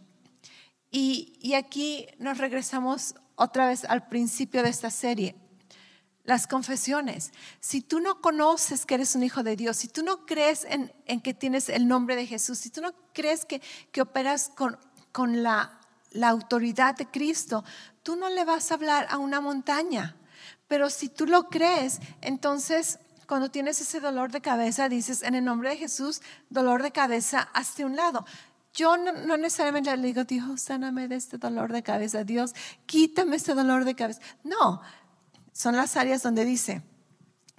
Y, 0.90 1.34
y 1.40 1.54
aquí 1.54 2.06
nos 2.18 2.38
regresamos 2.38 3.14
otra 3.34 3.68
vez 3.68 3.84
al 3.84 4.08
principio 4.08 4.62
de 4.62 4.70
esta 4.70 4.90
serie. 4.90 5.36
Las 6.24 6.46
confesiones. 6.46 7.32
Si 7.60 7.80
tú 7.80 8.00
no 8.00 8.20
conoces 8.20 8.84
que 8.84 8.94
eres 8.94 9.14
un 9.14 9.22
hijo 9.22 9.42
de 9.42 9.56
Dios, 9.56 9.78
si 9.78 9.88
tú 9.88 10.02
no 10.02 10.26
crees 10.26 10.64
en, 10.64 10.92
en 11.06 11.20
que 11.20 11.34
tienes 11.34 11.68
el 11.68 11.88
nombre 11.88 12.16
de 12.16 12.26
Jesús, 12.26 12.58
si 12.58 12.70
tú 12.70 12.80
no 12.80 12.92
crees 13.12 13.44
que, 13.44 13.62
que 13.92 14.02
operas 14.02 14.50
con 14.54 14.78
con 15.12 15.42
la, 15.42 15.80
autoridad 16.22 16.96
de 16.96 17.06
Cristo, 17.06 17.64
tú 18.04 18.14
no 18.14 18.28
le 18.28 18.44
vas 18.44 18.70
a 18.70 18.74
hablar 18.74 19.06
a 19.10 19.18
una 19.18 19.40
montaña. 19.40 20.16
Pero 20.66 20.90
si 20.90 21.08
tú 21.08 21.26
lo 21.26 21.48
crees, 21.48 21.98
entonces 22.20 22.98
cuando 23.28 23.50
tienes 23.50 23.78
ese 23.82 24.00
dolor 24.00 24.32
de 24.32 24.40
cabeza, 24.40 24.88
dices, 24.88 25.22
en 25.22 25.34
el 25.34 25.44
nombre 25.44 25.68
de 25.68 25.76
Jesús, 25.76 26.22
dolor 26.48 26.82
de 26.82 26.92
cabeza, 26.92 27.50
hazte 27.52 27.84
un 27.84 27.94
lado. 27.94 28.24
Yo 28.72 28.96
no, 28.96 29.36
necesariamente 29.36 29.94
le 29.94 30.02
digo, 30.02 30.24
Dios, 30.24 30.62
sáname 30.62 31.08
de 31.08 31.16
este 31.16 31.36
dolor 31.36 31.70
de 31.70 31.82
cabeza, 31.82 32.24
Dios, 32.24 32.54
quítame 32.86 33.36
este 33.36 33.52
dolor 33.52 33.84
de 33.84 33.94
cabeza. 33.94 34.22
No, 34.44 34.80
son 35.52 35.76
las 35.76 35.98
áreas 35.98 36.22
donde 36.22 36.46
dice, 36.46 36.80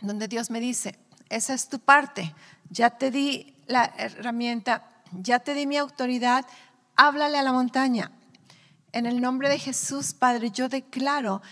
donde 0.01 0.27
Dios 0.27 0.49
me 0.49 0.59
dice, 0.59 0.97
esa 1.29 1.53
es 1.53 1.69
tu 1.69 1.77
parte, 1.77 2.33
ya 2.71 2.89
te 2.89 3.11
di 3.11 3.55
la 3.67 3.93
herramienta, 3.95 5.03
ya 5.11 5.37
te 5.37 5.53
di 5.53 5.67
mi 5.67 5.77
autoridad, 5.77 6.47
háblale 6.95 7.37
a 7.37 7.43
la 7.43 7.53
montaña. 7.53 8.11
En 8.91 9.05
el 9.05 9.21
nombre 9.21 9.49
de 9.49 9.59
Jesús, 9.59 10.15
Padre, 10.15 10.49
yo 10.49 10.67
declaro 10.67 11.43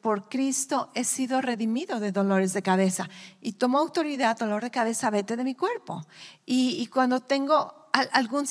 por 0.00 0.28
Cristo 0.28 0.90
he 0.94 1.04
sido 1.04 1.40
redimido 1.40 2.00
de 2.00 2.12
dolores 2.12 2.52
de 2.52 2.62
cabeza 2.62 3.08
y 3.40 3.52
tomo 3.52 3.78
autoridad, 3.78 4.38
dolor 4.38 4.62
de 4.62 4.70
cabeza, 4.70 5.10
vete 5.10 5.36
de 5.36 5.44
mi 5.44 5.54
cuerpo. 5.54 6.06
Y, 6.46 6.86
cuando 6.86 7.20
tengo 7.20 7.88
algún, 8.12 8.46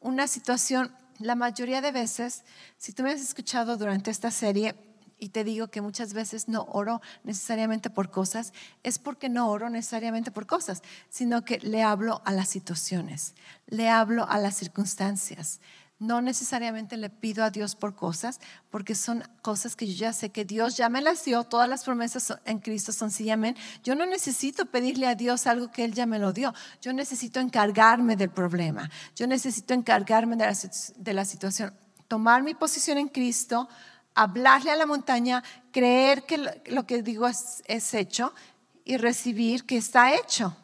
una 0.00 0.26
situación, 0.26 0.94
la 1.18 1.34
mayoría 1.34 1.80
de 1.80 1.92
veces, 1.92 2.44
si 2.76 2.92
tú 2.92 3.02
me 3.02 3.12
has 3.12 3.20
escuchado 3.20 3.76
durante 3.76 4.10
esta 4.10 4.30
serie, 4.30 4.74
y 5.22 5.28
te 5.28 5.44
digo 5.44 5.68
que 5.68 5.80
muchas 5.80 6.14
veces 6.14 6.48
no 6.48 6.66
oro 6.72 7.00
necesariamente 7.22 7.90
por 7.90 8.10
cosas, 8.10 8.52
es 8.82 8.98
porque 8.98 9.28
no 9.28 9.48
oro 9.50 9.70
necesariamente 9.70 10.32
por 10.32 10.48
cosas, 10.48 10.82
sino 11.10 11.44
que 11.44 11.60
le 11.60 11.84
hablo 11.84 12.22
a 12.24 12.32
las 12.32 12.48
situaciones, 12.48 13.36
le 13.68 13.88
hablo 13.88 14.28
a 14.28 14.38
las 14.38 14.56
circunstancias. 14.56 15.60
No 16.02 16.20
necesariamente 16.20 16.96
le 16.96 17.10
pido 17.10 17.44
a 17.44 17.50
Dios 17.50 17.76
por 17.76 17.94
cosas, 17.94 18.40
porque 18.70 18.94
son 18.94 19.22
cosas 19.40 19.76
que 19.76 19.86
yo 19.86 19.94
ya 19.94 20.12
sé 20.12 20.30
que 20.30 20.44
Dios 20.44 20.76
ya 20.76 20.88
me 20.88 21.00
las 21.00 21.24
dio, 21.24 21.44
todas 21.44 21.68
las 21.68 21.84
promesas 21.84 22.34
en 22.44 22.58
Cristo 22.58 22.90
son 22.90 23.10
sí 23.10 23.30
amén. 23.30 23.56
Yo 23.84 23.94
no 23.94 24.04
necesito 24.04 24.66
pedirle 24.66 25.06
a 25.06 25.14
Dios 25.14 25.46
algo 25.46 25.70
que 25.70 25.84
Él 25.84 25.94
ya 25.94 26.06
me 26.06 26.18
lo 26.18 26.32
dio, 26.32 26.52
yo 26.80 26.92
necesito 26.92 27.38
encargarme 27.38 28.16
del 28.16 28.30
problema, 28.30 28.90
yo 29.14 29.28
necesito 29.28 29.74
encargarme 29.74 30.34
de 30.34 30.46
la, 30.46 30.58
de 30.96 31.14
la 31.14 31.24
situación, 31.24 31.72
tomar 32.08 32.42
mi 32.42 32.54
posición 32.54 32.98
en 32.98 33.06
Cristo, 33.08 33.68
hablarle 34.14 34.70
a 34.70 34.76
la 34.76 34.86
montaña, 34.86 35.42
creer 35.70 36.24
que 36.24 36.38
lo, 36.66 36.86
que 36.86 37.02
digo 37.02 37.28
es, 37.28 37.94
hecho 37.94 38.34
y 38.84 38.96
recibir 38.96 39.64
que 39.64 39.76
está 39.76 40.14
hecho. 40.14 40.56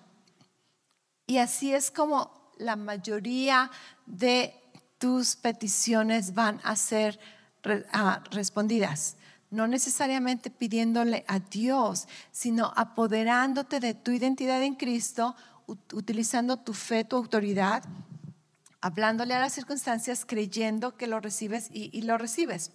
Y 1.26 1.39
así 1.39 1.72
es 1.72 1.91
como 1.91 2.53
la 2.59 2.76
mayoría 2.76 3.70
de 4.07 4.55
tus 4.99 5.37
peticiones 5.37 6.35
van 6.35 6.61
a 6.65 6.77
ser 6.77 7.19
respondidas. 8.31 9.17
No 9.51 9.67
necesariamente 9.67 10.51
pidiéndole 10.51 11.25
a 11.27 11.39
Dios, 11.39 12.07
sino 12.31 12.73
apoderándote 12.77 13.81
de 13.81 13.95
tu 13.95 14.11
identidad 14.11 14.63
en 14.63 14.75
Cristo, 14.75 15.35
utilizando 15.67 16.59
tu 16.59 16.75
fe, 16.75 17.05
tu 17.05 17.17
autoridad, 17.17 17.83
hablándole 18.81 19.35
a 19.35 19.41
las 19.41 19.55
circunstancias, 19.55 20.25
creyendo 20.27 20.97
que 20.97 21.07
lo 21.07 21.21
recibes 21.21 21.69
y 21.73 22.03
lo 22.03 22.19
recibes. 22.19 22.73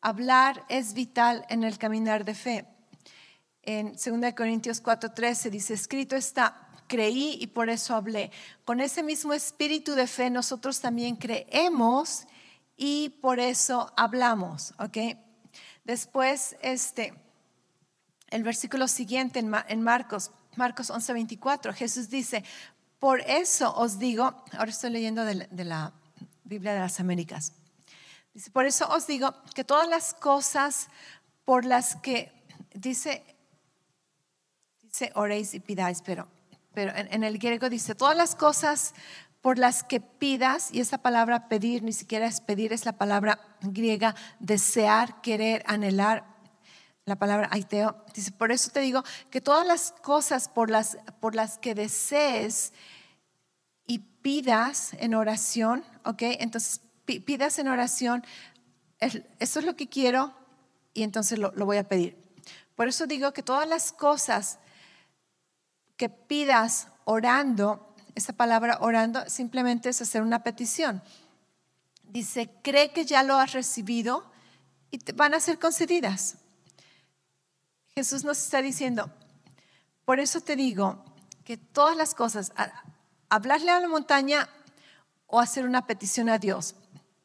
Hablar 0.00 0.64
es 0.70 0.94
vital 0.94 1.44
en 1.50 1.64
el 1.64 1.76
caminar 1.76 2.24
de 2.24 2.34
fe. 2.34 2.66
En 3.62 3.92
2 3.92 4.34
Corintios 4.34 4.82
4:13 4.82 5.50
dice, 5.50 5.74
escrito 5.74 6.16
está, 6.16 6.69
creí 6.90 7.38
y 7.40 7.46
por 7.46 7.70
eso 7.70 7.94
hablé. 7.94 8.32
Con 8.64 8.80
ese 8.80 9.04
mismo 9.04 9.32
espíritu 9.32 9.94
de 9.94 10.08
fe 10.08 10.28
nosotros 10.28 10.80
también 10.80 11.14
creemos 11.14 12.26
y 12.76 13.10
por 13.22 13.38
eso 13.38 13.92
hablamos, 13.96 14.74
¿ok? 14.78 15.16
Después, 15.84 16.56
este, 16.62 17.14
el 18.30 18.42
versículo 18.42 18.88
siguiente 18.88 19.38
en, 19.38 19.82
Marcos, 19.82 20.32
Marcos 20.56 20.90
11:24, 20.90 21.72
Jesús 21.74 22.10
dice, 22.10 22.42
por 22.98 23.20
eso 23.20 23.72
os 23.76 24.00
digo, 24.00 24.24
ahora 24.52 24.70
estoy 24.70 24.90
leyendo 24.90 25.24
de 25.24 25.64
la 25.64 25.92
Biblia 26.42 26.74
de 26.74 26.80
las 26.80 26.98
Américas, 26.98 27.52
Dice, 28.32 28.50
por 28.50 28.64
eso 28.64 28.88
os 28.88 29.06
digo 29.06 29.34
que 29.54 29.64
todas 29.64 29.88
las 29.88 30.14
cosas 30.14 30.88
por 31.44 31.64
las 31.64 31.96
que, 31.96 32.32
dice, 32.74 33.24
dice 34.82 35.10
oréis 35.14 35.54
y 35.54 35.60
pidáis, 35.60 36.00
pero, 36.02 36.28
pero 36.74 36.92
en, 36.94 37.24
el 37.24 37.38
griego 37.38 37.68
dice, 37.68 37.94
todas 37.94 38.16
las 38.16 38.34
cosas 38.34 38.94
por 39.40 39.58
las 39.58 39.82
que 39.82 40.00
pidas, 40.00 40.72
y 40.72 40.80
esa 40.80 40.98
palabra 40.98 41.48
pedir 41.48 41.82
ni 41.82 41.92
siquiera 41.92 42.26
es 42.26 42.40
pedir, 42.40 42.72
es 42.72 42.84
la 42.84 42.92
palabra 42.92 43.40
griega 43.62 44.14
desear, 44.38 45.20
querer, 45.22 45.62
anhelar, 45.66 46.24
la 47.06 47.16
palabra 47.16 47.48
aiteo. 47.50 48.04
Dice, 48.14 48.32
por 48.32 48.52
eso 48.52 48.70
te 48.70 48.80
digo 48.80 49.02
que 49.30 49.40
todas 49.40 49.66
las 49.66 49.92
cosas 50.02 50.48
por 50.48 50.70
las, 50.70 50.98
por 51.20 51.34
las 51.34 51.58
que 51.58 51.74
desees 51.74 52.72
y 53.86 53.98
pidas 53.98 54.92
en 54.98 55.14
oración, 55.14 55.84
¿ok? 56.04 56.22
Entonces 56.38 56.80
pidas 57.04 57.58
en 57.58 57.68
oración, 57.68 58.24
eso 59.00 59.58
es 59.58 59.64
lo 59.64 59.74
que 59.74 59.88
quiero 59.88 60.32
y 60.94 61.02
entonces 61.02 61.38
lo, 61.38 61.50
voy 61.52 61.78
a 61.78 61.88
pedir. 61.88 62.16
Por 62.76 62.88
eso 62.88 63.06
digo 63.06 63.32
que 63.32 63.42
todas 63.42 63.68
las 63.68 63.92
cosas 63.92 64.58
que 66.00 66.08
pidas 66.08 66.88
orando, 67.04 67.94
esa 68.14 68.32
palabra 68.32 68.78
orando 68.80 69.28
simplemente 69.28 69.90
es 69.90 70.00
hacer 70.00 70.22
una 70.22 70.42
petición. 70.42 71.02
Dice, 72.04 72.50
cree 72.62 72.90
que 72.90 73.04
ya 73.04 73.22
lo 73.22 73.36
has 73.36 73.52
recibido 73.52 74.24
y 74.90 74.96
te 74.96 75.12
van 75.12 75.34
a 75.34 75.40
ser 75.40 75.58
concedidas. 75.58 76.38
Jesús 77.94 78.24
nos 78.24 78.38
está 78.38 78.62
diciendo, 78.62 79.12
por 80.06 80.20
eso 80.20 80.40
te 80.40 80.56
digo 80.56 81.04
que 81.44 81.58
todas 81.58 81.98
las 81.98 82.14
cosas, 82.14 82.50
hablarle 83.28 83.70
a 83.70 83.80
la 83.80 83.88
montaña 83.88 84.48
o 85.26 85.38
hacer 85.38 85.66
una 85.66 85.86
petición 85.86 86.30
a 86.30 86.38
Dios, 86.38 86.76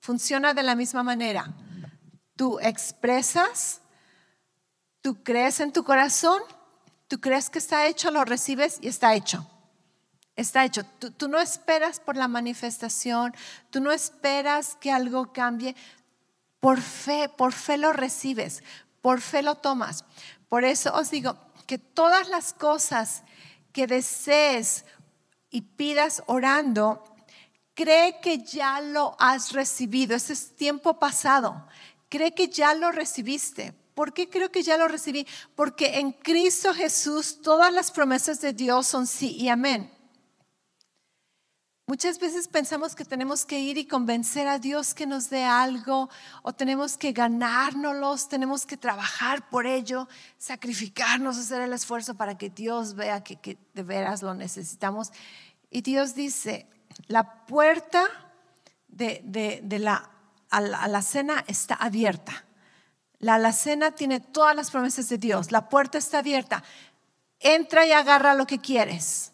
funciona 0.01 0.53
de 0.53 0.63
la 0.63 0.75
misma 0.75 1.01
manera. 1.01 1.53
Tú 2.35 2.59
expresas, 2.59 3.79
tú 4.99 5.23
crees 5.23 5.61
en 5.61 5.71
tu 5.71 5.85
corazón, 5.85 6.41
tú 7.07 7.19
crees 7.19 7.49
que 7.49 7.59
está 7.59 7.87
hecho, 7.87 8.11
lo 8.11 8.25
recibes 8.25 8.79
y 8.81 8.87
está 8.87 9.13
hecho. 9.15 9.47
Está 10.35 10.65
hecho. 10.65 10.83
Tú, 10.85 11.27
no 11.27 11.39
esperas 11.39 11.99
por 11.99 12.17
la 12.17 12.27
manifestación, 12.27 13.33
tú 13.69 13.79
no 13.79 13.91
esperas 13.91 14.75
que 14.75 14.91
algo 14.91 15.31
cambie. 15.31 15.75
Por 16.59 16.81
fe, 16.81 17.29
por 17.29 17.53
fe 17.53 17.77
lo 17.77 17.93
recibes, 17.93 18.63
por 19.01 19.21
fe 19.21 19.41
lo 19.41 19.55
tomas. 19.55 20.03
Por 20.49 20.65
eso 20.65 20.93
os 20.93 21.11
digo 21.11 21.37
que 21.67 21.77
todas 21.77 22.27
las 22.27 22.53
cosas 22.53 23.23
que 23.71 23.87
desees 23.87 24.85
y 25.49 25.61
pidas 25.61 26.23
orando, 26.27 27.03
cree 27.73 28.19
que 28.19 28.39
ya 28.39 28.81
lo 28.81 29.15
has 29.19 29.51
recibido. 29.51 30.15
Ese 30.15 30.33
es 30.33 30.55
tiempo 30.55 30.99
pasado. 30.99 31.67
Cree 32.09 32.33
que 32.33 32.49
ya 32.49 32.73
lo 32.73 32.91
recibiste. 32.91 33.73
¿Por 33.95 34.13
qué 34.13 34.29
creo 34.29 34.51
que 34.51 34.61
ya 34.61 34.77
lo 34.77 34.87
recibí? 34.87 35.25
Porque 35.55 35.99
en 35.99 36.11
Cristo 36.11 36.73
Jesús 36.73 37.41
todas 37.41 37.73
las 37.73 37.89
promesas 37.91 38.41
de 38.41 38.53
Dios 38.53 38.85
son 38.85 39.07
sí 39.07 39.35
y 39.37 39.49
amén. 39.49 39.89
Muchas 41.87 42.19
veces 42.19 42.47
pensamos 42.47 42.95
que 42.95 43.05
tenemos 43.05 43.45
que 43.45 43.59
ir 43.59 43.77
y 43.77 43.85
convencer 43.85 44.47
a 44.47 44.57
Dios 44.57 44.95
que 44.95 45.05
nos 45.05 45.29
dé 45.29 45.43
algo 45.43 46.09
o 46.41 46.51
tenemos 46.51 46.97
que 46.97 47.11
ganárnoslos, 47.11 48.27
tenemos 48.27 48.65
que 48.65 48.75
trabajar 48.75 49.47
por 49.49 49.67
ello, 49.67 50.09
sacrificarnos, 50.39 51.37
hacer 51.37 51.61
el 51.61 51.73
esfuerzo 51.73 52.15
para 52.15 52.39
que 52.39 52.49
Dios 52.49 52.95
vea 52.95 53.23
que, 53.23 53.59
de 53.73 53.83
veras 53.83 54.23
lo 54.23 54.33
necesitamos. 54.33 55.11
Y 55.69 55.81
Dios 55.81 56.15
dice, 56.15 56.67
la 57.07 57.45
puerta 57.45 58.07
de, 58.87 59.21
la, 59.79 60.09
alacena 60.49 61.45
está 61.47 61.75
abierta. 61.75 62.45
La 63.19 63.35
alacena 63.35 63.91
tiene 63.91 64.19
todas 64.19 64.55
las 64.55 64.71
promesas 64.71 65.09
de 65.09 65.17
Dios. 65.17 65.51
La 65.51 65.69
puerta 65.69 65.97
está 65.97 66.19
abierta. 66.19 66.63
Entra 67.39 67.85
y 67.85 67.91
agarra 67.91 68.33
lo 68.33 68.47
que 68.47 68.59
quieres. 68.59 69.31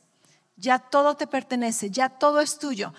Ya 0.56 0.80
todo 0.80 1.16
te 1.16 1.28
pertenece, 1.28 1.90
ya 1.90 2.10
todo 2.10 2.42
es 2.42 2.60
tuyo. 2.60 2.94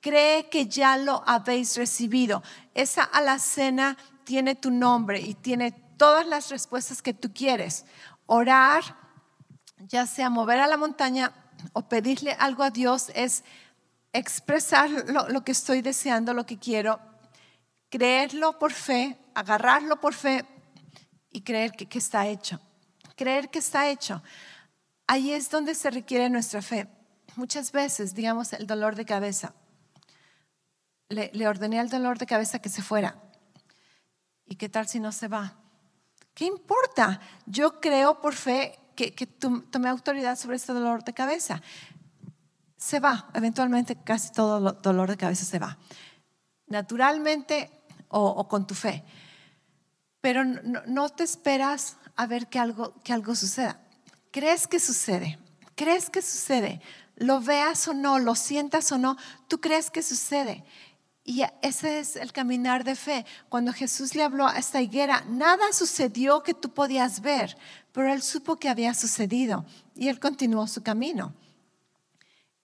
Cree 0.00 0.48
que 0.48 0.66
ya 0.66 0.96
lo 0.96 1.22
habéis 1.26 1.76
recibido. 1.76 2.42
Esa 2.74 3.02
alacena 3.02 3.96
tiene 4.24 4.54
tu 4.54 4.70
nombre 4.70 5.20
y 5.20 5.34
tiene 5.34 5.72
todas 5.96 6.26
las 6.26 6.50
respuestas 6.50 7.02
que 7.02 7.12
tú 7.12 7.32
quieres. 7.32 7.84
Orar, 8.26 8.82
ya 9.78 10.06
sea 10.06 10.30
mover 10.30 10.60
a 10.60 10.66
la 10.66 10.76
montaña 10.76 11.32
o 11.72 11.88
pedirle 11.88 12.32
algo 12.32 12.62
a 12.62 12.70
Dios, 12.70 13.10
es 13.14 13.44
expresar 14.12 14.90
lo, 14.90 15.44
que 15.44 15.52
estoy 15.52 15.82
deseando, 15.82 16.32
lo 16.34 16.46
que 16.46 16.58
quiero, 16.58 17.00
creerlo 17.90 18.58
por 18.58 18.72
fe, 18.72 19.18
agarrarlo 19.38 20.00
por 20.00 20.14
fe 20.14 20.44
y 21.30 21.42
creer 21.42 21.72
que, 21.72 21.98
está 21.98 22.26
hecho. 22.26 22.60
Creer 23.16 23.50
que 23.50 23.60
está 23.60 23.88
hecho. 23.88 24.22
Ahí 25.06 25.32
es 25.32 25.48
donde 25.50 25.74
se 25.74 25.90
requiere 25.90 26.28
nuestra 26.28 26.60
fe. 26.60 26.88
Muchas 27.36 27.70
veces, 27.70 28.14
digamos, 28.14 28.52
el 28.52 28.66
dolor 28.66 28.96
de 28.96 29.04
cabeza. 29.04 29.54
Le, 31.08 31.46
ordené 31.46 31.78
al 31.78 31.88
dolor 31.88 32.18
de 32.18 32.26
cabeza 32.26 32.58
que 32.58 32.68
se 32.68 32.82
fuera. 32.82 33.16
¿Y 34.44 34.56
qué 34.56 34.68
tal 34.68 34.88
si 34.88 34.98
no 34.98 35.12
se 35.12 35.28
va? 35.28 35.54
¿Qué 36.34 36.44
importa? 36.44 37.20
Yo 37.46 37.80
creo 37.80 38.20
por 38.20 38.34
fe 38.34 38.78
que, 38.96 39.14
que 39.14 39.26
tomé 39.26 39.88
autoridad 39.88 40.36
sobre 40.36 40.56
este 40.56 40.72
dolor 40.72 41.04
de 41.04 41.14
cabeza 41.14 41.62
se 42.76 43.00
va, 43.00 43.28
eventualmente 43.34 43.96
casi 43.96 44.30
todo 44.30 44.72
dolor 44.72 45.10
de 45.10 45.16
cabeza 45.16 45.44
se 45.44 45.58
va, 45.58 45.76
naturalmente 46.68 47.70
o, 48.08 48.48
con 48.48 48.66
tu 48.66 48.74
fe. 48.74 49.04
Pero 50.20 50.44
no, 50.44 51.08
te 51.10 51.24
esperas 51.24 51.96
a 52.16 52.26
ver 52.26 52.48
que 52.48 52.58
algo, 52.58 52.94
que 53.02 53.12
algo 53.12 53.34
suceda. 53.34 53.80
¿Crees 54.30 54.66
que 54.66 54.80
sucede? 54.80 55.38
¿Crees 55.74 56.10
que 56.10 56.22
sucede? 56.22 56.80
Lo 57.16 57.40
veas 57.40 57.86
o 57.88 57.94
no, 57.94 58.18
lo 58.18 58.34
sientas 58.34 58.90
o 58.92 58.98
no, 58.98 59.16
tú 59.48 59.60
crees 59.60 59.90
que 59.90 60.02
sucede. 60.02 60.64
Y 61.28 61.42
ese 61.60 61.98
es 61.98 62.16
el 62.16 62.32
caminar 62.32 62.84
de 62.84 62.96
fe. 62.96 63.26
Cuando 63.50 63.74
Jesús 63.74 64.14
le 64.14 64.22
habló 64.22 64.46
a 64.46 64.56
esta 64.56 64.80
higuera, 64.80 65.24
nada 65.28 65.74
sucedió 65.74 66.42
que 66.42 66.54
tú 66.54 66.70
podías 66.72 67.20
ver, 67.20 67.54
pero 67.92 68.10
él 68.10 68.22
supo 68.22 68.56
que 68.56 68.70
había 68.70 68.94
sucedido 68.94 69.66
y 69.94 70.08
él 70.08 70.20
continuó 70.20 70.66
su 70.66 70.82
camino. 70.82 71.34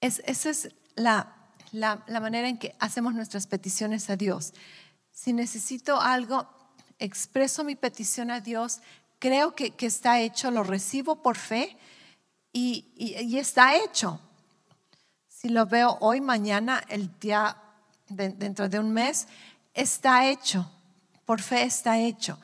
esa 0.01 0.51
es 0.51 0.75
la, 0.95 1.37
manera 2.09 2.49
en 2.49 2.57
que 2.57 2.75
hacemos 2.79 3.13
nuestras 3.13 3.47
peticiones 3.47 4.09
a 4.09 4.17
Dios. 4.17 4.55
Si 5.13 5.35
necesito 5.35 6.01
algo, 6.01 6.49
expreso 7.05 7.65
mi 7.65 7.77
petición 7.77 8.31
a 8.31 8.41
Dios, 8.41 8.81
creo 9.19 9.55
que, 9.55 9.75
está 9.81 10.21
hecho, 10.21 10.51
lo 10.51 10.63
recibo 10.63 11.23
por 11.23 11.37
fe 11.37 11.77
y 12.53 13.37
está 13.37 13.77
hecho. 13.77 14.21
Si 15.29 15.51
lo 15.51 15.67
veo 15.67 15.99
hoy, 16.01 16.23
mañana, 16.23 16.83
el 16.89 17.11
día 17.21 17.57
dentro 18.09 18.69
de 18.69 18.79
un 18.79 18.93
mes, 18.93 19.29
está 19.75 20.27
hecho, 20.27 20.71
por 21.27 21.43
fe 21.43 21.65
está 21.65 21.99
hecho. 21.99 22.39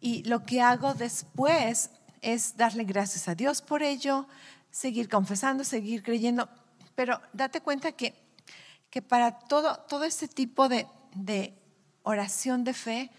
Y 0.00 0.24
lo 0.24 0.44
que 0.44 0.60
hago 0.60 0.94
después 0.94 1.90
es 2.22 2.56
darle 2.56 2.82
gracias 2.82 3.28
a 3.28 3.34
Dios 3.34 3.62
por 3.62 3.84
ello, 3.84 4.26
seguir 4.70 5.08
confesando, 5.08 5.62
seguir 5.62 6.02
creyendo, 6.02 6.48
pero 6.94 7.20
date 7.32 7.60
cuenta 7.60 7.92
que, 7.92 8.14
que 8.90 9.00
para 9.00 9.38
todo, 9.38 9.76
todo 9.88 10.02
este 10.02 10.26
tipo 10.26 10.68
de, 10.68 10.88
de 11.14 11.54
oración 12.02 12.64
de 12.64 12.74
fe, 12.74 13.10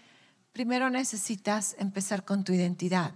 primero 0.52 0.90
necesitas 0.90 1.74
empezar 1.78 2.24
con 2.24 2.44
tu 2.44 2.52
identidad. 2.52 3.12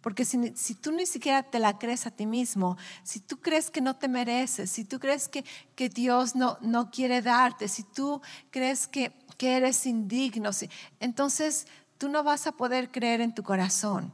Porque 0.00 0.24
si, 0.24 0.74
tú 0.74 0.90
ni 0.90 1.06
siquiera 1.06 1.44
te 1.44 1.60
la 1.60 1.78
crees 1.78 2.06
a 2.06 2.10
ti 2.10 2.26
mismo, 2.26 2.76
si 3.04 3.20
tú 3.20 3.40
crees 3.40 3.70
que 3.70 3.80
no 3.80 3.94
te 3.94 4.08
mereces, 4.08 4.68
si 4.70 4.84
tú 4.84 4.98
crees 4.98 5.28
que, 5.28 5.44
que 5.76 5.88
Dios 5.88 6.34
no, 6.34 6.58
no 6.60 6.90
quiere 6.90 7.22
darte, 7.22 7.68
si 7.68 7.84
tú 7.84 8.20
crees 8.50 8.88
que, 8.88 9.12
que 9.38 9.56
eres 9.56 9.86
indigno, 9.86 10.50
entonces 10.98 11.68
tú 11.98 12.08
no 12.08 12.24
vas 12.24 12.48
a 12.48 12.52
poder 12.52 12.90
creer 12.90 13.20
en 13.20 13.32
tu 13.32 13.44
corazón. 13.44 14.12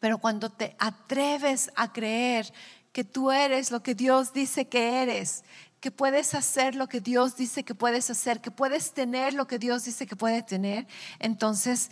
Pero 0.00 0.16
cuando 0.16 0.50
te 0.50 0.74
atreves 0.78 1.70
a 1.76 1.92
creer 1.92 2.50
que 2.92 3.04
tú 3.04 3.30
eres 3.30 3.70
lo 3.70 3.82
que 3.82 3.94
Dios 3.94 4.32
dice 4.32 4.68
que 4.68 5.02
eres, 5.02 5.44
que 5.80 5.90
puedes 5.90 6.34
hacer 6.34 6.74
lo 6.74 6.88
que 6.88 7.00
Dios 7.00 7.36
dice 7.36 7.64
que 7.64 7.74
puedes 7.74 8.10
hacer, 8.10 8.40
que 8.40 8.50
puedes 8.50 8.92
tener 8.92 9.34
lo 9.34 9.46
que 9.46 9.58
Dios 9.58 9.84
dice 9.84 10.06
que 10.06 10.16
puedes 10.16 10.44
tener, 10.46 10.86
entonces 11.18 11.90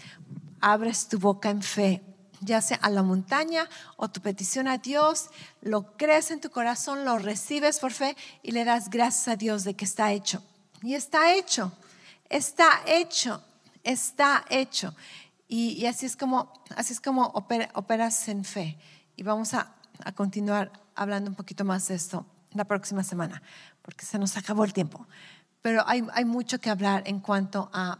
abres 0.60 1.08
tu 1.08 1.18
boca 1.18 1.50
en 1.50 1.62
fe 1.62 2.02
ya 2.44 2.60
sea 2.60 2.78
a 2.82 2.90
la 2.90 3.02
montaña 3.02 3.68
o 3.96 4.08
tu 4.08 4.20
petición 4.20 4.68
a 4.68 4.78
Dios, 4.78 5.30
lo 5.62 5.96
crees 5.96 6.30
en 6.30 6.40
tu 6.40 6.50
corazón, 6.50 7.04
lo 7.04 7.18
recibes 7.18 7.78
por 7.78 7.92
fe 7.92 8.16
y 8.42 8.52
le 8.52 8.64
das 8.64 8.90
gracias 8.90 9.28
a 9.28 9.36
Dios 9.36 9.64
de 9.64 9.74
que 9.74 9.84
está 9.84 10.12
hecho. 10.12 10.42
Y 10.82 10.94
está 10.94 11.34
hecho, 11.34 11.72
está 12.28 12.82
hecho, 12.86 13.42
está 13.82 14.44
hecho. 14.50 14.94
Y, 15.48 15.86
así 15.86 16.06
es 16.06 16.16
como, 16.16 16.52
así 16.76 16.92
es 16.92 17.00
como 17.00 17.26
operas 17.26 18.28
en 18.28 18.44
fe. 18.44 18.78
Y 19.16 19.22
vamos 19.22 19.54
a, 19.54 19.74
a 20.04 20.12
continuar 20.12 20.72
hablando 20.94 21.30
un 21.30 21.36
poquito 21.36 21.64
más 21.64 21.88
de 21.88 21.94
esto 21.94 22.26
la 22.52 22.64
próxima 22.64 23.02
semana, 23.02 23.42
porque 23.84 24.06
se 24.06 24.18
nos 24.18 24.36
acabó 24.36 24.64
el 24.64 24.72
tiempo. 24.72 25.06
Pero 25.60 25.86
hay, 25.86 26.02
hay 26.14 26.24
mucho 26.24 26.58
que 26.58 26.70
hablar 26.70 27.02
en 27.06 27.20
cuanto 27.20 27.70
a 27.72 27.98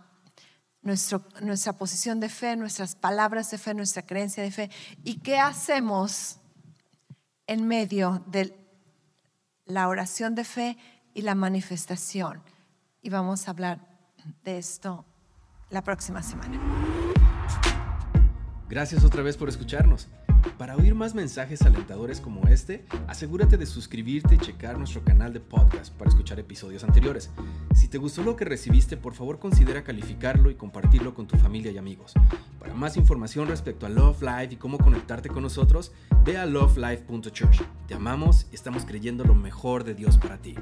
nuestra 0.83 1.73
posición 1.75 2.21
de 2.21 2.29
fe, 2.29 2.57
nuestras 2.57 2.97
palabras 2.97 3.51
de 3.51 3.59
fe, 3.59 3.75
nuestra 3.75 4.03
creencia 4.03 4.43
de 4.43 4.51
fe. 4.51 4.71
¿Y 5.03 5.21
qué 5.21 5.39
hacemos 5.39 6.39
en 7.47 7.67
medio 7.67 8.23
de 8.27 8.57
la 9.67 9.89
oración 9.89 10.35
de 10.35 10.45
fe 10.45 10.79
y 11.15 11.23
la 11.23 11.35
manifestación? 11.35 12.43
Y 13.03 13.11
vamos 13.11 13.47
a 13.47 13.51
hablar 13.53 13.81
de 14.43 14.59
esto 14.59 15.05
la 15.71 15.83
próxima 15.83 16.23
semana. 16.23 16.59
Gracias 18.69 19.05
otra 19.05 19.23
vez 19.23 19.37
por 19.37 19.49
escucharnos. 19.49 20.09
Para 20.59 20.77
oír 20.77 20.95
más 20.95 21.15
mensajes 21.15 21.63
alentadores 21.63 22.21
como 22.21 22.47
este, 22.49 22.85
asegúrate 23.09 23.57
de 23.57 23.67
suscribirte 23.67 24.35
y 24.35 24.39
checar 24.39 24.79
nuestro 24.79 25.03
canal 25.03 25.33
de 25.33 25.41
podcast 25.41 25.95
para 25.95 26.09
escuchar 26.09 26.39
episodios 26.39 26.85
anteriores. 26.85 27.31
Si 27.75 27.89
te 27.89 27.99
gustó 27.99 28.23
lo 28.23 28.37
que 28.37 28.45
recibiste, 28.45 28.97
por 28.97 29.15
favor 29.15 29.39
considera 29.39 29.85
calificarlo 29.85 30.51
y 30.51 30.55
compartirlo 30.55 31.15
con 31.15 31.27
tu 31.27 31.37
familia 31.37 31.73
y 31.73 31.79
amigos. 31.79 32.15
Para 32.59 32.75
más 32.75 32.97
información 32.97 33.49
respecto 33.49 33.87
a 33.87 33.89
Love 33.89 34.23
Life 34.23 34.55
y 34.55 34.57
cómo 34.57 34.79
conectarte 34.79 35.29
con 35.29 35.43
nosotros, 35.43 35.93
ve 36.25 36.39
a 36.39 36.47
lovelife.church. 36.47 37.63
Te 37.87 37.95
amamos 37.95 38.47
y 38.51 38.55
estamos 38.55 38.85
creyendo 38.85 39.25
lo 39.25 39.35
mejor 39.35 39.85
de 39.85 39.95
Dios 39.95 40.19
para 40.19 40.39
ti. 40.39 40.55